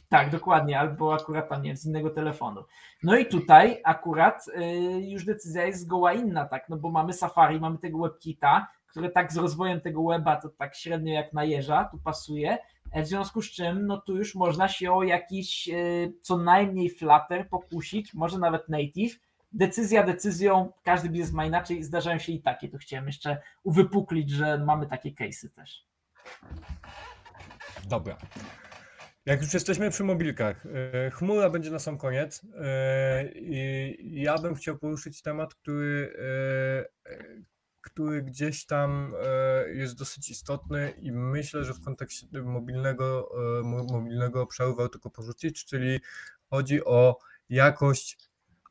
[0.10, 2.64] Tak, dokładnie, albo akurat tam nie z innego telefonu.
[3.04, 4.62] No i tutaj akurat y,
[5.02, 9.34] już decyzja jest zgoła inna, tak, no bo mamy Safari, mamy tego WebKita, które tak
[9.34, 12.58] z rozwojem tego weba to tak średnio jak na jeża, tu pasuje,
[12.92, 16.90] e, w związku z czym no tu już można się o jakiś y, co najmniej
[16.90, 19.20] Flutter pokusić, może nawet Native,
[19.52, 24.58] decyzja decyzją, każdy biznes ma inaczej, zdarzają się i takie, tu chciałem jeszcze uwypuklić, że
[24.58, 25.86] mamy takie case'y też.
[27.90, 28.18] Dobra.
[29.28, 32.42] Jak już jesteśmy przy mobilkach, e, chmura będzie na sam koniec.
[32.60, 36.14] e, I ja bym chciał poruszyć temat, który,
[37.06, 37.16] e,
[37.82, 39.14] który gdzieś tam
[39.74, 43.30] jest dosyć istotny i myślę, że w kontekście mobilnego,
[43.64, 46.00] mo- mobilnego obszaru warto go porzucić, czyli
[46.50, 47.18] chodzi o
[47.50, 48.18] jakość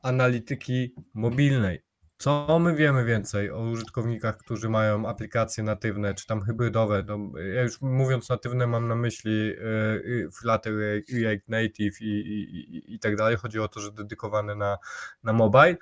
[0.02, 1.85] analityki mobilnej.
[2.18, 7.04] Co my wiemy więcej o użytkownikach, którzy mają aplikacje natywne, czy tam hybrydowe?
[7.06, 10.74] No, ja już mówiąc natywne mam na myśli e, y, Flutter,
[11.12, 13.36] React Native i, i, i, i tak dalej.
[13.36, 14.78] Chodzi o to, że dedykowane na,
[15.22, 15.76] na mobile.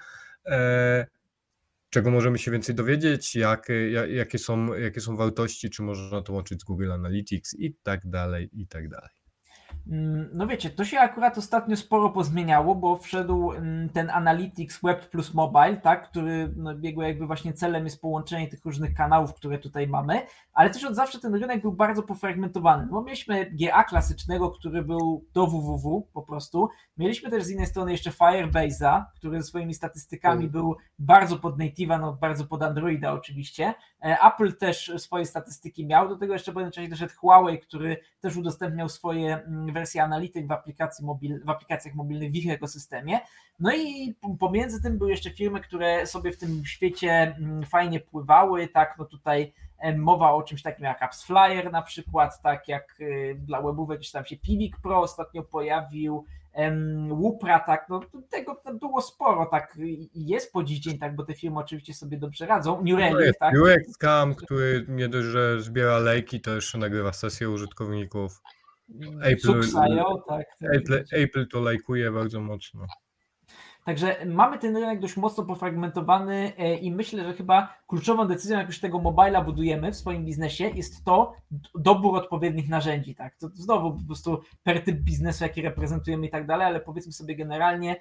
[0.46, 1.06] E,
[1.90, 6.32] czego możemy się więcej dowiedzieć, jak, ja- jakie, są, jakie są wartości, czy można to
[6.32, 9.23] łączyć z Google Analytics i tak dalej, i tak dalej.
[9.90, 15.10] Mm, No wiecie, to się akurat ostatnio sporo pozmieniało, bo wszedł mm, ten Analytics Web
[15.10, 19.58] plus Mobile, tak, który no, jego jakby właśnie celem jest połączenie tych różnych kanałów, które
[19.58, 24.50] tutaj mamy, ale też od zawsze ten rynek był bardzo pofragmentowany, bo mieliśmy GA klasycznego,
[24.50, 29.48] który był do www po prostu, mieliśmy też z innej strony jeszcze Firebase'a, który ze
[29.48, 30.50] swoimi statystykami Mm.
[30.50, 33.74] był bardzo pod native'a, no bardzo pod Androida oczywiście,
[34.04, 37.96] E, Apple też swoje statystyki miał, do tego jeszcze w pewnym czasie doszedł Huawei, który
[38.20, 39.40] też udostępniał swoje
[39.74, 43.20] wersje analityk w, aplikacji mobil, w aplikacjach mobilnych w ich ekosystemie.
[43.60, 48.68] No i pomiędzy tym były jeszcze firmy, które sobie w tym świecie mm, fajnie pływały,
[48.68, 53.00] tak, no tutaj em, mowa o czymś takim jak Apps Flyer na przykład, tak jak
[53.00, 56.24] y, dla webówek gdzieś tam się Pivik Pro ostatnio pojawił,
[57.10, 59.78] Łupra, tak, no tego było sporo, tak,
[60.14, 63.38] jest po dziś dzień, tak, bo te firmy oczywiście sobie dobrze radzą, New To Relic,
[63.38, 68.42] tak, UX Scam, który nie dość, że zbiera lejki, to jeszcze nagrywa sesje użytkowników.
[69.22, 70.46] Apple- Sux.io, tak.
[70.60, 70.74] tak.
[70.74, 72.86] Apple, Apple to lajkuje bardzo mocno.
[73.84, 78.66] Także mamy ten rynek dość mocno pofragmentowany e, i myślę, że chyba kluczową decyzją, jak
[78.66, 81.32] już tego mobila budujemy w swoim biznesie, jest to
[81.74, 83.14] dobór odpowiednich narzędzi.
[83.14, 83.36] Tak?
[83.36, 87.36] To znowu po prostu per typ biznesu, jaki reprezentujemy i tak dalej, ale powiedzmy sobie
[87.36, 87.96] generalnie,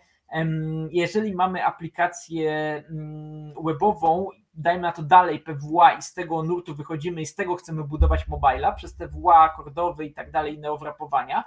[0.91, 2.51] jeżeli mamy aplikację
[2.89, 7.55] mm, webową, dajmy na to dalej PWA i z tego nurtu wychodzimy i z tego
[7.55, 11.43] chcemy budować mobila przez te WA, kordowy i tak dalej, inne owrapowania,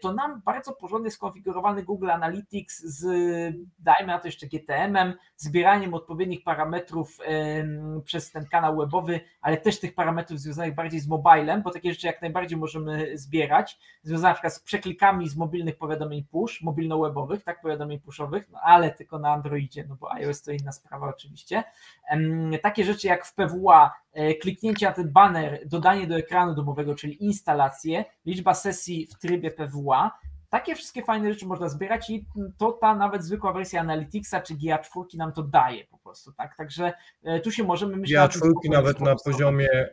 [0.00, 3.04] to nam bardzo porządnie skonfigurowany Google Analytics z,
[3.78, 7.18] dajmy na to jeszcze GTM-em, zbieraniem odpowiednich parametrów
[8.04, 12.06] przez ten kanał webowy, ale też tych parametrów związanych bardziej z mobilem, bo takie rzeczy
[12.06, 17.60] jak najbardziej możemy zbierać, związane na przykład z przeklikami z mobilnych powiadomień push, mobilno-webowych, tak,
[17.60, 21.64] powiadomień pushowych, no ale tylko na Androidzie, no bo iOS to inna sprawa oczywiście.
[22.62, 24.07] Takie rzeczy jak w PWA, e,
[24.40, 30.10] kliknięcie na ten banner, dodanie do ekranu domowego, czyli instalację, liczba sesji w trybie PWA.
[30.50, 32.26] Takie wszystkie fajne rzeczy można zbierać i
[32.58, 36.56] to ta nawet zwykła wersja Analyticsa czy GA4 nam to daje po prostu, tak?
[36.56, 36.92] Także
[37.24, 39.90] e, tu się możemy myśleć Ja o tym czwórki spokojnie nawet na poziomie e,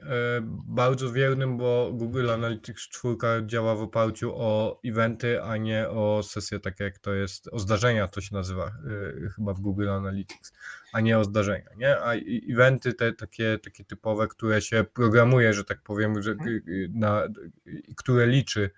[0.67, 3.15] bardzo wiernym, bo Google Analytics 4
[3.45, 8.07] działa w oparciu o eventy, a nie o sesje takie jak to jest, o zdarzenia
[8.07, 10.53] to się nazywa e, chyba w Google Analytics,
[10.93, 11.99] a nie o zdarzenia, nie?
[11.99, 12.13] A
[12.51, 16.49] eventy te takie, takie typowe, które się programuje, że tak powiem, że, Mhm.
[16.67, 17.23] y, na,
[17.67, 18.69] y, które liczy,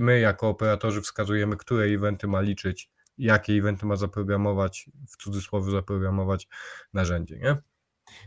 [0.00, 6.48] my jako operatorzy wskazujemy, które eventy ma liczyć, jakie eventy ma zaprogramować, w cudzysłowie zaprogramować
[6.92, 7.69] narzędzie, nie?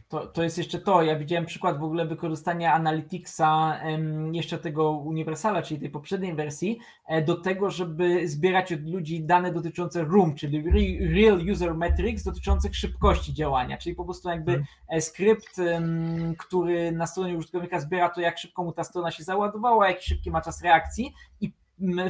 [0.07, 1.03] To, to jest jeszcze to.
[1.03, 3.79] Ja widziałem przykład w ogóle wykorzystania Analyticsa,
[4.31, 9.51] jeszcze tego Universala, czyli tej poprzedniej wersji, e, do tego, żeby zbierać od ludzi dane
[9.51, 10.63] dotyczące RUM, czyli
[11.13, 15.01] Real User Metrics dotyczących szybkości działania, czyli po prostu jakby hmm.
[15.01, 15.61] skrypt,
[16.37, 20.31] który na stronie użytkownika zbiera to, jak szybko mu ta strona się załadowała, jaki szybki
[20.31, 21.53] ma czas reakcji i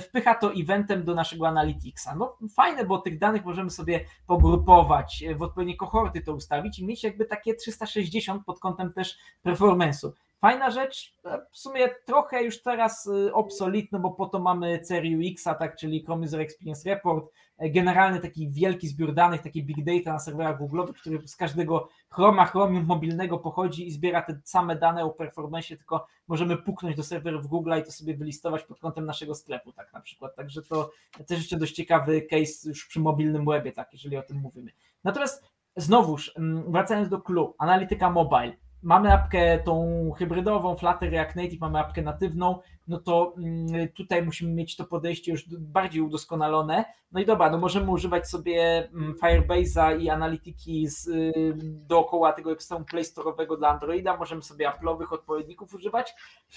[0.01, 2.15] wpycha to eventem do naszego Analyticsa.
[2.15, 7.03] No fajne, bo tych danych możemy sobie pogrupować, w odpowiednie kohorty to ustawić i mieć
[7.03, 10.11] jakby takie 360 pod kątem też performance'u.
[10.43, 15.29] Fajna rzecz, e, w sumie trochę już teraz e, obsolitno, bo po to mamy CRU
[15.31, 17.25] X, tak, czyli Chrome User Experience Report,
[17.57, 21.89] e, generalny taki wielki zbiór danych, taki big data na serwerach Google'owych, który z każdego
[22.09, 27.03] Chroma, Chromium mobilnego pochodzi i zbiera te same dane o performance, tylko możemy puknąć do
[27.03, 30.35] serwerów Google'a i to sobie wylistować pod kątem naszego sklepu, tak na przykład.
[30.35, 30.91] Także to
[31.27, 34.71] też jeszcze dość ciekawy case już przy mobilnym webie, tak, jeżeli o tym mówimy.
[35.03, 35.43] Natomiast
[35.75, 38.53] znowuż, mm, wracając do clue, analityka mobile
[38.83, 44.53] mamy apkę tą hybrydową, Flutter, React Native, mamy apkę natywną, no to mm, tutaj musimy
[44.53, 46.85] mieć to podejście już bardziej udoskonalone.
[47.11, 51.53] No i dobra, no możemy używać sobie mm, Firebase'a i analityki z, y,
[51.87, 56.13] dookoła tego ekstremu Play Store'owego dla Androida, możemy sobie Apple'owych odpowiedników używać.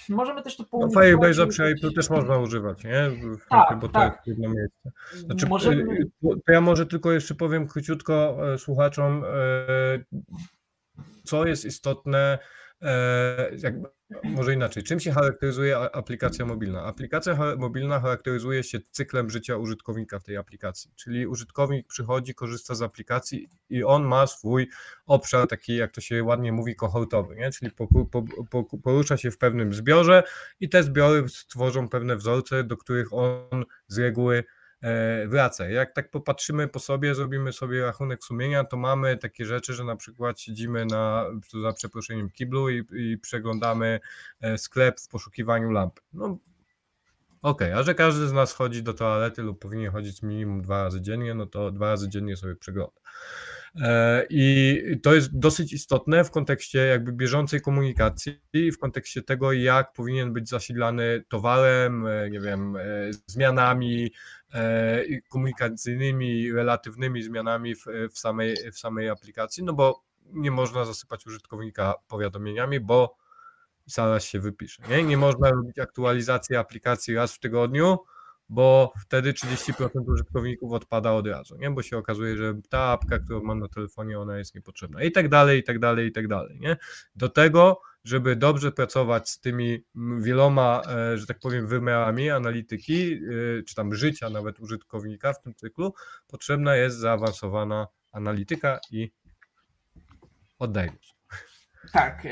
[0.09, 0.97] Możemy też to połączyć.
[0.97, 3.11] No Firebase'a przy Apple też można używać, nie?
[3.51, 4.13] Tak, bo to tak.
[4.15, 4.91] jest jedno miejsce.
[5.15, 6.07] Znaczy, możemy...
[6.23, 9.29] To ja może tylko jeszcze powiem króciutko e, słuchaczom, e,
[11.27, 12.39] co jest istotne,
[12.83, 13.89] e, jakby,
[14.25, 16.85] może inaczej, czym się charakteryzuje aplikacja mobilna?
[16.85, 22.83] Aplikacja mobilna charakteryzuje się cyklem życia użytkownika w tej aplikacji, czyli użytkownik przychodzi, korzysta z
[22.83, 24.69] aplikacji i on ma swój
[25.07, 27.51] obszar taki, jak to się ładnie mówi, kohortowy, nie?
[27.51, 30.23] czyli po, po, po, porusza się w pewnym zbiorze
[30.61, 34.45] i te zbiory stworzą pewne wzorce, do których on z reguły
[35.29, 35.69] wraca.
[35.69, 39.97] Jak tak popatrzymy po sobie, zrobimy sobie rachunek sumienia, to mamy takie rzeczy, że na
[39.97, 41.25] przykład siedzimy na,
[41.63, 44.01] za przeproszeniem, kiblu i, i przeglądamy
[44.41, 46.01] e, sklep w poszukiwaniu lampy.
[46.13, 46.39] No,
[47.43, 50.83] Okej, okay, a że każdy z nas chodzi do toalety lub powinien chodzić minimum dwa
[50.83, 53.01] razy dziennie, no to dwa razy dziennie sobie przegląda.
[53.81, 58.41] E, I to jest dosyć istotne w kontekście jakby bieżącej komunikacji,
[58.73, 62.83] w kontekście tego, jak powinien być zasilany towarem, e, nie wiem, e,
[63.27, 64.13] zmianami
[65.29, 70.03] komunikacyjnymi, relatywnymi zmianami w, w, samej, w samej aplikacji, no bo
[70.33, 73.17] nie można zasypać użytkownika powiadomieniami, bo
[73.87, 74.83] zaraz się wypisze.
[74.91, 77.99] Nie, nie można robić aktualizacji aplikacji raz w tygodniu,
[78.49, 81.71] bo wtedy 30% użytkowników odpada od razu, nie?
[81.71, 85.29] bo się okazuje, że ta apka, którą mam na telefonie, ona jest niepotrzebna i tak
[85.29, 86.59] dalej, i tak dalej, i tak dalej.
[86.61, 86.77] Nie?
[87.17, 89.85] Do tego, żeby dobrze pracować z tymi
[90.19, 93.19] wieloma, e, że tak powiem, wymiarami analityki, e,
[93.63, 95.95] czy tam życia nawet użytkownika w tym cyklu,
[96.27, 99.11] potrzebna jest zaawansowana analityka i
[100.59, 101.16] oddajność.
[101.93, 102.27] Tak,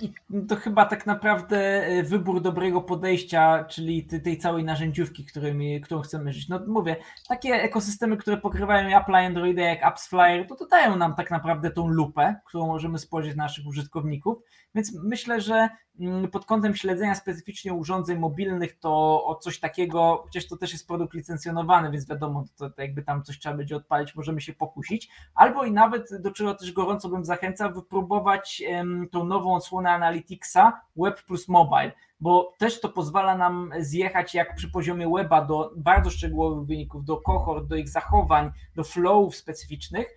[0.00, 0.12] i
[0.48, 6.32] to chyba tak naprawdę e, wybór dobrego podejścia, czyli tej całej narzędziówki, którymi, którą chcemy
[6.32, 6.48] żyć.
[6.48, 6.96] No mówię,
[7.28, 11.88] takie ekosystemy, które pokrywają Apple i Androida jak AppsFlyer, to dodają nam tak naprawdę tą
[11.88, 14.38] lupę, którą możemy spojrzeć na naszych użytkowników,
[14.74, 15.68] więc myślę, że
[16.32, 21.14] pod kątem śledzenia specyficznie urządzeń mobilnych to o coś takiego, chociaż to też jest produkt
[21.14, 25.64] licencjonowany, więc wiadomo, to, to jakby tam coś trzeba będzie odpalić, możemy się pokusić, albo
[25.64, 31.22] i nawet, do czego też gorąco bym zachęcał, wypróbować um, tą nową odsłonę Analyticsa Web
[31.22, 36.66] plus Mobile, bo też to pozwala nam zjechać jak przy poziomie weba do bardzo szczegółowych
[36.66, 40.14] wyników, do kohort, do ich zachowań, do flowów specyficznych,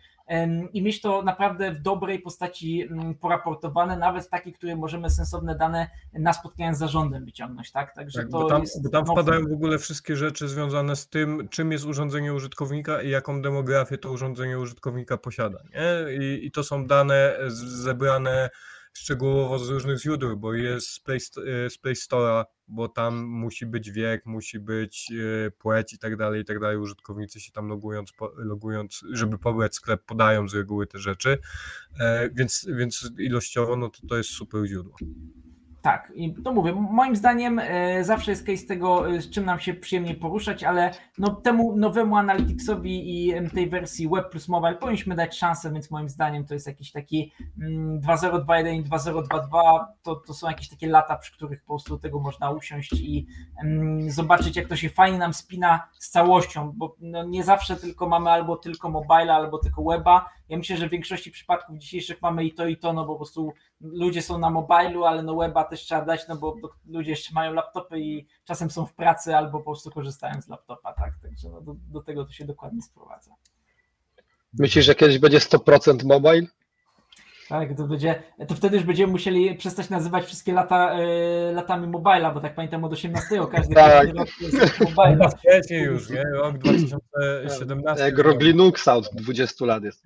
[0.74, 5.90] i mieć to naprawdę w dobrej postaci mm, poraportowane, nawet takie, które możemy sensowne dane
[6.14, 7.96] na spotkaniach z zarządem wyciągnąć, tak?
[7.96, 11.10] Także tak, to bo tam, jest bo tam wpadają w ogóle wszystkie rzeczy związane z
[11.10, 16.18] tym, czym jest urządzenie użytkownika i jaką demografię to urządzenie użytkownika posiada, nie?
[16.18, 18.50] I, i to są dane zebrane
[18.94, 23.66] szczegółowo z różnych źródeł, bo jest z Play, e, z Play Store'a, bo tam musi
[23.66, 25.12] być wiek, musi być
[25.48, 26.78] e, płeć i tak dalej, i tak dalej.
[26.78, 31.38] Użytkownicy się tam logując, logując żeby pobrać sklep, podają z reguły te rzeczy,
[32.00, 34.96] e, więc, więc ilościowo no to, to jest super źródło.
[35.82, 36.14] Tak,
[36.44, 40.16] to mówię, moim zdaniem e, zawsze jest case tego, e, z czym nam się przyjemnie
[40.16, 45.74] poruszać, ale no, temu nowemu Analyticsowi i tej wersji Web plus Mobile powinniśmy dać szansę,
[45.74, 50.70] więc moim zdaniem to jest jakiś taki 2.0.2.1 mm, i 2.0.2.2, to, to są jakieś
[50.70, 53.28] takie lata, przy których po prostu tego można usiąść i
[53.64, 58.10] mm, zobaczyć, jak to się fajnie nam spina z całością, bo no, nie zawsze tylko
[58.10, 60.30] mamy albo tylko mobile, albo tylko weba.
[60.50, 63.20] Ja myślę, że w większości przypadków dzisiejszych mamy i to, i to, no bo po
[63.20, 63.54] prostu
[63.84, 66.56] ludzie są na mobilu, ale no weba też trzeba dać, no bo
[66.88, 70.94] ludzie jeszcze mają laptopy i czasem są w pracy albo po prostu korzystają z laptopa,
[70.94, 71.14] tak?
[71.22, 73.32] Także no do, do tego to się dokładnie sprowadza.
[74.54, 76.48] Myślisz, że kiedyś będzie 100% mobile?
[77.50, 82.32] Tak, to będzie, to wtedy już będziemy musieli przestać nazywać wszystkie lata y, latami mobila,
[82.32, 84.16] bo tak pamiętam od 18 każdy Tak.
[84.16, 85.30] rok jest mobile.
[85.30, 86.24] Wcześniej już, nie?
[86.34, 88.06] Rok 2017.
[88.06, 90.04] Jak rok Linuxa od 20 lat jest.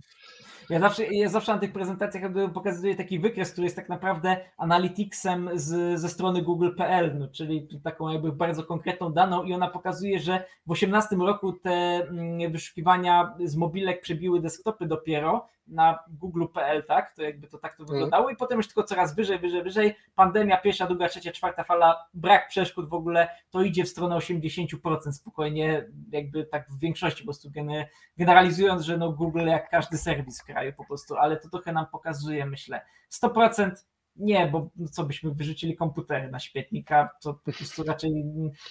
[0.70, 2.24] Ja zawsze, ja zawsze na tych prezentacjach
[2.54, 8.10] pokazuję taki wykres, który jest tak naprawdę analyticsem z, ze strony google.pl, no, czyli taką
[8.10, 13.56] jakby bardzo konkretną daną i ona pokazuje, że w 18 roku te mm, wyszukiwania z
[13.56, 17.16] mobilek przebiły desktopy dopiero na google.pl, tak?
[17.16, 19.96] To jakby to tak to wyglądało i potem już tylko coraz wyżej, wyżej, wyżej.
[20.16, 25.12] Pandemia, pierwsza, druga, trzecia, czwarta fala, brak przeszkód w ogóle, to idzie w stronę 80%
[25.12, 27.86] spokojnie, jakby tak w większości po prostu gener-
[28.18, 31.86] generalizując, że no Google jak każdy serwis w kraju po prostu, ale to trochę nam
[31.88, 32.82] pokazuje, myślę.
[33.24, 33.72] 100%
[34.16, 38.26] nie, bo co byśmy wyrzucili komputery na śmietnika, to po prostu raczej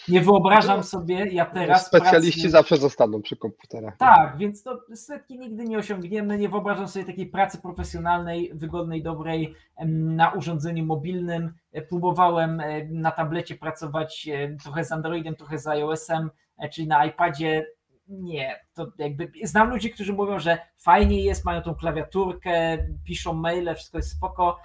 [0.08, 2.50] nie wyobrażam sobie, ja teraz Specjaliści pracy...
[2.50, 3.96] zawsze zostaną przy komputerach.
[3.96, 6.38] Tak, więc to setki nigdy nie osiągniemy.
[6.38, 9.54] Nie wyobrażam sobie takiej pracy profesjonalnej, wygodnej, dobrej
[9.86, 11.54] na urządzeniu mobilnym.
[11.72, 16.30] E, Próbowałem e, na tablecie pracować e, trochę z Androidem, trochę z iOS-em,
[16.72, 17.66] czyli na iPadzie.
[18.08, 23.74] Nie, to jakby znam ludzi, którzy mówią, że fajnie jest, mają tą klawiaturkę, piszą maile,
[23.74, 24.58] wszystko jest spoko.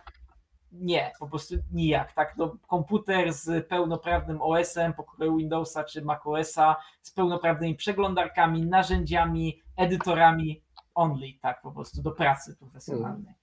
[0.72, 2.14] Nie, po prostu nijak.
[2.14, 2.38] Tak?
[2.38, 10.64] No, komputer z pełnoprawnym OS-em, pokroju Windowsa czy macOS-a, z pełnoprawnymi przeglądarkami, narzędziami, edytorami,
[10.96, 13.34] only, tak po prostu do pracy profesjonalnej.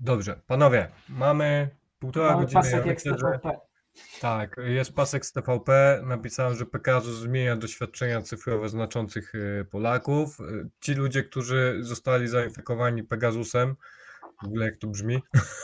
[0.00, 2.62] Dobrze, panowie, mamy półtora Mamy godziny.
[2.62, 3.40] pasek Ja myślę, że,
[4.20, 6.00] tak, jest pasek z TVP.
[6.06, 10.40] Napisałem, że Pegasus zmienia doświadczenia cyfrowe znaczących y, Polaków.
[10.40, 13.76] Y, Ci ludzie, którzy zostali zainfekowani Pegasusem,
[14.42, 15.18] w ogóle jak to brzmi,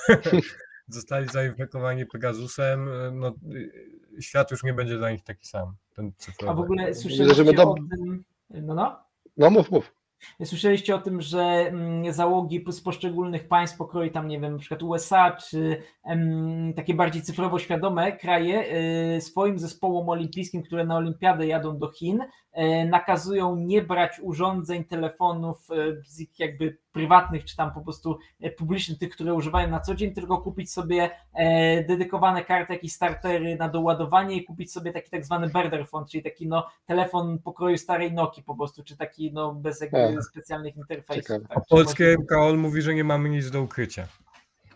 [0.89, 6.13] zostali zainfekowani Pegasusem, y, no, y, świat już nie będzie dla nich taki sam, ten
[6.17, 6.53] cyfrowy.
[6.53, 9.05] A w ogóle słyszeliście do- o tym, no no,
[9.37, 9.93] No mów, mów.
[10.45, 14.83] Słyszeliście o tym, że mm, załogi z poszczególnych państw pokroju tam, nie wiem, na przykład
[14.83, 18.77] USA, czy em, takie bardziej cyfrowo świadome kraje
[19.17, 22.29] y, swoim zespołom olimpijskim, które na olimpiadę jadą do Chin, y,
[22.89, 28.51] nakazują nie brać urządzeń, telefonów y, z ich jakby prywatnych, czy tam po prostu e,
[28.51, 33.57] publicznych, tych, które używają na co dzień, tylko kupić sobie e, dedykowane karty, jakieś startery
[33.57, 37.79] na doładowanie i kupić sobie taki tak zwany burner phone, czyli taki no telefon pokroju
[37.79, 41.43] starej Nokii po prostu, czy taki no bez jakby A, specjalnych interfejsów.
[41.49, 44.07] Tak, A polskie MKOL mówi, że nie mamy nic do ukrycia.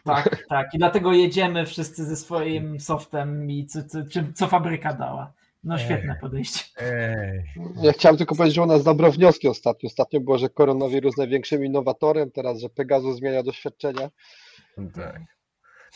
[0.05, 0.74] tak, tak.
[0.74, 3.99] I dlatego jedziemy wszyscy ze swoim softem i co, co,
[4.35, 5.32] co fabryka dała.
[5.64, 5.80] No Ej.
[5.80, 6.64] świetne podejście.
[6.80, 7.44] Ej,
[7.82, 9.86] Ja chciałem tylko powiedzieć, że u nas dobre wnioski ostatnio.
[9.86, 14.10] Ostatnio było, że koronawirus największym innowatorem, teraz, że Pegasus zmienia doświadczenia.
[14.94, 15.38] tak.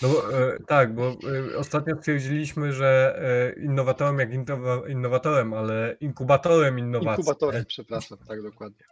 [0.02, 3.19] No bo, e, tak, bo e, ostatnio stwierdziliśmy, że
[3.59, 7.20] e, innowatorem jak innowa, innowatorem, ale inkubatorem innowacji.
[7.20, 8.85] Inkubatorem, przepraszam, tak dokładnie.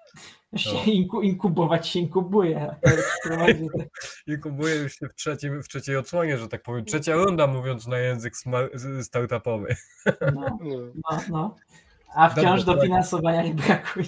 [0.57, 0.83] Się No.
[0.93, 2.75] inku, inkubować się inkubuje.
[4.27, 6.85] Inkubuje już się w, trzecim, w trzeciej odsłonie, że tak powiem.
[6.85, 8.35] Trzecia runda, mówiąc na język
[9.03, 9.77] startupowy.
[10.07, 10.59] No, No.
[11.11, 11.57] no, no.
[12.15, 12.77] A wciąż Dobrze, tak.
[12.77, 14.07] dofinansowania nie brakuje.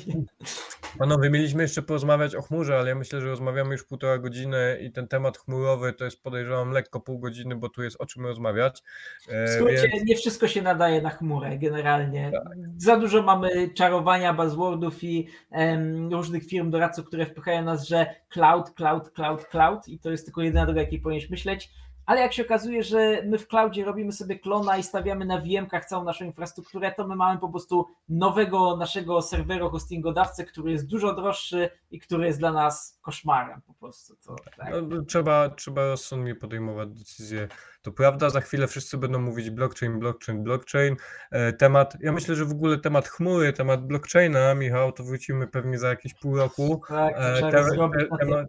[0.98, 4.92] Panowie, mieliśmy jeszcze porozmawiać o chmurze, ale ja myślę, że rozmawiamy już półtora godziny i
[4.92, 8.82] ten temat chmurowy to jest podejrzewam lekko pół godziny, bo tu jest o czym rozmawiać.
[9.28, 12.30] W E, skrócie, więc- nie wszystko się nadaje na chmurę generalnie.
[12.32, 12.52] Tak.
[12.76, 18.70] Za dużo mamy czarowania, buzzwordów i em, różnych firm doradców, które wpychają nas, że cloud,
[18.70, 21.70] cloud, cloud, cloud i to jest tylko jedyna droga, jakiej powinieneś myśleć.
[22.12, 25.84] Ale jak się okazuje, że my w cloudzie robimy sobie klona i stawiamy na VM-kach
[25.84, 31.14] całą naszą infrastrukturę, to my mamy po prostu nowego naszego serwero hostingodawcę, który jest dużo
[31.14, 34.16] droższy i który jest dla nas koszmarem po prostu.
[34.26, 34.74] To, tak.
[34.88, 37.48] No, trzeba, trzeba rozsądnie podejmować decyzje.
[37.82, 40.96] To prawda, za chwilę wszyscy będą mówić blockchain, blockchain, blockchain.
[41.30, 45.78] E, Temat, ja myślę, że w ogóle temat chmury, temat blockchaina, Michał, to wrócimy pewnie
[45.78, 46.82] za jakieś pół roku.
[46.88, 48.46] tak, E, te- te- temat,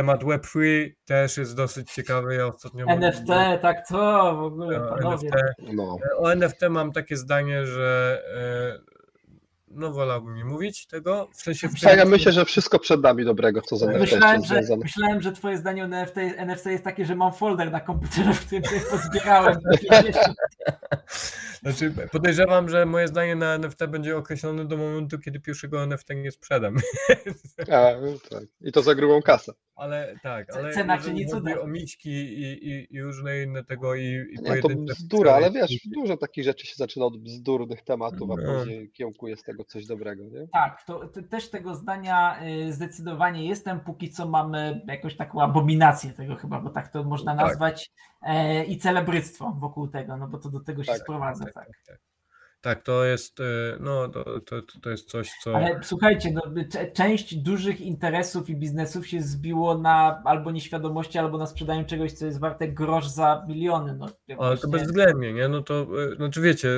[0.00, 0.60] temat Web3
[1.04, 2.34] też jest dosyć ciekawy.
[2.34, 3.26] Ja ostatnio NFT,
[3.62, 5.28] tak to w ogóle, panowie.
[5.28, 5.98] NFT, No.
[6.18, 8.89] o NFT mam takie zdanie, że e,
[9.70, 11.28] no wolałbym nie mówić tego.
[11.32, 14.48] W sensie w ja myślę, że wszystko przed nami dobrego, co z NFT Myślałem jest
[14.48, 14.82] że, związane.
[14.82, 18.46] myślałem, że twoje zdanie o NFT, NFC jest takie, że mam folder na komputerze, w
[18.46, 19.58] którym sobie pozbierałem.
[21.62, 26.30] Znaczy, podejrzewam, że moje zdanie na NFT będzie określone do momentu, kiedy pierwszego NFT nie
[26.30, 26.76] sprzedam.
[27.72, 27.92] A,
[28.30, 28.42] tak.
[28.60, 29.52] I to za grubą kasę.
[29.74, 31.60] Ale tak, ale Cena czyni chodzi cuda.
[31.60, 35.70] o miśki i, i, i różne inne tego i, i Nie, to bzdura, ale wiesz,
[35.86, 38.58] dużo takich rzeczy się zaczyna od bzdurnych tematów, a No.
[38.58, 40.48] później kiełkuje z tego coś dobrego, nie?
[40.52, 46.12] Tak, to, to też tego zdania y, zdecydowanie jestem, póki co mamy jakąś taką abominację
[46.12, 47.46] tego chyba, bo tak to można Tak.
[47.46, 47.90] nazwać
[48.22, 51.44] e, i celebryctwo wokół tego, no bo to do tego się Tak, sprowadza.
[51.44, 51.66] Tak, Tak.
[51.66, 51.98] tak, tak.
[52.62, 53.44] Tak, to jest, e,
[53.80, 55.56] no, to, to, to jest coś, co...
[55.56, 56.42] Ale słuchajcie, no,
[56.92, 62.26] część dużych interesów i biznesów się zbiło na albo nieświadomości, albo na sprzedaniu czegoś, co
[62.26, 63.94] jest warte grosz za miliony.
[63.94, 64.62] No, Ale właśnie...
[64.62, 65.48] to bezwzględnie, nie?
[65.48, 66.68] No to, e, znaczy wiecie,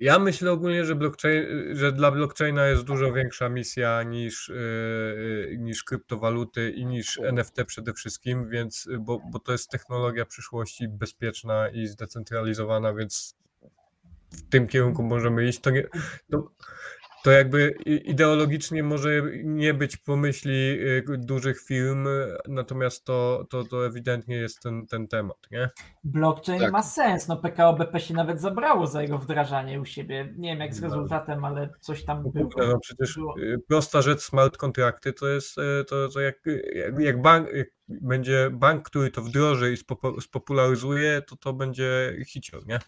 [0.00, 5.84] ja myślę ogólnie, że, blockchain, że dla blockchaina jest dużo większa misja niż, yy, niż
[5.84, 11.86] kryptowaluty i niż NFT przede wszystkim, więc, bo, bo to jest technologia przyszłości bezpieczna i
[11.86, 13.36] zdecentralizowana, więc
[14.30, 15.60] w tym kierunku możemy iść.
[15.60, 15.84] To nie,
[16.30, 16.50] to,
[17.24, 19.10] to jakby ideologicznie może
[19.44, 22.08] nie być pomyśli y, dużych firm,
[22.48, 25.70] natomiast to, to, to ewidentnie jest ten, ten temat, nie?
[26.04, 26.72] Blockchain tak.
[26.72, 30.60] ma sens, no PKO BP się nawet zabrało za jego wdrażanie u siebie, nie wiem
[30.60, 30.88] jak z no.
[30.88, 32.50] rezultatem, ale coś tam no, było.
[32.56, 33.38] No przecież było.
[33.38, 36.36] Y, prosta rzecz, smart kontrakty to jest y, to, to jak,
[36.74, 39.76] jak, jak bank, jak będzie bank, który to wdroży i
[40.20, 42.78] spopularyzuje, to to będzie hicior, nie?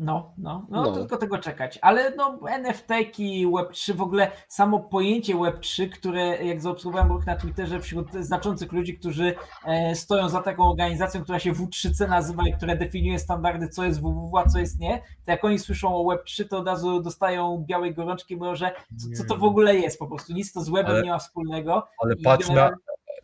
[0.00, 1.78] No, no, no, no, tylko tego czekać.
[1.82, 7.36] Ale no, NFT i Web3, w ogóle samo pojęcie Web3, które jak zaobserwowałem ruch na
[7.36, 12.52] Twitterze wśród znaczących ludzi, którzy e, stoją za taką organizacją, która się W3C nazywa i
[12.52, 16.04] która definiuje standardy, co jest www, a co jest nie, to jak oni słyszą o
[16.04, 19.98] Web3, to od razu dostają białej gorączki, mówią, że co, co to w ogóle jest
[19.98, 21.88] po prostu, nic to z webem ale, nie ma wspólnego.
[22.02, 22.70] Ale patrz na,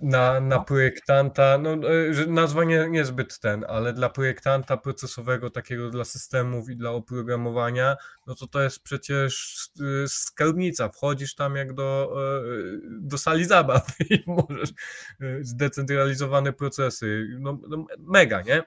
[0.00, 6.04] na, na projektanta, no e, nazwa nie, niezbyt ten, ale dla projektanta procesowego, takiego dla
[6.04, 7.96] systemów i dla oprogramowania,
[8.26, 9.58] no to to jest przecież
[10.04, 10.88] e, skarbnica.
[10.88, 12.42] Wchodzisz tam jak do, e,
[13.00, 14.70] do sali zabaw i możesz
[15.40, 17.26] zdecentralizowane procesy.
[17.40, 18.62] No, no mega, nie?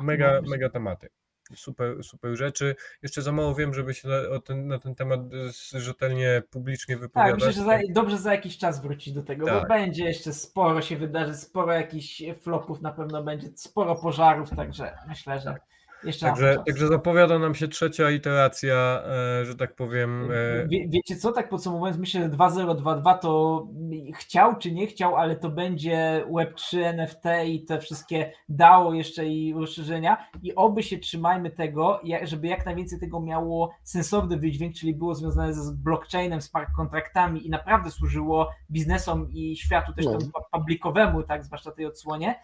[0.00, 1.08] Mega, no, mega tematy
[1.56, 2.76] super, super rzeczy.
[3.02, 5.20] Jeszcze za mało wiem, żeby się na, ten, na ten temat
[5.72, 7.40] rzetelnie, publicznie wypowiadać.
[7.40, 9.62] Tak, myślę, że za, dobrze za jakiś czas wrócić do tego, tak.
[9.62, 14.98] bo będzie jeszcze sporo się wydarzy, sporo jakichś flopów na pewno będzie, sporo pożarów, także
[15.08, 15.62] myślę, że tak.
[16.04, 20.30] Jeszcze także, także zapowiada nam się trzecia iteracja, e, że tak powiem.
[20.30, 20.68] E...
[20.68, 23.66] Wie, wiecie co, tak podsumowując, myślę, że 2.022 to
[24.14, 29.54] chciał czy nie chciał, ale to będzie Web3, NFT i te wszystkie DAO jeszcze i
[29.54, 35.14] rozszerzenia i oby się trzymajmy tego, żeby jak najwięcej tego miało sensowny wydźwięk, czyli było
[35.14, 40.18] związane z blockchainem, smart kontraktami i naprawdę służyło biznesom i światu też no.
[40.18, 42.34] temu publikowemu, tak, zwłaszcza tej odsłonie,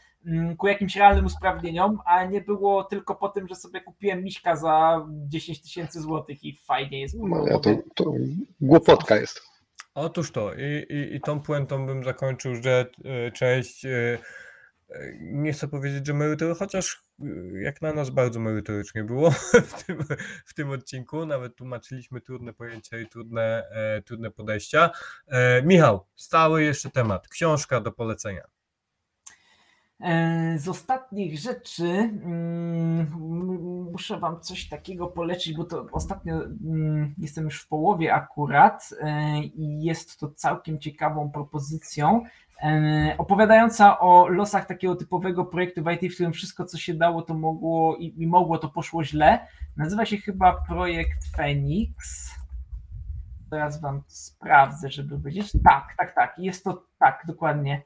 [0.59, 5.07] ku jakimś realnym usprawnieniom, a nie było tylko po tym, że sobie kupiłem miśka za
[5.09, 7.15] 10 tysięcy złotych i fajnie jest.
[7.19, 8.13] No, ja to, to
[8.61, 9.49] głupotka jest.
[9.95, 14.19] Otóż to i, i, i tą puentą bym zakończył, że e, część e,
[14.91, 17.03] e, nie chcę powiedzieć, że merytorycznie, chociaż
[17.61, 19.31] jak na nas bardzo merytorycznie było
[19.71, 19.99] w tym,
[20.47, 23.69] w tym odcinku, nawet tłumaczyliśmy trudne pojęcia i trudne,
[24.05, 24.91] trudne podejścia.
[25.65, 28.58] Michał, stały jeszcze temat, książka do polecenia.
[30.01, 33.11] E, z ostatnich rzeczy mm,
[33.93, 39.39] muszę Wam coś takiego polecić, bo to ostatnio mm, jestem już w połowie akurat e,
[39.41, 42.25] i jest to całkiem ciekawą propozycją,
[42.63, 47.23] e, opowiadająca o losach takiego typowego projektu w IT, w którym wszystko, co się dało,
[47.23, 49.47] to mogło i, i mogło, to poszło źle.
[49.77, 52.31] Nazywa się chyba projekt Phoenix.
[53.51, 55.53] Teraz Wam sprawdzę, żeby powiedzieć.
[55.65, 56.35] Tak, tak, tak.
[56.39, 57.83] Jest to tak, dokładnie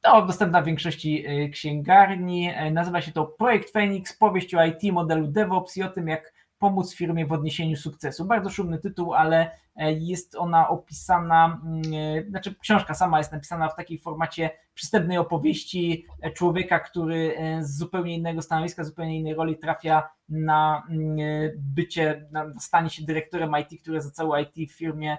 [0.00, 2.50] to dostępna w większości e, księgarni.
[2.54, 6.32] E, nazywa się to Projekt Phoenix, powieść o IT, modelu DevOps i o tym, jak
[6.58, 8.24] pomóc firmie w odniesieniu sukcesu.
[8.24, 13.98] Bardzo szumny tytuł, ale jest ona opisana, mm, znaczy książka sama jest napisana w takiej
[13.98, 21.18] formacie przystępnej opowieści człowieka, który z zupełnie innego stanowiska, zupełnie innej roli trafia na mm,
[21.56, 25.18] bycie, na stanie się dyrektorem IT, który za całe IT w firmie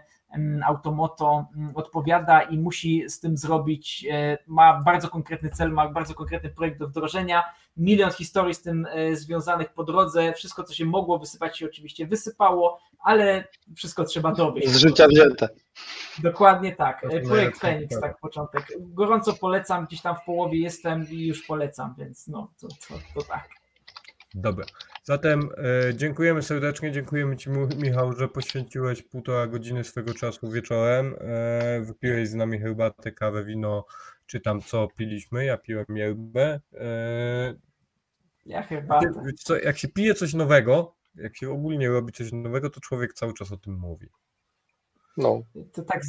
[0.66, 6.50] Automoto odpowiada i musi z tym zrobić, e, ma bardzo konkretny cel, ma bardzo konkretny
[6.50, 7.44] projekt do wdrożenia,
[7.78, 12.08] milion historii z tym e, związanych po drodze, wszystko co się mogło wysypać się oczywiście
[12.08, 14.70] wysypało, ale wszystko trzeba dowieść.
[14.70, 15.50] Z życia wzięte.
[16.24, 17.06] Dokładnie tak.
[17.28, 18.68] Projekt Phoenix, tak początek.
[18.80, 23.22] Gorąco polecam, gdzieś tam w połowie jestem i już polecam, więc no to, to, to
[23.22, 23.50] tak.
[24.34, 24.66] Dobra.
[25.04, 25.50] Zatem
[25.90, 31.16] e, dziękujemy serdecznie, dziękujemy Ci Michał, że poświęciłeś półtora godziny swojego czasu wieczorem.
[31.20, 33.86] E, wypiłeś z nami herbatę, kawę, wino,
[34.26, 35.46] czy tam co piliśmy.
[35.46, 36.60] Ja piłem yerbę.
[36.74, 37.56] E,
[38.46, 39.12] ja herbatę.
[39.38, 43.34] Co, jak się pije coś nowego, jak się ogólnie robi coś nowego, to człowiek cały
[43.34, 44.10] czas o tym mówi.
[45.18, 45.42] No.
[45.74, 46.02] To tak,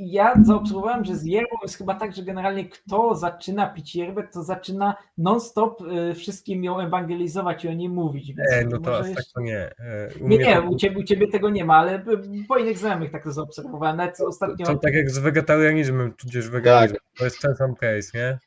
[0.00, 4.42] ja zaobserwowałem, że z yerbą jest chyba tak, że generalnie kto zaczyna pić yerbę, to
[4.42, 8.34] zaczyna non-stop y, wszystkim ją ewangelizować i o niej mówić.
[8.34, 9.58] Więc e, no to aż tak to nie.
[9.58, 10.62] E, u nie, nie, to...
[10.62, 12.04] u, ciebie, u ciebie tego nie ma, ale
[12.48, 13.96] po innych znajomych tak to zaobserwowałem.
[13.96, 14.66] Nawet ostatnio...
[14.66, 17.18] To, to tak jak z wegetarianizmem, tudzież weganizmem, tak.
[17.18, 18.38] to jest ten sam case, nie?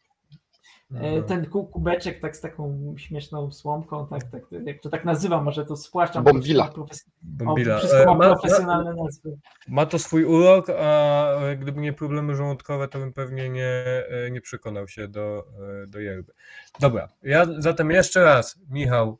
[0.95, 5.43] E, Ten ku- kubeczek tak z taką śmieszną słomką, tak, tak, jak to tak nazywam,
[5.43, 6.23] może to spłaszczam.
[6.23, 6.67] Bombila.
[6.75, 7.75] profes- Bombila.
[7.75, 9.37] O, wszystko ma E, ma, profesjonalne nazwy.
[9.67, 13.83] ma to swój urok, a gdyby nie problemy żołądkowe, to bym pewnie nie,
[14.25, 15.47] e, nie przekonał się do,
[15.87, 16.33] do yerby.
[16.79, 19.17] Dobra, ja zatem jeszcze raz, Michał,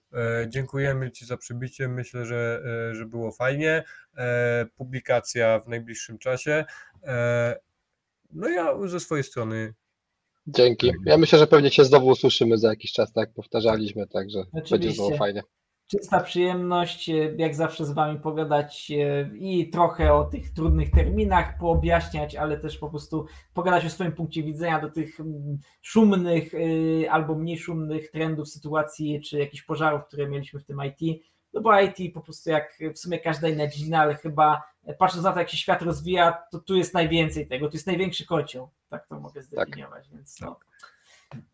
[0.47, 1.87] dziękujemy Ci za przybicie.
[1.87, 2.61] Myślę, że,
[2.91, 3.83] że było fajnie.
[4.75, 6.65] Publikacja w najbliższym czasie.
[8.33, 9.73] No ja ze swojej strony
[10.47, 10.91] Dzięki.
[11.05, 14.91] Ja myślę, że pewnie cię znowu usłyszymy za jakiś czas, tak jak powtarzaliśmy, także będzie
[14.91, 15.41] znowu fajnie.
[15.91, 21.57] Czysta przyjemność, e, jak zawsze z Wami pogadać e, i trochę o tych trudnych terminach
[21.59, 27.11] poobjaśniać, ale też po prostu pogadać o swoim punkcie widzenia do tych mm, szumnych e,
[27.11, 31.21] albo mniej szumnych trendów, sytuacji czy jakichś pożarów, które mieliśmy w tym IT.
[31.53, 34.63] No bo IT po prostu jak w sumie każda inna dziedzina, ale chyba
[34.99, 38.25] patrząc na to, jak się świat rozwija, to tu jest najwięcej tego, tu jest największy
[38.25, 40.59] kocioł, tak to mogę zdefiniować, więc no,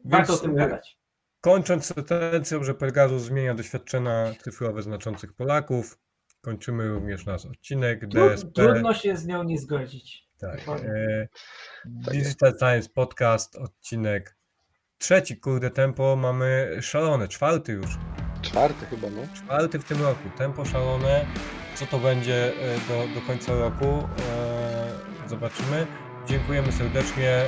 [0.06, 1.00] warto o tym e, gadać.
[1.42, 6.00] Kończąc sentencją, że Pegasus zmienia doświadczenia cyfrowe znaczących Polaków,
[6.42, 8.52] kończymy również nasz odcinek DSP.
[8.52, 10.28] Trudno się z nią nie zgodzić.
[10.40, 10.60] Tak.
[10.60, 10.90] Dokładnie.
[10.90, 11.28] E,
[12.06, 12.14] Tak.
[12.14, 14.38] Digital Science Podcast, odcinek
[14.98, 17.98] trzeci, kurde, tempo mamy szalone, czwarty już,
[18.42, 19.22] Czwarty chyba, no.
[19.34, 21.26] czwarty w tym roku, tempo szalone,
[21.76, 26.07] co to będzie e, do, do końca roku, e, zobaczymy.
[26.28, 27.46] Dziękujemy serdecznie e,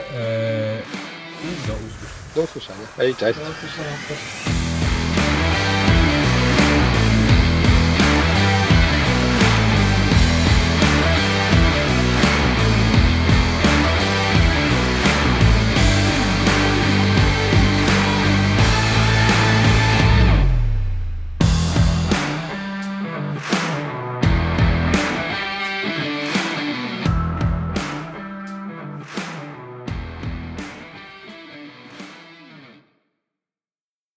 [1.43, 2.35] i do usłyszenia.
[2.35, 2.87] Do usłyszenia.
[2.97, 3.39] Hej, cześć.
[3.39, 4.58] Do usłyszenia.